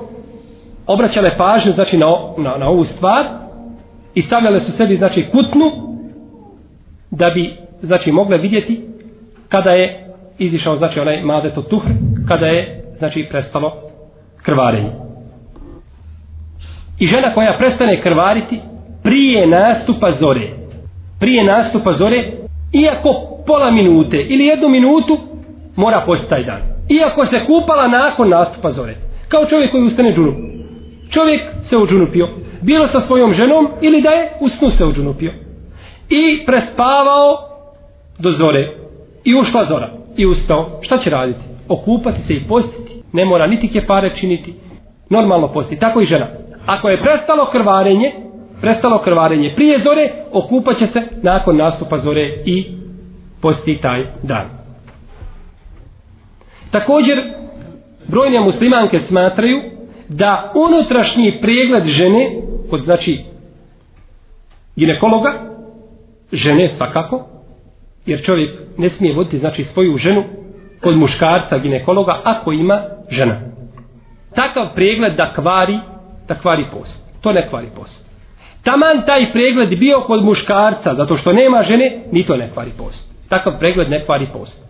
obraćale 0.88 1.38
pažnju 1.38 1.72
znači, 1.72 1.98
na, 1.98 2.06
na, 2.38 2.58
na 2.58 2.68
ovu 2.68 2.86
stvar 2.86 3.26
i 4.14 4.22
stavljale 4.22 4.60
su 4.60 4.72
sebi 4.78 4.98
znači, 4.98 5.26
kutnu 5.32 5.72
da 7.12 7.30
bi 7.30 7.54
znači, 7.82 8.12
mogle 8.12 8.38
vidjeti 8.38 8.82
kada 9.50 9.72
je 9.72 10.06
izišao 10.38 10.78
znači, 10.78 11.00
onaj 11.00 11.22
mazeto 11.22 11.62
tuhr, 11.62 11.86
kada 12.28 12.46
je 12.46 12.84
znači, 12.98 13.28
prestalo 13.30 13.74
krvarenje. 14.42 14.90
I 17.00 17.08
žena 17.08 17.34
koja 17.34 17.58
prestane 17.58 18.02
krvariti, 18.02 18.60
prije 19.04 19.47
nastupa 19.47 20.12
zore. 20.20 20.49
Prije 21.20 21.43
nastupa 21.43 21.93
zore, 21.93 22.24
iako 22.74 23.10
pola 23.47 23.72
minute 23.72 24.18
ili 24.18 24.45
jednu 24.45 24.70
minutu, 24.70 25.18
mora 25.76 26.04
postati 26.06 26.30
taj 26.30 26.43
dan. 26.43 26.62
Iako 26.89 27.26
se 27.26 27.45
kupala 27.47 27.88
nakon 27.88 28.30
nastupa 28.30 28.72
zore. 28.72 28.95
Kao 29.28 29.45
čovjek 29.45 29.72
koji 29.72 29.84
ustane 29.84 30.14
džunup. 30.14 30.36
Čovjek 31.10 31.41
se 31.70 31.78
uđunupio. 31.78 32.30
Bilo 32.62 32.88
sa 32.88 33.01
svojom 33.08 33.34
ženom 33.34 33.68
ili 33.82 34.01
da 34.01 34.10
je 34.10 34.32
u 34.39 34.49
snu 34.49 34.70
se 34.78 34.86
uđunupio. 34.86 35.32
I 36.10 36.45
prespavao 36.45 37.38
do 38.20 38.32
zore. 38.32 38.70
I 39.24 39.36
ušla 39.36 39.66
zora. 39.66 39.89
I 40.18 40.26
ustao. 40.26 40.80
Šta 40.82 40.97
će 40.97 41.10
raditi? 41.10 41.39
Okupati 41.70 42.22
se 42.28 42.34
i 42.34 42.43
postiti. 42.47 43.04
Ne 43.14 43.26
mora 43.26 43.47
niti 43.47 43.68
kepare 43.68 44.12
činiti. 44.20 44.54
Normalno 45.10 45.47
postiti. 45.47 45.80
Tako 45.80 46.01
i 46.01 46.06
žena 46.06 46.28
Ako 46.66 46.89
je 46.89 47.01
prestalo 47.01 47.45
krvarenje, 47.51 48.12
prestalo 48.64 49.01
krvarenje 49.01 49.53
prije 49.55 49.80
zore, 49.84 50.09
okupat 50.32 50.78
će 50.78 50.88
se 50.88 51.01
nakon 51.22 51.57
nastupa 51.57 51.99
zore 51.99 52.30
i 52.45 52.66
posti 53.41 53.80
taj 53.82 54.05
dan. 54.22 54.49
Također, 56.72 57.24
brojne 58.07 58.39
muslimanke 58.39 58.99
smatraju 59.07 59.61
da 60.09 60.51
unutrašnji 60.55 61.39
pregled 61.41 61.86
žene, 61.86 62.30
kod 62.70 62.84
znači 62.84 63.20
ginekologa, 64.76 65.34
žene 66.32 66.74
svakako, 66.78 67.26
jer 68.05 68.26
čovjek 68.26 68.51
ne 68.78 68.89
smije 68.89 69.16
voditi 69.16 69.39
znači 69.39 69.66
svoju 69.74 69.97
ženu 69.97 70.24
kod 70.82 70.97
muškarca 70.97 71.57
ginekologa 71.57 72.22
ako 72.24 72.51
ima 72.51 72.82
žena. 73.09 73.36
Takav 74.36 74.74
pregled 74.76 75.16
da 75.16 75.34
kvari, 75.34 75.80
da 76.28 76.36
kvari 76.36 76.66
post. 76.74 77.03
To 77.22 77.32
ne 77.32 77.49
kvari 77.49 77.68
post. 77.76 78.03
Taman 78.64 79.05
taj 79.05 79.32
pregled 79.32 79.80
bio 79.80 80.01
kod 80.01 80.24
muškarca, 80.24 80.95
zato 80.95 81.18
što 81.18 81.34
nema 81.34 81.64
žene, 81.64 82.01
ni 82.11 82.24
to 82.24 82.38
ne 82.38 82.49
kvari 82.53 82.72
post. 82.78 83.14
Takav 83.30 83.59
pregled 83.59 83.89
ne 83.89 84.05
kvari 84.05 84.28
post. 84.34 84.64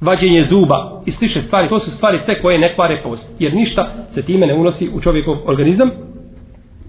Vađenje 0.00 0.46
zuba 0.50 1.02
i 1.06 1.12
sliše 1.12 1.42
stvari, 1.42 1.68
to 1.68 1.80
su 1.80 1.90
stvari 1.90 2.18
sve 2.24 2.42
koje 2.42 2.58
ne 2.58 2.74
kvare 2.74 3.00
post. 3.02 3.22
Jer 3.38 3.54
ništa 3.54 3.92
se 4.14 4.22
time 4.22 4.46
ne 4.46 4.54
unosi 4.54 4.90
u 4.94 5.00
čovjekov 5.00 5.36
organizam. 5.46 5.90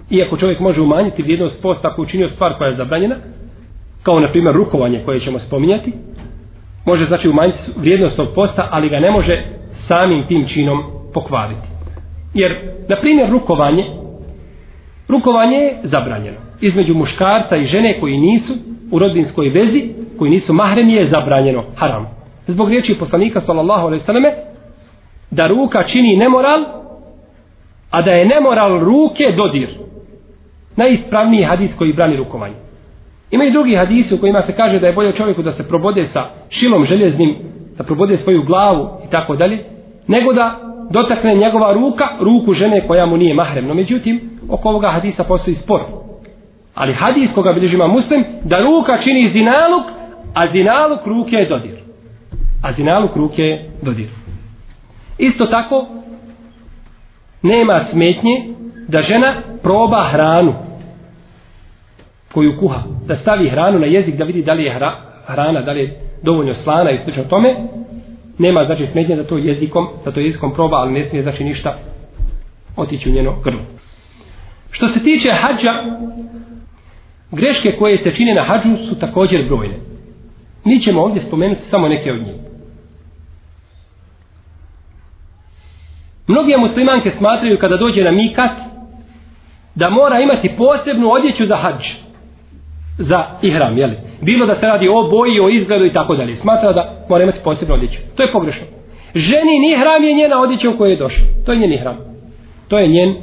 Iako 0.09 0.37
čovjek 0.37 0.59
može 0.59 0.81
umanjiti 0.81 1.23
vrijednost 1.23 1.61
posta 1.61 1.87
ako 1.87 2.01
učinio 2.01 2.29
stvar 2.29 2.57
koja 2.57 2.69
je 2.69 2.75
zabranjena, 2.75 3.15
kao 4.03 4.19
na 4.19 4.27
primjer 4.27 4.55
rukovanje 4.55 5.01
koje 5.05 5.19
ćemo 5.19 5.39
spominjati, 5.39 5.93
može 6.85 7.05
znači 7.05 7.29
umanjiti 7.29 7.59
vrijednost 7.75 8.15
tog 8.15 8.27
posta, 8.35 8.67
ali 8.71 8.89
ga 8.89 8.99
ne 8.99 9.11
može 9.11 9.43
samim 9.87 10.23
tim 10.27 10.47
činom 10.47 10.83
pokvariti. 11.13 11.67
Jer, 12.33 12.55
na 12.89 12.95
primjer, 12.95 13.29
rukovanje, 13.29 13.85
rukovanje 15.07 15.57
je 15.57 15.77
zabranjeno. 15.83 16.37
Između 16.61 16.93
muškarca 16.93 17.57
i 17.57 17.65
žene 17.65 17.99
koji 17.99 18.17
nisu 18.17 18.53
u 18.91 18.99
rodinskoj 18.99 19.49
vezi, 19.49 19.89
koji 20.17 20.31
nisu 20.31 20.53
mahremi, 20.53 20.93
je 20.93 21.09
zabranjeno, 21.09 21.63
haram. 21.75 22.07
Zbog 22.47 22.69
riječi 22.69 22.95
poslanika, 22.99 23.41
sallallahu 23.41 23.87
alejhi 23.87 24.01
ve 24.01 24.05
selleme 24.05 24.33
da 25.31 25.47
ruka 25.47 25.83
čini 25.83 26.15
nemoral, 26.15 26.63
a 27.91 28.01
da 28.01 28.11
je 28.11 28.25
nemoral 28.25 28.79
ruke 28.79 29.23
dodir. 29.37 29.69
Najispravniji 30.75 31.43
hadis 31.43 31.71
koji 31.77 31.93
brani 31.93 32.15
rukovanje. 32.15 32.55
Ima 33.31 33.43
i 33.43 33.51
drugi 33.51 33.75
hadisi 33.75 34.15
u 34.15 34.17
kojima 34.17 34.41
se 34.41 34.55
kaže 34.55 34.79
da 34.79 34.87
je 34.87 34.93
bolje 34.93 35.11
čovjeku 35.11 35.41
da 35.41 35.53
se 35.53 35.67
probode 35.67 36.07
sa 36.13 36.25
šilom 36.49 36.85
željeznim, 36.85 37.35
da 37.77 37.83
probode 37.83 38.17
svoju 38.17 38.43
glavu 38.43 38.89
i 39.07 39.11
tako 39.11 39.35
dalje, 39.35 39.59
nego 40.07 40.33
da 40.33 40.59
dotakne 40.91 41.35
njegova 41.35 41.73
ruka, 41.73 42.07
ruku 42.19 42.53
žene 42.53 42.87
koja 42.87 43.05
mu 43.05 43.17
nije 43.17 43.33
mahrem. 43.33 43.67
No 43.67 43.73
međutim, 43.73 44.36
oko 44.49 44.69
ovoga 44.69 44.91
hadisa 44.91 45.23
postoji 45.23 45.55
spor. 45.55 45.81
Ali 46.75 46.93
hadis 46.93 47.29
koga 47.35 47.53
bilježima 47.53 47.87
muslim, 47.87 48.25
da 48.43 48.59
ruka 48.61 48.97
čini 49.03 49.29
zinaluk, 49.33 49.83
a 50.33 50.47
zinaluk 50.51 51.05
ruke 51.05 51.35
je 51.35 51.45
dodir. 51.45 51.77
A 52.63 52.73
zinaluk 52.73 53.15
ruke 53.15 53.43
je 53.43 53.69
dodir. 53.81 54.07
Isto 55.17 55.45
tako, 55.45 55.85
nema 57.41 57.85
smetnje 57.91 58.47
da 58.87 59.01
žena 59.01 59.33
proba 59.63 60.07
hranu 60.11 60.53
koju 62.33 62.57
kuha, 62.59 62.83
da 63.05 63.17
stavi 63.17 63.49
hranu 63.49 63.79
na 63.79 63.85
jezik 63.85 64.15
da 64.15 64.23
vidi 64.23 64.43
da 64.43 64.53
li 64.53 64.63
je 64.63 64.73
hra, 64.73 64.91
hrana, 65.25 65.61
da 65.61 65.71
li 65.71 65.79
je 65.79 65.99
dovoljno 66.21 66.53
slana 66.63 66.91
i 66.91 66.99
slično 67.03 67.23
tome, 67.23 67.55
nema 68.37 68.65
znači 68.65 68.87
smetnje 68.91 69.15
da 69.15 69.23
to 69.23 69.37
jezikom, 69.37 69.87
da 70.05 70.11
to 70.11 70.19
jezikom 70.19 70.53
proba, 70.53 70.77
ali 70.77 70.93
ne 70.93 71.09
smije 71.09 71.23
znači 71.23 71.43
ništa 71.43 71.77
otići 72.75 73.09
u 73.09 73.13
njeno 73.13 73.33
grlo. 73.43 73.76
Što 74.72 74.88
se 74.88 74.99
tiče 75.03 75.32
hađa, 75.32 75.74
greške 77.32 77.72
koje 77.72 77.97
se 77.97 78.15
čine 78.15 78.34
na 78.34 78.43
hađu 78.43 78.88
su 78.89 78.99
također 78.99 79.45
brojne. 79.47 79.76
Mi 80.65 80.82
ćemo 80.82 81.01
ovdje 81.01 81.24
spomenuti 81.28 81.61
samo 81.70 81.88
neke 81.88 82.11
od 82.11 82.20
njih. 82.20 82.36
Mnogi 86.28 86.57
muslimanke 86.57 87.11
smatraju 87.18 87.59
kada 87.59 87.78
dođe 87.78 88.03
na 88.03 88.11
mikat 88.11 88.51
da 89.76 89.89
mora 89.89 90.20
imati 90.20 90.51
posebnu 90.57 91.11
odjeću 91.11 91.45
za 91.45 91.55
hađ. 91.55 91.86
za 92.97 93.26
ihram, 93.41 93.78
jeli? 93.78 93.95
Bilo 94.22 94.45
da 94.45 94.55
se 94.55 94.65
radi 94.65 94.88
o 94.88 95.09
boji, 95.11 95.39
o 95.39 95.49
izgledu 95.49 95.86
i 95.86 95.93
tako 95.93 96.15
dalje. 96.15 96.36
Smatra 96.36 96.74
da 96.74 97.05
mora 97.09 97.24
imati 97.24 97.39
posebnu 97.43 97.74
odjeću. 97.76 97.99
To 98.15 98.24
je 98.24 98.32
pogrešno. 98.32 98.65
Ženi 99.15 99.59
ni 99.59 99.72
ihram 99.72 100.03
je 100.03 100.13
njena 100.13 100.41
odjeća 100.41 100.70
u 100.70 100.78
kojoj 100.78 100.91
je 100.91 100.97
došla. 100.97 101.26
To 101.45 101.51
je 101.51 101.59
njen 101.59 101.74
ihram. 101.74 101.97
To 102.68 102.80
je 102.80 102.88
njen 102.88 103.15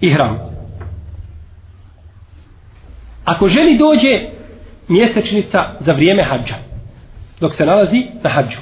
ihram. 0.00 0.45
Ako 3.26 3.48
ženi 3.48 3.78
dođe 3.78 4.20
mjesečnica 4.88 5.64
za 5.80 5.92
vrijeme 5.92 6.22
hađa, 6.22 6.54
dok 7.40 7.54
se 7.54 7.66
nalazi 7.66 8.06
na 8.22 8.30
hađu, 8.30 8.58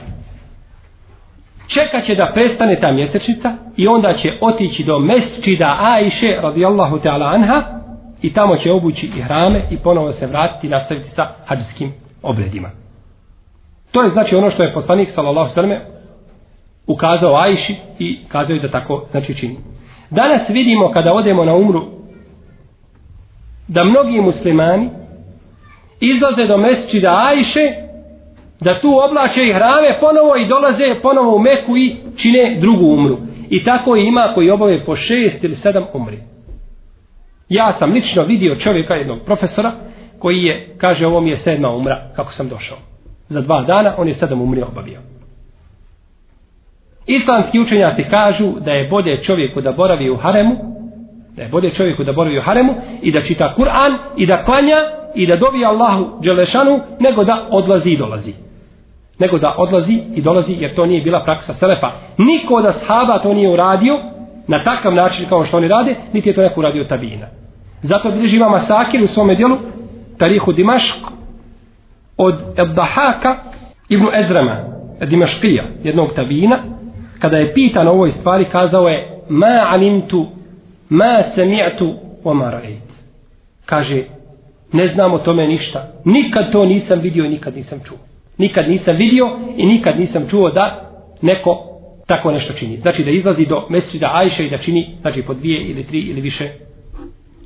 čekat 1.66 2.04
će 2.06 2.14
da 2.14 2.30
prestane 2.34 2.80
ta 2.80 2.92
mjesečnica 2.92 3.52
i 3.76 3.88
onda 3.88 4.14
će 4.14 4.32
otići 4.40 4.84
do 4.84 4.98
mesčida 4.98 5.76
Ajše 5.80 6.36
radijallahu 6.42 6.98
ta'ala 6.98 7.34
anha 7.34 7.62
i 8.22 8.32
tamo 8.32 8.56
će 8.56 8.72
obući 8.72 9.06
i 9.16 9.20
hrame 9.20 9.60
i 9.70 9.76
ponovo 9.76 10.12
se 10.12 10.26
vratiti 10.26 10.66
i 10.66 10.70
nastaviti 10.70 11.10
sa 11.16 11.28
hađskim 11.46 11.92
obredima. 12.22 12.70
To 13.92 14.02
je 14.02 14.10
znači 14.10 14.36
ono 14.36 14.50
što 14.50 14.62
je 14.62 14.74
poslanik 14.74 15.08
sallallahu 15.14 15.54
sallam 15.54 15.78
ukazao 16.86 17.36
Ajši 17.36 17.76
i 17.98 18.18
kazao 18.28 18.54
je 18.54 18.60
da 18.60 18.70
tako 18.70 19.04
znači 19.10 19.34
čini. 19.34 19.56
Danas 20.10 20.40
vidimo 20.48 20.90
kada 20.90 21.12
odemo 21.12 21.44
na 21.44 21.54
umru 21.54 21.94
da 23.68 23.84
mnogi 23.84 24.20
muslimani 24.20 24.90
izlaze 26.00 26.46
do 26.46 26.58
mesčida 26.58 27.20
Ajše 27.28 27.84
da 28.60 28.80
tu 28.80 28.98
oblače 29.08 29.44
i 29.44 29.52
hrave 29.52 29.96
ponovo 30.00 30.36
i 30.36 30.46
dolaze 30.46 30.94
ponovo 31.02 31.36
u 31.36 31.38
Meku 31.38 31.76
i 31.76 31.96
čine 32.16 32.56
drugu 32.60 32.84
umru. 32.84 33.18
I 33.50 33.64
tako 33.64 33.96
ima 33.96 34.28
koji 34.34 34.50
obave 34.50 34.84
po 34.84 34.96
šest 34.96 35.44
ili 35.44 35.56
sedam 35.56 35.84
umri. 35.94 36.18
Ja 37.48 37.76
sam 37.78 37.92
lično 37.92 38.22
vidio 38.22 38.56
čovjeka, 38.56 38.94
jednog 38.94 39.18
profesora, 39.24 39.72
koji 40.18 40.42
je, 40.42 40.74
kaže, 40.78 41.06
ovo 41.06 41.20
mi 41.20 41.30
je 41.30 41.38
sedma 41.44 41.70
umra, 41.70 42.02
kako 42.16 42.32
sam 42.32 42.48
došao. 42.48 42.78
Za 43.28 43.40
dva 43.40 43.62
dana 43.62 43.94
on 43.98 44.08
je 44.08 44.14
sedam 44.14 44.42
umri 44.42 44.62
obavio. 44.62 44.98
Islamski 47.06 47.60
učenjaci 47.60 48.04
kažu 48.10 48.52
da 48.60 48.72
je 48.72 48.88
bolje 48.88 49.22
čovjeku 49.22 49.60
da 49.60 49.72
boravi 49.72 50.10
u 50.10 50.16
haremu, 50.16 50.73
da 51.36 51.42
je 51.42 51.48
bolje 51.48 51.70
čovjeku 51.70 52.04
da 52.04 52.12
boravi 52.12 52.38
u 52.38 52.42
haremu 52.42 52.74
i 53.02 53.12
da 53.12 53.22
čita 53.22 53.54
Kur'an 53.56 53.94
i 54.16 54.26
da 54.26 54.44
klanja 54.44 54.76
i 55.14 55.26
da 55.26 55.36
dovi 55.36 55.64
Allahu 55.64 56.20
Đelešanu 56.22 56.80
nego 57.00 57.24
da 57.24 57.46
odlazi 57.50 57.90
i 57.90 57.96
dolazi. 57.96 58.32
Nego 59.18 59.38
da 59.38 59.54
odlazi 59.58 60.02
i 60.14 60.22
dolazi 60.22 60.52
jer 60.52 60.74
to 60.74 60.86
nije 60.86 61.02
bila 61.02 61.20
praksa 61.20 61.54
Selefa. 61.54 61.90
Niko 62.18 62.54
od 62.54 62.66
ashaba 62.66 63.18
to 63.18 63.34
nije 63.34 63.50
uradio, 63.50 63.98
na 64.48 64.62
takav 64.62 64.94
način 64.94 65.26
kao 65.28 65.44
što 65.44 65.56
oni 65.56 65.68
rade, 65.68 65.94
niti 66.12 66.28
je 66.28 66.34
to 66.34 66.42
neko 66.42 66.60
uradio 66.60 66.84
tabina. 66.84 67.26
Zato 67.82 68.10
bliži 68.10 68.36
ima 68.36 68.48
Masakir 68.48 69.04
u 69.04 69.08
svome 69.08 69.34
dijelu, 69.34 69.56
Tarihu 70.18 70.52
Dimašk, 70.52 70.96
od 72.16 72.34
Ebdahaka 72.58 73.36
Ibnu 73.88 74.08
Ezrema 74.14 74.56
Dimaškija, 75.06 75.64
jednog 75.82 76.12
tabina, 76.14 76.58
kada 77.18 77.36
je 77.36 77.54
pitan 77.54 77.88
o 77.88 77.90
ovoj 77.90 78.12
stvari, 78.20 78.44
kazao 78.44 78.88
je, 78.88 79.08
ma 79.28 79.66
alimtu, 79.68 80.26
ma 80.88 81.22
sami'tu, 81.36 81.94
wa 82.24 82.34
ma 82.34 82.50
ra'it. 82.50 82.88
Kaže, 83.66 84.02
ne 84.72 84.88
znam 84.88 85.14
o 85.14 85.18
tome 85.18 85.46
ništa. 85.46 85.92
Nikad 86.04 86.52
to 86.52 86.66
nisam 86.66 87.00
vidio 87.00 87.24
i 87.24 87.28
nikad 87.28 87.56
nisam 87.56 87.80
čuo. 87.88 87.98
Nikad 88.38 88.68
nisam 88.68 88.96
vidio 88.96 89.38
i 89.56 89.66
nikad 89.66 89.98
nisam 89.98 90.26
čuo 90.30 90.50
da 90.50 90.90
neko 91.22 91.74
tako 92.06 92.32
nešto 92.32 92.52
čini. 92.52 92.76
Znači 92.76 93.04
da 93.04 93.10
izlazi 93.10 93.46
do 93.46 93.66
mesečida 93.68 94.10
Ajše 94.14 94.46
i 94.46 94.50
da 94.50 94.58
čini 94.58 94.86
znači 95.00 95.22
po 95.22 95.34
dvije 95.34 95.60
ili 95.60 95.84
tri 95.84 96.00
ili 96.00 96.20
više 96.20 96.48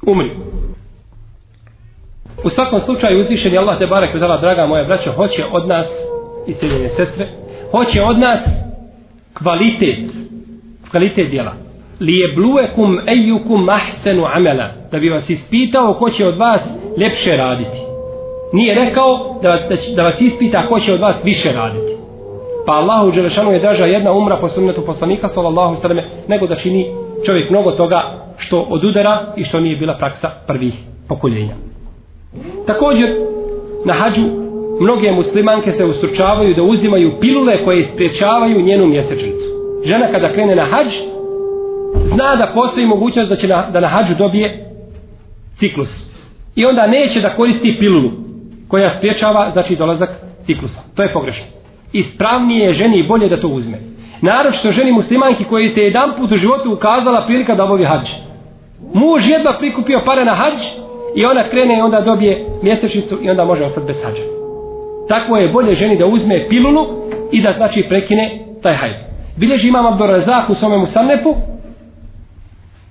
umri. 0.07 0.31
U 2.45 2.51
svakom 2.51 2.81
slučaju 2.85 3.21
uzvišen 3.21 3.53
je 3.53 3.59
Allah 3.59 3.79
te 3.79 3.87
barek 3.87 4.15
vezala, 4.15 4.41
draga 4.41 4.67
moja 4.67 4.85
braćo, 4.85 5.13
hoće 5.13 5.45
od 5.53 5.69
nas 5.69 5.87
i 6.47 6.55
cijeljene 6.55 6.89
sestre, 6.89 7.29
hoće 7.71 8.03
od 8.03 8.19
nas 8.19 8.41
kvalitet, 9.35 9.99
kvalitet 10.91 11.31
djela. 11.31 11.68
Li 12.01 12.19
je 12.19 12.35
ejukum 13.07 13.69
ahsenu 13.69 14.25
amela, 14.35 14.69
da 14.93 14.99
bi 14.99 15.09
vas 15.09 15.31
ispitao 15.31 15.95
ko 15.95 16.11
će 16.11 16.27
od 16.27 16.37
vas 16.37 16.61
lepše 16.99 17.37
raditi. 17.37 17.79
Nije 18.53 18.75
rekao 18.75 19.39
da 19.43 19.49
vas, 19.49 19.61
da 19.97 20.03
vas 20.03 20.21
ispita 20.21 20.69
ko 20.69 20.81
će 20.81 20.93
od 20.93 21.01
vas 21.01 21.17
više 21.25 21.53
raditi. 21.53 21.93
Pa 22.67 22.73
Allahu 22.73 23.11
Đelešanu 23.11 23.53
je 23.53 23.59
draža 23.59 23.85
jedna 23.85 24.13
umra 24.13 24.37
po 24.37 24.49
sunnetu 24.49 24.83
poslanika 24.87 25.29
sallallahu 25.35 25.77
sallam 25.83 25.99
nego 26.29 26.47
da 26.47 26.57
čini 26.57 26.87
čovjek 27.27 27.51
mnogo 27.51 27.71
toga 27.71 28.03
što 28.39 28.61
odudara 28.61 29.27
i 29.37 29.45
što 29.45 29.61
nije 29.61 29.77
bila 29.77 29.95
praksa 29.95 30.31
prvih 30.47 30.75
pokoljenja. 31.09 31.55
Također 32.67 33.09
na 33.85 33.93
hađu 33.93 34.23
mnoge 34.81 35.13
muslimanke 35.13 35.73
se 35.73 35.85
ustručavaju 35.85 36.55
da 36.55 36.63
uzimaju 36.63 37.13
pilule 37.21 37.65
koje 37.65 37.89
sprečavaju 37.95 38.63
njenu 38.63 38.87
mjesečnicu. 38.87 39.49
Žena 39.85 40.07
kada 40.13 40.33
krene 40.33 40.57
na 40.57 40.65
hađ 40.65 40.87
zna 42.15 42.37
da 42.37 42.53
postoji 42.55 42.87
mogućnost 42.87 43.29
da 43.29 43.37
će 43.37 43.49
na, 43.49 43.71
da 43.71 43.81
na 43.81 43.89
hađu 43.89 44.15
dobije 44.15 44.65
ciklus. 45.59 45.89
I 46.57 46.65
onda 46.67 46.87
neće 46.87 47.21
da 47.21 47.37
koristi 47.37 47.77
pilulu 47.79 48.11
koja 48.69 48.97
spriječava 48.99 49.51
znači 49.53 49.77
dolazak 49.77 50.11
ciklusa. 50.47 50.81
To 50.97 51.03
je 51.03 51.13
pogrešno. 51.13 51.45
Ispravnije 51.93 52.67
je 52.67 52.75
ženi 52.75 52.99
i 52.99 53.07
bolje 53.07 53.29
da 53.29 53.41
to 53.41 53.49
uzme. 53.49 53.79
Naročito 54.21 54.73
ženi 54.73 54.93
muslimanki 54.93 55.45
koji 55.45 55.75
se 55.75 55.83
jedan 55.83 56.13
put 56.19 56.33
u 56.33 56.37
životu 56.37 56.73
ukazala 56.73 57.27
prilika 57.27 57.55
da 57.55 57.65
obavi 57.65 57.85
hađ. 57.85 58.09
Muž 58.95 59.29
jedva 59.29 59.59
prikupio 59.59 60.03
pare 60.05 60.25
na 60.25 60.35
hađ 60.35 60.61
i 61.15 61.25
ona 61.25 61.49
krene 61.51 61.79
i 61.79 61.81
onda 61.81 62.01
dobije 62.01 62.47
mjesečnicu 62.63 63.19
i 63.23 63.31
onda 63.31 63.45
može 63.45 63.65
ostati 63.65 63.87
bez 63.87 63.97
hađa. 64.05 64.23
Tako 65.09 65.37
je 65.37 65.49
bolje 65.49 65.75
ženi 65.75 65.97
da 65.97 66.07
uzme 66.07 66.49
pilulu 66.49 66.87
i 67.33 67.43
da 67.43 67.55
znači 67.57 67.85
prekine 67.89 68.39
taj 68.63 68.75
hajd. 68.75 68.95
Bileži 69.37 69.69
imam 69.69 69.87
Abdurazak 69.87 70.51
u 70.51 70.55
svome 70.55 70.77
musanepu 70.77 71.35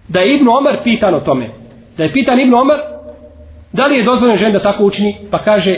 da 0.07 0.19
je 0.19 0.35
Ibnu 0.35 0.51
Omer 0.51 0.77
pitan 0.83 1.15
o 1.15 1.19
tome. 1.19 1.49
Da 1.97 2.03
je 2.03 2.13
pitan 2.13 2.39
Ibnu 2.39 2.57
Omer 2.57 2.77
da 3.73 3.85
li 3.85 3.97
je 3.97 4.03
dozvoljeno 4.03 4.39
žen 4.39 4.53
da 4.53 4.59
tako 4.59 4.83
učini 4.83 5.15
pa 5.31 5.37
kaže 5.37 5.75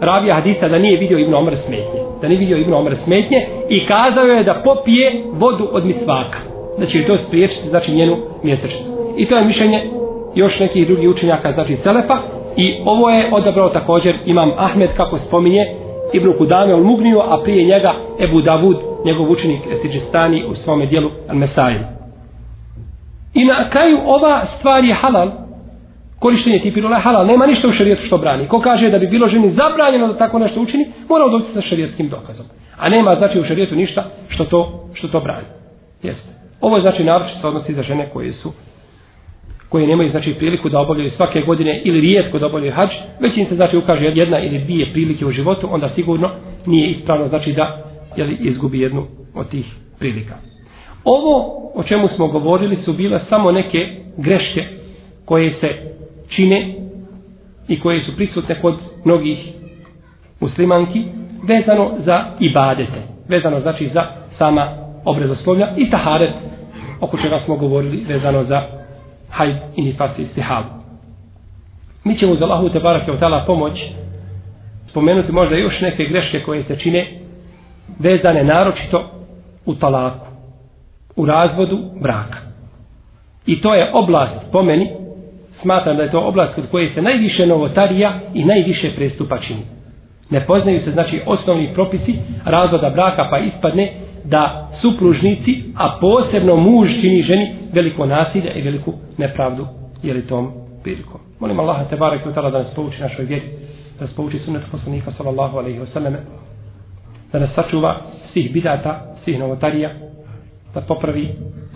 ravija 0.00 0.34
hadisa 0.34 0.68
da 0.68 0.78
nije 0.78 0.98
vidio 0.98 1.18
Ibnu 1.18 1.36
Omer 1.36 1.56
smetnje. 1.66 2.00
Da 2.22 2.28
nije 2.28 2.38
vidio 2.38 2.58
Ibnu 2.58 2.76
Omer 2.76 2.96
smetnje 3.04 3.46
i 3.68 3.86
kazao 3.86 4.24
je 4.24 4.44
da 4.44 4.54
popije 4.64 5.22
vodu 5.32 5.68
od 5.72 5.86
misvaka. 5.86 6.38
Da 6.78 6.86
će 6.86 7.06
to 7.06 7.16
spriječiti 7.26 7.68
znači 7.68 7.92
njenu 7.92 8.16
mjesečnicu. 8.42 8.90
I 9.16 9.26
to 9.26 9.36
je 9.36 9.44
mišljenje 9.44 9.82
još 10.34 10.58
nekih 10.58 10.86
drugih 10.86 11.08
učenjaka 11.08 11.52
znači 11.52 11.76
Selefa 11.82 12.18
i 12.56 12.74
ovo 12.84 13.10
je 13.10 13.28
odabrao 13.32 13.68
također 13.68 14.16
imam 14.26 14.52
Ahmed 14.56 14.90
kako 14.96 15.18
spominje 15.18 15.66
Ibn 16.12 16.32
Kudame 16.38 16.74
ul 16.74 16.84
Mugniju, 16.84 17.20
a 17.20 17.42
prije 17.42 17.64
njega 17.64 17.94
Ebu 18.20 18.40
Davud, 18.40 18.76
njegov 19.04 19.30
učenik 19.30 19.60
Estiđistani 19.72 20.44
u 20.50 20.54
svome 20.54 20.86
dijelu 20.86 21.10
Al-Mesajim. 21.28 21.97
I 23.34 23.44
na 23.44 23.70
kraju 23.70 23.98
ova 24.04 24.46
stvar 24.58 24.84
je 24.84 24.94
halal, 24.94 25.30
korištenje 26.18 26.58
ti 26.58 26.74
pirula 26.74 26.96
je 26.96 27.02
halal, 27.02 27.26
nema 27.26 27.46
ništa 27.46 27.68
u 27.68 27.72
šarijetu 27.72 28.06
što 28.06 28.18
brani. 28.18 28.48
Ko 28.48 28.60
kaže 28.60 28.90
da 28.90 28.98
bi 28.98 29.06
bilo 29.06 29.28
ženi 29.28 29.50
zabranjeno 29.50 30.06
da 30.06 30.18
tako 30.18 30.38
nešto 30.38 30.60
učini, 30.60 30.86
mora 31.08 31.24
odobiti 31.24 31.52
sa 31.54 31.60
šarijetskim 31.60 32.08
dokazom. 32.08 32.46
A 32.78 32.88
nema 32.88 33.14
znači 33.14 33.40
u 33.40 33.44
šarijetu 33.44 33.76
ništa 33.76 34.04
što 34.28 34.44
to, 34.44 34.88
što 34.94 35.08
to 35.08 35.20
brani. 35.20 35.46
Jeste. 36.02 36.28
Ovo 36.60 36.76
je 36.76 36.82
znači 36.82 37.04
naročito 37.04 37.48
odnosi 37.48 37.74
za 37.74 37.82
žene 37.82 38.10
koje 38.12 38.32
su 38.32 38.52
koje 39.68 39.86
nemaju 39.86 40.10
znači 40.10 40.34
priliku 40.34 40.68
da 40.68 40.80
obavljaju 40.80 41.10
svake 41.10 41.40
godine 41.40 41.80
ili 41.84 42.00
rijetko 42.00 42.38
da 42.38 42.46
obavljaju 42.46 42.72
hađ, 42.74 42.90
već 43.20 43.36
im 43.36 43.46
se 43.46 43.54
znači 43.54 43.76
ukaže 43.76 44.04
jedna 44.04 44.40
ili 44.40 44.58
dvije 44.58 44.92
prilike 44.92 45.26
u 45.26 45.30
životu, 45.30 45.68
onda 45.70 45.90
sigurno 45.94 46.30
nije 46.66 46.88
ispravno 46.88 47.28
znači 47.28 47.52
da 47.52 47.84
jeli, 48.16 48.36
izgubi 48.40 48.80
jednu 48.80 49.06
od 49.34 49.48
tih 49.48 49.66
prilika. 49.98 50.34
Ovo 51.04 51.58
o 51.74 51.82
čemu 51.82 52.08
smo 52.08 52.26
govorili 52.28 52.76
su 52.76 52.92
bile 52.92 53.20
samo 53.28 53.52
neke 53.52 53.88
greške 54.16 54.64
koje 55.24 55.50
se 55.50 55.68
čine 56.28 56.74
i 57.68 57.80
koje 57.80 58.00
su 58.00 58.16
prisutne 58.16 58.60
kod 58.60 58.74
mnogih 59.04 59.38
muslimanki 60.40 61.04
vezano 61.42 61.90
za 62.04 62.24
ibadete, 62.40 63.02
vezano 63.28 63.60
znači 63.60 63.88
za 63.88 64.06
sama 64.38 64.68
obrazoslovlja 65.04 65.68
i 65.76 65.90
taharet 65.90 66.34
oko 67.00 67.18
čega 67.18 67.40
smo 67.44 67.56
govorili 67.56 68.04
vezano 68.08 68.44
za 68.44 68.62
hajd 69.30 69.56
i 69.76 69.82
nifas 69.82 70.18
i 70.18 70.22
istihab. 70.22 70.64
Mi 72.04 72.18
ćemo 72.18 72.34
za 72.34 72.44
Allahu 72.44 72.68
te 72.68 72.80
barake 72.80 73.12
otala 73.12 73.44
pomoć 73.46 73.80
spomenuti 74.90 75.32
možda 75.32 75.56
još 75.56 75.80
neke 75.80 76.04
greške 76.04 76.42
koje 76.42 76.62
se 76.62 76.76
čine 76.76 77.06
vezane 77.98 78.44
naročito 78.44 79.10
u 79.66 79.74
talaku, 79.74 80.26
u 81.18 81.26
razvodu 81.26 81.78
braka. 82.00 82.38
I 83.46 83.60
to 83.60 83.74
je 83.74 83.90
oblast 83.92 84.34
po 84.52 84.62
meni, 84.62 84.88
smatram 85.62 85.96
da 85.96 86.02
je 86.02 86.10
to 86.10 86.20
oblast 86.20 86.54
kod 86.54 86.64
koje 86.70 86.94
se 86.94 87.02
najviše 87.02 87.46
novotarija 87.46 88.20
i 88.34 88.44
najviše 88.44 88.90
prestupa 88.96 89.38
čini. 89.38 89.60
Ne 90.30 90.46
poznaju 90.46 90.80
se 90.80 90.90
znači 90.90 91.20
osnovni 91.26 91.70
propisi 91.74 92.18
razvoda 92.44 92.90
braka 92.90 93.28
pa 93.30 93.38
ispadne 93.38 93.92
da 94.24 94.70
supružnici, 94.80 95.64
a 95.76 95.98
posebno 96.00 96.56
muž 96.56 96.88
čini 97.00 97.22
ženi 97.22 97.54
veliko 97.72 98.06
nasilje 98.06 98.52
i 98.54 98.62
veliku 98.62 98.92
nepravdu 99.18 99.66
je 100.02 100.14
li 100.14 100.26
tom 100.26 100.52
prilikom. 100.82 101.20
Molim 101.40 101.60
Allaha 101.60 101.84
te 101.84 101.96
barek 101.96 102.20
i 102.26 102.34
da 102.34 102.50
nas 102.50 102.74
pouči 102.74 103.00
našoj 103.00 103.24
vjeri, 103.24 103.46
da 103.98 104.04
nas 104.04 104.14
pouči 104.14 104.38
sunnet 104.38 104.62
poslanika 104.70 105.12
sallallahu 105.12 105.58
alaihi 105.58 105.78
wasallam, 105.78 106.16
da 107.32 107.38
nas 107.38 107.50
sačuva 107.54 108.00
svih 108.32 108.52
bidata, 108.52 109.00
svih 109.24 109.38
novotarija, 109.38 109.90
da 110.78 110.86
popravi 110.86 111.34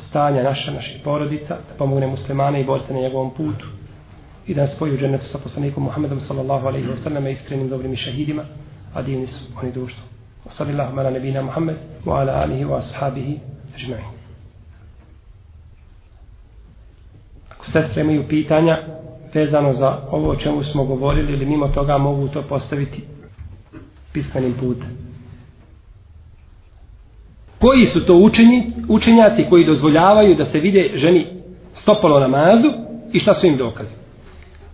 stanja 0.09 0.43
naša, 0.43 0.71
naših 0.71 1.01
porodica, 1.05 1.55
da 1.69 1.75
pomogne 1.79 2.07
muslimane 2.07 2.61
i 2.61 2.65
borce 2.65 2.95
na 2.95 3.01
njegovom 3.01 3.31
putu 3.31 3.67
i 4.47 4.55
da 4.55 4.63
nas 4.63 4.77
spoji 4.77 4.95
u 4.95 4.99
džennetu 4.99 5.25
sa 5.33 5.39
poslanikom 5.39 5.83
Muhammedom 5.83 6.21
sallallahu 6.29 6.67
alaihi 6.67 6.87
wa 6.87 7.03
sallam 7.05 7.27
i 7.27 7.33
iskrenim 7.33 7.69
dobrim 7.69 7.97
šahidima, 7.97 8.43
a 8.95 9.03
divni 9.03 9.27
su 9.27 9.45
oni 9.63 9.73
društvo. 9.73 10.03
Wa 10.47 10.57
sallallahu 10.57 10.99
ala 10.99 11.11
nebina 11.11 11.43
Muhammed 11.43 11.77
wa 12.05 12.21
ala 12.21 12.33
alihi 12.33 12.65
wa 12.65 12.79
ashabihi 12.79 13.39
ajma'in. 13.77 14.13
Ako 17.51 17.65
sestre 17.73 18.03
imaju 18.03 18.29
pitanja 18.29 18.79
vezano 19.35 19.75
za 19.75 19.99
ovo 20.11 20.31
o 20.31 20.37
čemu 20.37 20.65
smo 20.65 20.85
govorili 20.85 21.33
ili 21.33 21.47
mimo 21.47 21.69
toga 21.69 21.99
mogu 21.99 22.29
to 22.29 22.43
postaviti 22.43 23.05
pisanim 24.13 24.55
putem. 24.55 25.02
Koji 27.63 27.87
su 27.87 28.07
to 28.07 28.15
učenji, 28.15 28.63
učenjaci 28.89 29.45
koji 29.51 29.65
dozvoljavaju 29.65 30.35
da 30.35 30.47
se 30.47 30.61
vide 30.61 30.91
ženi 30.95 31.27
stopalo 31.83 32.21
namazu 32.21 32.69
i 33.13 33.19
šta 33.19 33.35
su 33.35 33.47
im 33.47 33.57
dokazi? 33.57 33.91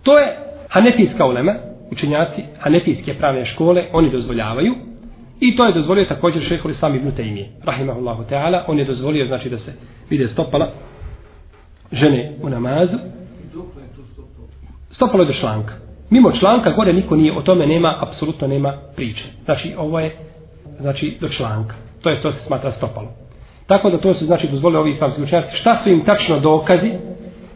To 0.03 0.19
je 0.19 0.37
hanefijska 0.69 1.25
ulema, 1.25 1.53
učenjaci 1.91 2.41
hanefijske 2.59 3.13
pravne 3.13 3.45
škole, 3.45 3.83
oni 3.93 4.09
dozvoljavaju, 4.09 4.75
I 5.39 5.55
to 5.55 5.65
je 5.65 5.73
dozvolio 5.73 6.05
također 6.05 6.43
šehol 6.43 6.71
Islam 6.71 6.95
ibn 6.95 7.11
Taymije, 7.17 7.45
rahimahullahu 7.63 8.23
ta'ala, 8.29 8.63
on 8.67 8.79
je 8.79 8.85
dozvolio 8.85 9.27
znači 9.27 9.49
da 9.49 9.57
se 9.57 9.73
vide 10.09 10.27
stopala 10.27 10.71
žene 11.91 12.33
u 12.41 12.49
namazu. 12.49 12.97
Stopalo 14.91 15.23
je 15.23 15.27
do 15.27 15.33
članka. 15.33 15.73
Mimo 16.09 16.31
članka 16.31 16.71
gore 16.71 16.93
niko 16.93 17.15
nije, 17.15 17.37
o 17.37 17.41
tome 17.41 17.67
nema, 17.67 17.95
apsolutno 18.01 18.47
nema 18.47 18.73
priče. 18.95 19.23
Znači 19.45 19.73
ovo 19.77 19.99
je 19.99 20.15
znači 20.79 21.17
do 21.21 21.29
članka. 21.29 21.75
To 22.01 22.09
je 22.09 22.21
to 22.21 22.31
se 22.31 22.37
smatra 22.47 22.71
stopalo. 22.71 23.07
Tako 23.67 23.89
da 23.89 23.97
to 23.97 24.13
se 24.13 24.25
znači 24.25 24.47
dozvole 24.47 24.79
ovi 24.79 24.91
islamski 24.91 25.21
učenjaci. 25.21 25.57
Šta 25.57 25.79
su 25.83 25.89
im 25.89 26.05
tačno 26.05 26.39
dokazi, 26.39 26.91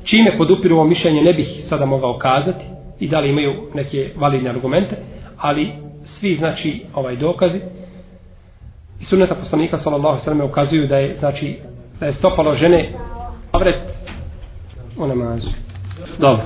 čime 0.04 0.38
podupiru 0.38 0.76
ovo 0.76 0.84
mišljenje 0.84 1.22
ne 1.22 1.34
bih 1.34 1.48
sada 1.70 1.86
mogao 1.86 2.18
kazati 2.18 2.66
i 3.00 3.08
da 3.08 3.20
li 3.20 3.30
imaju 3.30 3.54
neke 3.74 4.10
validne 4.16 4.50
argumente, 4.50 4.96
ali 5.38 5.72
svi 6.20 6.36
znači 6.36 6.86
ovaj 6.94 7.16
dokazi 7.16 7.60
i 9.02 9.06
sunneta 9.06 9.36
poslanika 9.36 9.80
sallallahu 9.84 10.20
alejhi 10.26 10.40
ve 10.40 10.46
ukazuju 10.46 10.88
da 10.88 10.98
je 10.98 11.16
znači 11.20 11.58
da 12.00 12.06
je 12.06 12.14
stopalo 12.14 12.56
žene 12.56 12.90
avret 13.52 13.82
u 14.98 15.08
namazu. 15.08 15.50
Dobro. 16.20 16.44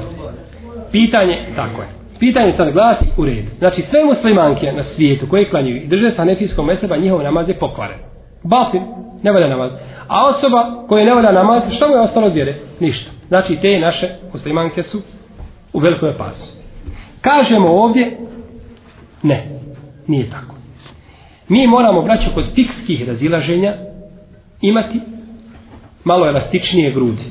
Pitanje 0.92 1.54
tako 1.56 1.82
je. 1.82 1.97
Pitanje 2.20 2.54
sad 2.58 2.72
glasi 2.74 3.06
u 3.18 3.26
red. 3.26 3.46
Znači 3.58 3.84
sve 3.90 4.04
muslimanke 4.04 4.72
na 4.72 4.84
svijetu 4.96 5.28
koje 5.30 5.50
klanjuju 5.50 5.76
i 5.76 5.88
drže 5.88 6.12
sa 6.12 6.24
nefijskom 6.24 6.66
meseba, 6.66 6.98
njihov 6.98 7.24
namaz 7.24 7.50
je 7.50 7.60
pokvaren. 7.60 8.00
Batin, 8.44 8.82
ne 9.24 9.32
valja 9.32 9.48
namaz. 9.48 9.72
A 10.08 10.28
osoba 10.28 10.84
koja 10.88 11.06
ne 11.06 11.14
valja 11.14 11.32
namaz, 11.32 11.64
što 11.76 11.88
mu 11.88 11.94
je 11.94 12.02
ostalo 12.02 12.30
vjere? 12.30 12.56
Ništa. 12.80 13.12
Znači 13.28 13.58
te 13.62 13.80
naše 13.80 14.10
muslimanke 14.34 14.84
su 14.84 15.02
u 15.74 15.80
velikoj 15.80 16.10
opasnosti. 16.10 16.58
Kažemo 17.22 17.70
ovdje, 17.70 18.18
ne. 19.24 19.46
Nije 20.08 20.30
tako. 20.30 20.56
Mi 21.50 21.68
moramo, 21.68 22.02
braćo, 22.02 22.30
kod 22.34 22.46
fikskih 22.56 23.08
razilaženja 23.08 23.74
imati 24.62 25.02
malo 26.04 26.28
elastičnije 26.28 26.92
grudi. 26.92 27.24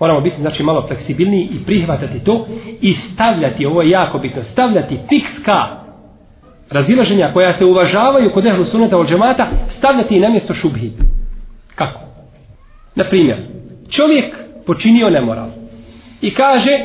Moramo 0.00 0.20
biti, 0.20 0.40
znači, 0.40 0.62
malo 0.62 0.86
fleksibilniji 0.86 1.48
i 1.52 1.64
prihvatati 1.66 2.24
to 2.24 2.46
i 2.80 2.94
stavljati, 2.94 3.66
ovo 3.66 3.82
je 3.82 3.90
jako 3.90 4.18
bitno, 4.18 4.42
stavljati 4.52 4.98
fikska 5.08 5.66
razilaženja 6.70 7.30
koja 7.32 7.58
se 7.58 7.64
uvažavaju 7.64 8.30
kod 8.30 8.46
ehlu 8.46 8.64
suneta 8.64 8.98
od 8.98 9.08
džemata, 9.08 9.46
stavljati 9.78 10.16
i 10.16 10.20
na 10.20 10.28
mjesto 10.28 10.54
šubhi. 10.54 10.92
Kako? 11.74 12.00
Na 12.94 13.04
primjer, 13.04 13.38
čovjek 13.90 14.34
počinio 14.66 15.10
nemoral 15.10 15.48
i 16.20 16.34
kaže, 16.34 16.78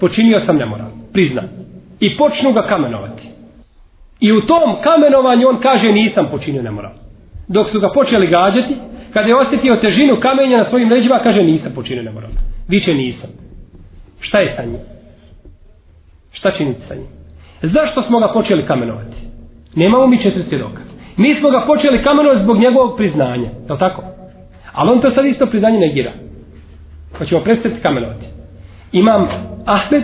počinio 0.00 0.40
sam 0.46 0.56
nemoral, 0.56 0.88
prizna. 1.12 1.42
I 2.00 2.16
počnu 2.16 2.52
ga 2.52 2.62
kamenovati. 2.62 3.22
I 4.20 4.32
u 4.32 4.40
tom 4.40 4.76
kamenovanju 4.82 5.48
on 5.48 5.60
kaže 5.60 5.92
nisam 5.92 6.28
počinio 6.30 6.62
nemoral. 6.62 6.92
Dok 7.48 7.70
su 7.70 7.80
ga 7.80 7.88
počeli 7.94 8.26
gađati, 8.26 8.76
kada 9.18 9.28
je 9.28 9.36
osjetio 9.36 9.76
težinu 9.76 10.20
kamenja 10.20 10.58
na 10.58 10.68
svojim 10.68 10.90
leđima, 10.90 11.20
kaže 11.22 11.42
nisam 11.42 11.72
počinio 11.74 12.02
nemoral. 12.02 12.30
Viće 12.68 12.94
nisam. 12.94 13.30
Šta 14.20 14.38
je 14.38 14.54
sa 14.56 14.62
njim? 14.64 14.80
Šta 16.32 16.50
činiti 16.50 16.80
sa 16.88 16.94
njim? 16.94 17.06
Zašto 17.62 18.02
smo 18.02 18.18
ga 18.18 18.28
počeli 18.32 18.66
kamenovati? 18.66 19.16
Nemamo 19.74 20.06
mi 20.06 20.22
četiri 20.22 20.42
svjedoka. 20.48 20.80
Mi 21.16 21.34
smo 21.34 21.50
ga 21.50 21.64
počeli 21.66 22.02
kamenovati 22.02 22.42
zbog 22.42 22.58
njegovog 22.58 22.96
priznanja. 22.96 23.50
Je 23.70 23.78
tako? 23.78 24.02
Ali 24.72 24.90
on 24.90 25.00
to 25.00 25.10
sad 25.10 25.26
isto 25.26 25.46
priznanje 25.46 25.78
negira. 25.78 26.12
Pa 27.18 27.24
ćemo 27.24 27.40
prestati 27.40 27.80
kamenovati. 27.82 28.26
Imam 28.92 29.28
Ahmed 29.66 30.02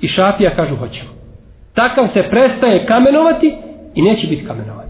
i 0.00 0.08
Šafija 0.08 0.56
kažu 0.56 0.76
hoćemo. 0.76 1.10
Takav 1.74 2.08
se 2.12 2.22
prestaje 2.30 2.86
kamenovati 2.86 3.56
i 3.94 4.02
neće 4.02 4.26
biti 4.26 4.46
kamenovan. 4.46 4.88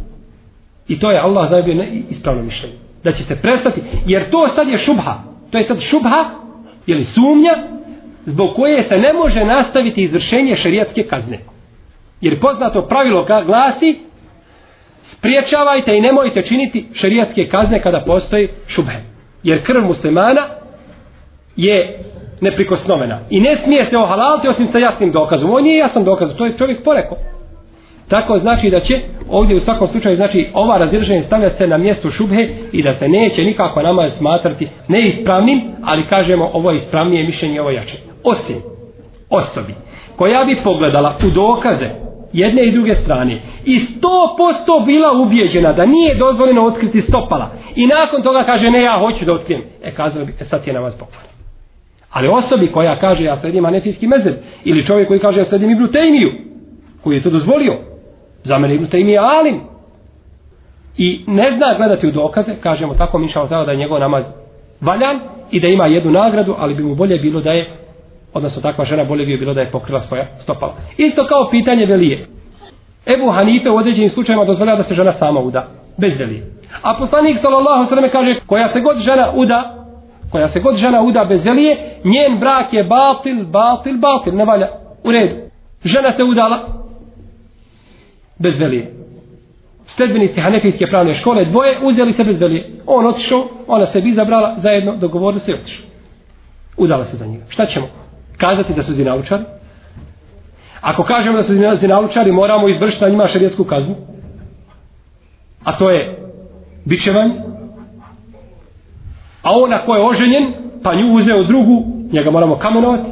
I 0.88 1.00
to 1.00 1.10
je 1.10 1.20
Allah 1.20 1.50
zajebio 1.50 1.84
ispravno 2.10 2.42
mišljenje. 2.42 2.85
Da 3.06 3.12
će 3.12 3.24
se 3.24 3.36
prestati, 3.36 3.80
jer 4.06 4.30
to 4.30 4.48
sad 4.54 4.68
je 4.68 4.78
šubha. 4.78 5.14
To 5.50 5.58
je 5.58 5.64
sad 5.64 5.80
šubha, 5.90 6.24
ili 6.86 7.06
sumnja, 7.14 7.54
zbog 8.26 8.54
koje 8.56 8.84
se 8.88 8.98
ne 8.98 9.12
može 9.12 9.44
nastaviti 9.44 10.02
izvršenje 10.02 10.56
šarijatske 10.56 11.02
kazne. 11.02 11.38
Jer 12.20 12.40
poznato 12.40 12.82
pravilo 12.82 13.26
glasi, 13.46 13.98
spriječavajte 15.12 15.96
i 15.96 16.00
nemojte 16.00 16.42
činiti 16.42 16.86
šarijatske 16.94 17.46
kazne 17.48 17.80
kada 17.82 18.00
postoji 18.00 18.48
šubhe. 18.68 18.96
Jer 19.42 19.64
krv 19.64 19.84
muslimana 19.84 20.42
je 21.56 21.98
neprikosnovena. 22.40 23.20
I 23.30 23.40
ne 23.40 23.58
smije 23.64 23.86
se 23.90 23.96
ohalaliti 23.96 24.48
osim 24.48 24.68
sa 24.72 24.78
jasnim 24.78 25.12
dokazom. 25.12 25.50
On 25.50 25.62
nije 25.62 25.78
jasan 25.78 26.04
dokaz, 26.04 26.30
to 26.38 26.46
je 26.46 26.58
čovjek 26.58 26.84
porekao. 26.84 27.18
Tako 28.08 28.38
znači 28.38 28.70
da 28.70 28.80
će 28.80 29.00
ovdje 29.30 29.56
u 29.56 29.60
svakom 29.60 29.88
slučaju 29.88 30.16
znači 30.16 30.46
ova 30.54 30.78
razdržanje 30.78 31.22
stavlja 31.26 31.50
se 31.50 31.66
na 31.66 31.78
mjesto 31.78 32.10
šubhe 32.10 32.48
i 32.72 32.82
da 32.82 32.94
se 32.94 33.08
neće 33.08 33.44
nikako 33.44 33.82
nama 33.82 34.10
smatrati 34.18 34.68
neispravnim, 34.88 35.62
ali 35.82 36.02
kažemo 36.02 36.50
ovo 36.52 36.70
je 36.70 36.76
ispravnije 36.78 37.24
mišljenje, 37.24 37.60
ovo 37.60 37.70
jače. 37.70 37.96
Osim 38.24 38.56
osobi 39.30 39.74
koja 40.16 40.44
bi 40.44 40.60
pogledala 40.64 41.16
u 41.26 41.30
dokaze 41.30 41.88
jedne 42.32 42.66
i 42.66 42.72
druge 42.72 42.94
strane 42.94 43.40
i 43.64 43.78
sto 43.78 44.36
posto 44.38 44.80
bila 44.86 45.12
ubijeđena 45.12 45.72
da 45.72 45.86
nije 45.86 46.14
dozvoljeno 46.14 46.66
otkriti 46.66 47.02
stopala 47.02 47.50
i 47.76 47.86
nakon 47.86 48.22
toga 48.22 48.42
kaže 48.42 48.70
ne 48.70 48.82
ja 48.82 48.98
hoću 48.98 49.24
da 49.24 49.32
otkrijem 49.32 49.62
e 49.84 49.90
kazao 49.90 50.24
bi 50.24 50.32
e 50.40 50.44
sad 50.44 50.66
je 50.66 50.72
namaz 50.72 50.94
pokvaran 50.98 51.30
ali 52.10 52.28
osobi 52.28 52.72
koja 52.72 52.98
kaže 52.98 53.24
ja 53.24 53.40
sledim 53.40 53.64
anefijski 53.64 54.06
mezeb 54.06 54.34
ili 54.64 54.86
čovjek 54.86 55.08
koji 55.08 55.20
kaže 55.20 55.38
ja 55.38 55.44
sledim 55.44 55.70
Ibnu 55.70 55.86
Tejmiju 55.86 56.32
koji 57.04 57.16
je 57.16 57.22
to 57.22 57.30
dozvolio 57.30 57.78
za 58.46 58.58
mene 58.58 58.74
Ibnu 58.74 58.88
Tejmija 58.88 59.22
alim 59.22 59.60
i 60.96 61.24
ne 61.26 61.52
zna 61.56 61.74
gledati 61.76 62.06
u 62.06 62.10
dokaze 62.10 62.54
kažemo 62.62 62.94
tako 62.94 63.18
mi 63.18 63.28
šalotala 63.28 63.64
da 63.64 63.70
je 63.70 63.76
njegov 63.76 64.00
namaz 64.00 64.24
valjan 64.80 65.20
i 65.50 65.60
da 65.60 65.68
ima 65.68 65.86
jednu 65.86 66.12
nagradu 66.12 66.54
ali 66.58 66.74
bi 66.74 66.82
mu 66.82 66.94
bolje 66.94 67.18
bilo 67.18 67.40
da 67.40 67.52
je 67.52 67.66
odnosno 68.34 68.62
takva 68.62 68.84
žena 68.84 69.04
bolje 69.04 69.26
bi 69.26 69.36
bilo 69.36 69.54
da 69.54 69.60
je 69.60 69.70
pokrila 69.70 70.00
svoja 70.00 70.26
stopala. 70.42 70.74
Isto 70.96 71.26
kao 71.26 71.48
pitanje 71.50 71.86
velije. 71.86 72.26
Ebu 73.06 73.30
Hanife 73.30 73.70
u 73.70 73.76
određenim 73.76 74.10
slučajima 74.10 74.44
dozvoljava 74.44 74.78
da 74.78 74.88
se 74.88 74.94
žena 74.94 75.12
sama 75.18 75.40
uda, 75.40 75.66
bez 75.98 76.18
velije. 76.18 76.42
A 76.82 76.94
poslanik 76.94 77.38
sallallahu 77.42 77.88
sallam 77.88 78.10
kaže, 78.12 78.34
koja 78.46 78.72
se 78.72 78.80
god 78.80 78.98
žena 78.98 79.32
uda, 79.34 79.74
koja 80.32 80.48
se 80.48 80.60
god 80.60 80.76
žena 80.76 81.02
uda 81.02 81.24
bez 81.24 81.44
velije, 81.44 81.76
njen 82.04 82.38
brak 82.38 82.72
je 82.72 82.84
batil, 82.84 83.44
batil, 83.44 83.98
batil, 83.98 84.34
ne 84.34 84.44
valja, 84.44 84.68
u 85.04 85.12
redu. 85.12 85.34
Žena 85.84 86.12
se 86.16 86.24
udala 86.24 86.58
bez 88.38 88.58
velije. 88.58 88.92
Sledbenici 89.96 90.40
Hanefijske 90.40 90.86
pravne 90.86 91.14
škole 91.14 91.44
dvoje 91.44 91.78
uzeli 91.82 92.12
se 92.12 92.24
bez 92.24 92.40
velije. 92.40 92.70
On 92.86 93.06
otišao, 93.06 93.48
ona 93.66 93.86
se 93.92 94.00
bi 94.00 94.10
izabrala, 94.10 94.56
zajedno 94.62 94.96
dogovorili 94.96 95.42
se 95.44 95.50
i 95.50 95.54
otišao. 95.54 95.86
Udala 96.76 97.04
se 97.04 97.16
za 97.16 97.26
njega. 97.26 97.44
Šta 97.48 97.66
ćemo? 97.66 97.86
kazati 98.36 98.74
da 98.74 98.82
su 98.82 98.92
zinalučari? 98.92 99.44
Ako 100.80 101.02
kažemo 101.02 101.36
da 101.36 101.42
su 101.42 101.54
zinalučari, 101.80 102.32
moramo 102.32 102.68
izvršiti 102.68 103.04
na 103.04 103.08
njima 103.08 103.28
šarijetsku 103.28 103.64
kaznu. 103.64 103.94
A 105.64 105.78
to 105.78 105.90
je 105.90 106.18
bićevanje. 106.84 107.34
A 109.42 109.50
ona 109.52 109.78
ko 109.78 109.94
je 109.94 110.02
oženjen, 110.02 110.52
pa 110.82 110.94
nju 110.94 111.14
uzeo 111.14 111.44
drugu, 111.44 111.84
njega 112.12 112.30
moramo 112.30 112.56
kamenovati? 112.56 113.10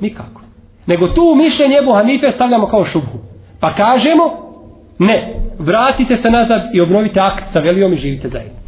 Nikako. 0.00 0.40
Nego 0.86 1.08
tu 1.08 1.34
mišljenje 1.36 1.78
Ebu 1.78 1.92
Hanife 1.92 2.32
stavljamo 2.34 2.66
kao 2.66 2.84
šubhu. 2.84 3.18
Pa 3.60 3.74
kažemo, 3.74 4.43
ne, 4.98 5.34
vratite 5.58 6.16
se 6.22 6.30
nazad 6.30 6.62
i 6.72 6.80
obnovite 6.80 7.20
akt 7.20 7.44
sa 7.52 7.60
velijom 7.60 7.92
i 7.92 7.96
živite 7.96 8.28
zajedno. 8.28 8.58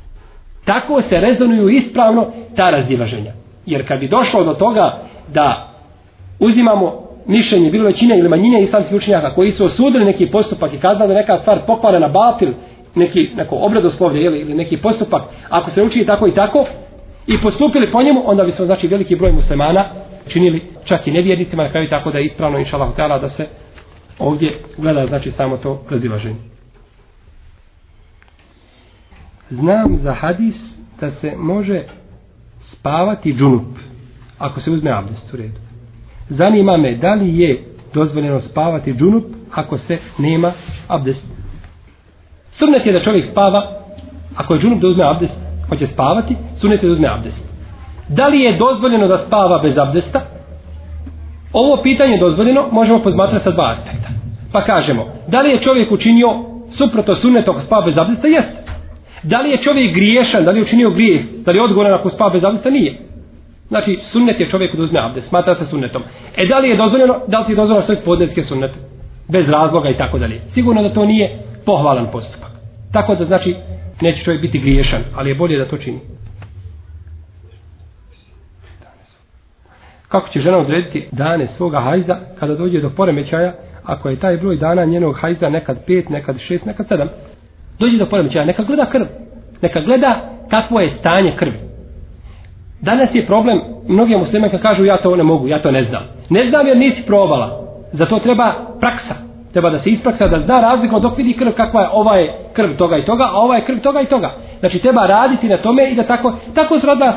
Tako 0.64 1.02
se 1.08 1.20
rezonuju 1.20 1.68
ispravno 1.68 2.26
ta 2.56 2.70
razdilaženja. 2.70 3.32
Jer 3.66 3.88
kad 3.88 4.00
bi 4.00 4.08
došlo 4.08 4.44
do 4.44 4.54
toga 4.54 4.98
da 5.34 5.68
uzimamo 6.40 7.06
mišljenje 7.26 7.70
bilo 7.70 7.84
većine 7.84 8.18
ili 8.18 8.28
manjine 8.28 8.62
islamskih 8.62 8.96
učenjaka 8.96 9.34
koji 9.34 9.52
su 9.52 9.64
osudili 9.64 10.04
neki 10.04 10.26
postupak 10.26 10.74
i 10.74 10.78
kazali 10.78 11.08
da 11.08 11.14
neka 11.14 11.38
stvar 11.38 11.60
pokvarena 11.66 12.08
batil, 12.08 12.48
neki, 12.94 13.30
neko 13.36 13.56
obradoslovlje 13.56 14.22
ili, 14.22 14.38
ili 14.38 14.54
neki 14.54 14.76
postupak, 14.76 15.22
ako 15.48 15.70
se 15.70 15.82
učini 15.82 16.06
tako 16.06 16.26
i 16.26 16.34
tako, 16.34 16.66
i 17.26 17.38
postupili 17.42 17.92
po 17.92 18.02
njemu, 18.02 18.22
onda 18.24 18.44
bi 18.44 18.52
smo 18.52 18.66
znači 18.66 18.88
veliki 18.88 19.16
broj 19.16 19.32
muslimana 19.32 19.84
činili 20.28 20.62
čak 20.84 21.06
i 21.06 21.10
nevjernicima 21.10 21.62
na 21.62 21.68
kraju 21.68 21.88
tako 21.88 22.10
da 22.10 22.18
je 22.18 22.24
ispravno 22.24 22.58
inšalahu 22.58 22.92
ta'ala 22.96 23.20
da 23.20 23.30
se 23.30 23.46
ovdje 24.18 24.58
gleda 24.78 25.06
znači 25.06 25.32
samo 25.36 25.56
to 25.56 25.82
razilaženje. 25.90 26.36
Znam 29.50 29.98
za 30.02 30.14
hadis 30.14 30.54
da 31.00 31.10
se 31.10 31.32
može 31.36 31.82
spavati 32.72 33.34
džunup 33.34 33.66
ako 34.38 34.60
se 34.60 34.70
uzme 34.70 34.90
abdest 34.90 35.34
u 35.34 35.36
redu. 35.36 35.60
Zanima 36.28 36.76
me 36.76 36.94
da 36.94 37.14
li 37.14 37.38
je 37.38 37.64
dozvoljeno 37.94 38.40
spavati 38.40 38.94
džunup 38.94 39.24
ako 39.52 39.78
se 39.78 39.98
nema 40.18 40.52
abdest. 40.88 41.24
Sunnet 42.58 42.86
je 42.86 42.92
da 42.92 43.00
čovjek 43.00 43.30
spava, 43.30 43.80
ako 44.36 44.54
je 44.54 44.60
džunup 44.60 44.80
da 44.80 44.86
uzme 44.86 45.04
abdest, 45.04 45.34
hoće 45.68 45.86
spavati, 45.86 46.36
sunnet 46.60 46.82
je 46.82 46.86
da 46.86 46.92
uzme 46.92 47.08
abdest. 47.08 47.36
Da 48.08 48.28
li 48.28 48.40
je 48.40 48.58
dozvoljeno 48.58 49.08
da 49.08 49.24
spava 49.26 49.62
bez 49.62 49.78
abdesta? 49.78 50.35
Ovo 51.62 51.76
pitanje 51.82 52.18
dozvoljeno, 52.18 52.68
možemo 52.72 53.02
pozmatrati 53.02 53.44
sa 53.44 53.50
dva 53.50 53.74
aspekta. 53.76 54.08
Pa 54.52 54.60
kažemo, 54.60 55.06
da 55.28 55.40
li 55.40 55.50
je 55.50 55.60
čovjek 55.60 55.92
učinio 55.92 56.28
suprotno 56.78 57.14
sunnetu 57.14 57.50
ako 57.50 57.60
spava 57.60 57.86
bez 57.86 57.98
abdesta? 57.98 58.28
Jeste. 58.28 58.56
Da 59.22 59.40
li 59.40 59.50
je 59.50 59.62
čovjek 59.62 59.94
griješan, 59.94 60.44
da 60.44 60.50
li 60.50 60.58
je 60.58 60.62
učinio 60.62 60.90
grijeh, 60.90 61.22
da 61.44 61.50
li 61.50 61.58
je 61.58 61.62
odgovoran 61.62 61.94
ako 61.94 62.10
spava 62.10 62.30
bez 62.30 62.44
abdesta? 62.44 62.70
Nije. 62.70 62.94
Znači, 63.68 63.98
sunnet 64.12 64.40
je 64.40 64.48
čovjek 64.48 64.76
da 64.76 64.82
uzme 64.82 65.00
abdest, 65.00 65.28
smatra 65.28 65.54
se 65.54 65.66
sunnetom. 65.70 66.02
E, 66.36 66.46
da 66.46 66.58
li 66.58 66.68
je 66.68 66.76
dozvoljeno, 66.76 67.14
da 67.28 67.38
li 67.38 67.46
ti 67.46 67.52
je 67.52 67.56
dozvoljeno 67.56 67.86
svoj 67.86 68.00
podnetske 68.00 68.44
sunnete? 68.44 68.74
Bez 69.28 69.48
razloga 69.48 69.90
i 69.90 69.98
tako 69.98 70.18
dalje. 70.18 70.40
Sigurno 70.54 70.82
da 70.82 70.94
to 70.94 71.04
nije 71.04 71.38
pohvalan 71.66 72.06
postupak. 72.12 72.50
Tako 72.92 73.14
da, 73.14 73.24
znači, 73.24 73.54
neće 74.00 74.24
čovjek 74.24 74.42
biti 74.42 74.58
griješan, 74.58 75.02
ali 75.16 75.30
je 75.30 75.34
bolje 75.34 75.58
da 75.58 75.64
to 75.64 75.76
čini. 75.76 75.98
Kako 80.08 80.28
će 80.28 80.40
žena 80.40 80.58
odrediti 80.58 81.08
dane 81.12 81.48
svoga 81.56 81.80
hajza 81.80 82.16
kada 82.40 82.54
dođe 82.54 82.80
do 82.80 82.90
poremećaja, 82.90 83.52
ako 83.84 84.08
je 84.08 84.20
taj 84.20 84.36
broj 84.36 84.56
dana 84.56 84.84
njenog 84.84 85.16
hajza 85.20 85.48
nekad 85.48 85.76
pet, 85.86 86.08
nekad 86.08 86.38
šest, 86.38 86.64
nekad 86.64 86.88
sedam? 86.88 87.08
Dođe 87.78 87.98
do 87.98 88.06
poremećaja, 88.06 88.44
neka 88.44 88.62
gleda 88.62 88.86
krv. 88.86 89.04
Neka 89.62 89.80
gleda 89.80 90.20
kakvo 90.50 90.80
je 90.80 90.90
stanje 91.00 91.32
krvi. 91.36 91.58
Danas 92.80 93.08
je 93.14 93.26
problem, 93.26 93.60
mnogi 93.88 94.16
muslimanka 94.16 94.58
kažu 94.58 94.84
ja 94.84 94.96
to 94.96 95.16
ne 95.16 95.22
mogu, 95.22 95.48
ja 95.48 95.62
to 95.62 95.70
ne 95.70 95.84
znam. 95.84 96.02
Ne 96.30 96.48
znam 96.48 96.66
jer 96.66 96.76
nisi 96.76 97.02
probala. 97.06 97.60
Za 97.92 98.06
to 98.06 98.18
treba 98.18 98.54
praksa. 98.80 99.14
Treba 99.52 99.70
da 99.70 99.78
se 99.78 99.90
ispraksa, 99.90 100.28
da 100.28 100.40
zna 100.40 100.60
razliku 100.60 101.00
dok 101.00 101.18
vidi 101.18 101.32
krv 101.32 101.50
kakva 101.52 101.80
je, 101.80 101.88
ova 101.92 102.16
je 102.16 102.32
krv 102.52 102.76
toga 102.76 102.96
i 102.96 103.04
toga, 103.04 103.24
a 103.24 103.40
ova 103.40 103.56
je 103.56 103.64
krv 103.64 103.78
toga 103.78 104.00
i 104.00 104.06
toga. 104.06 104.30
Znači 104.60 104.78
treba 104.78 105.06
raditi 105.06 105.48
na 105.48 105.56
tome 105.56 105.90
i 105.90 105.94
da 105.94 106.02
tako, 106.02 106.32
tako 106.54 106.80
su 106.80 106.86
radile. 106.86 107.12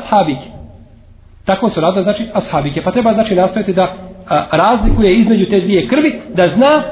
Tako 1.50 1.70
su 1.70 1.80
radile, 1.80 2.02
znači, 2.02 2.26
ashabike. 2.34 2.82
Pa 2.82 2.90
treba, 2.90 3.12
znači, 3.12 3.34
nastaviti 3.34 3.72
da 3.72 3.94
a, 4.28 4.46
razlikuje 4.52 5.14
između 5.14 5.46
te 5.46 5.60
dvije 5.60 5.88
krvi, 5.88 6.20
da 6.34 6.48
zna 6.48 6.82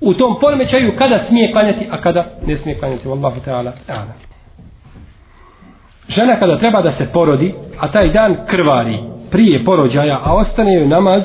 u 0.00 0.14
tom 0.14 0.36
poremećaju 0.40 0.92
kada 0.98 1.20
smije 1.28 1.52
klanjati, 1.52 1.86
a 1.90 2.00
kada 2.00 2.24
ne 2.46 2.56
smije 2.56 2.78
klanjati. 2.78 3.08
Wallahu 3.08 3.40
ta'ala. 3.46 3.72
Amen 3.88 4.30
žena 6.16 6.36
kada 6.38 6.58
treba 6.58 6.82
da 6.82 6.92
se 6.92 7.06
porodi, 7.12 7.54
a 7.80 7.88
taj 7.88 8.08
dan 8.08 8.36
krvari 8.46 8.98
prije 9.30 9.64
porođaja, 9.64 10.20
a 10.24 10.34
ostane 10.34 10.74
joj 10.74 10.86
namaz, 10.86 11.22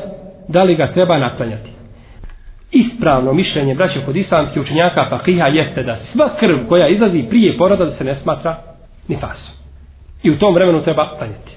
da 0.47 0.63
li 0.63 0.75
ga 0.75 0.87
treba 0.93 1.17
naklanjati? 1.17 1.69
Ispravno 2.71 3.33
mišljenje 3.33 3.75
braća 3.75 3.99
kod 4.05 4.15
islamskih 4.15 4.61
učenjaka 4.61 5.05
fakiha 5.09 5.47
jeste 5.47 5.83
da 5.83 5.97
sva 6.13 6.29
krv 6.39 6.57
koja 6.69 6.87
izlazi 6.87 7.25
prije 7.29 7.57
poroda 7.57 7.85
da 7.85 7.91
se 7.91 8.03
ne 8.03 8.15
smatra 8.15 8.57
ni 9.07 9.15
fasom. 9.15 9.55
I 10.23 10.31
u 10.31 10.39
tom 10.39 10.53
vremenu 10.53 10.83
treba 10.83 11.17
klanjati. 11.17 11.51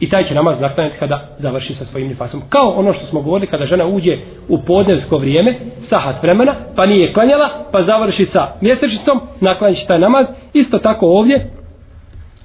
I 0.00 0.08
taj 0.08 0.28
će 0.28 0.34
namaz 0.34 0.58
zaklanjati 0.60 0.98
kada 0.98 1.28
završi 1.38 1.74
sa 1.74 1.84
svojim 1.84 2.08
nifasom. 2.08 2.42
Kao 2.48 2.68
ono 2.70 2.92
što 2.92 3.06
smo 3.06 3.20
govorili 3.20 3.50
kada 3.50 3.66
žena 3.66 3.86
uđe 3.86 4.16
u 4.48 4.58
podnevsko 4.62 5.18
vrijeme, 5.18 5.54
sahat 5.88 6.22
vremena, 6.22 6.54
pa 6.76 6.86
nije 6.86 7.12
klanjala, 7.12 7.48
pa 7.72 7.82
završi 7.82 8.26
sa 8.32 8.48
mjesečicom, 8.60 9.20
naklanjati 9.40 9.86
taj 9.86 9.98
namaz. 9.98 10.26
Isto 10.52 10.78
tako 10.78 11.06
ovdje, 11.06 11.50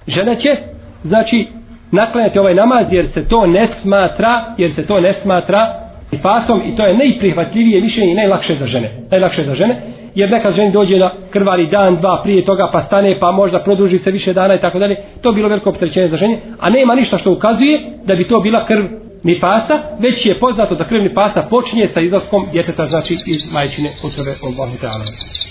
žena 0.08 0.36
će 0.36 0.58
znači 1.04 1.48
naklanjati 1.92 2.40
ovaj 2.40 2.56
namaz 2.56 2.88
jer 2.92 3.08
se 3.14 3.28
to 3.28 3.46
ne 3.46 3.68
smatra 3.82 4.44
jer 4.58 4.74
se 4.76 4.86
to 4.88 5.00
ne 5.00 5.14
smatra 5.22 5.84
fasom 6.22 6.62
i 6.66 6.76
to 6.76 6.86
je 6.86 6.98
najprihvatljivije 6.98 7.82
mišljenje 7.82 8.12
i 8.12 8.16
najlakše 8.16 8.56
za 8.56 8.68
žene 8.68 8.90
najlakše 9.12 9.44
za 9.44 9.56
žene 9.56 9.76
jer 10.16 10.32
neka 10.32 10.52
ženi 10.52 10.72
dođe 10.72 10.98
da 10.98 11.14
krvari 11.30 11.68
dan, 11.68 11.96
dva 11.96 12.22
prije 12.24 12.46
toga, 12.46 12.70
pa 12.74 12.82
stane, 12.82 13.20
pa 13.20 13.32
možda 13.32 13.60
produži 13.60 14.00
se 14.00 14.12
više 14.12 14.34
dana 14.34 14.56
i 14.56 14.62
tako 14.62 14.80
dalje, 14.80 14.96
to 15.22 15.32
bilo 15.32 15.50
veliko 15.50 15.70
opterećenje 15.70 16.08
za 16.08 16.18
ženje 16.18 16.40
a 16.60 16.70
nema 16.70 16.96
ništa 16.96 17.18
što 17.18 17.32
ukazuje 17.32 17.82
da 18.06 18.16
bi 18.16 18.28
to 18.28 18.40
bila 18.40 18.66
krv 18.66 18.86
ni 19.24 19.40
pasa, 19.40 19.80
već 20.00 20.26
je 20.26 20.40
poznato 20.40 20.76
da 20.76 20.84
krv 20.84 21.02
ni 21.02 21.14
pasa 21.14 21.42
počinje 21.50 21.90
sa 21.94 22.02
izlaskom 22.02 22.42
djeteta, 22.52 22.86
znači 22.86 23.14
iz 23.14 23.52
majčine 23.54 23.90
utrebe, 24.04 24.32
Allah 24.32 24.70
ta'ala. 24.82 25.43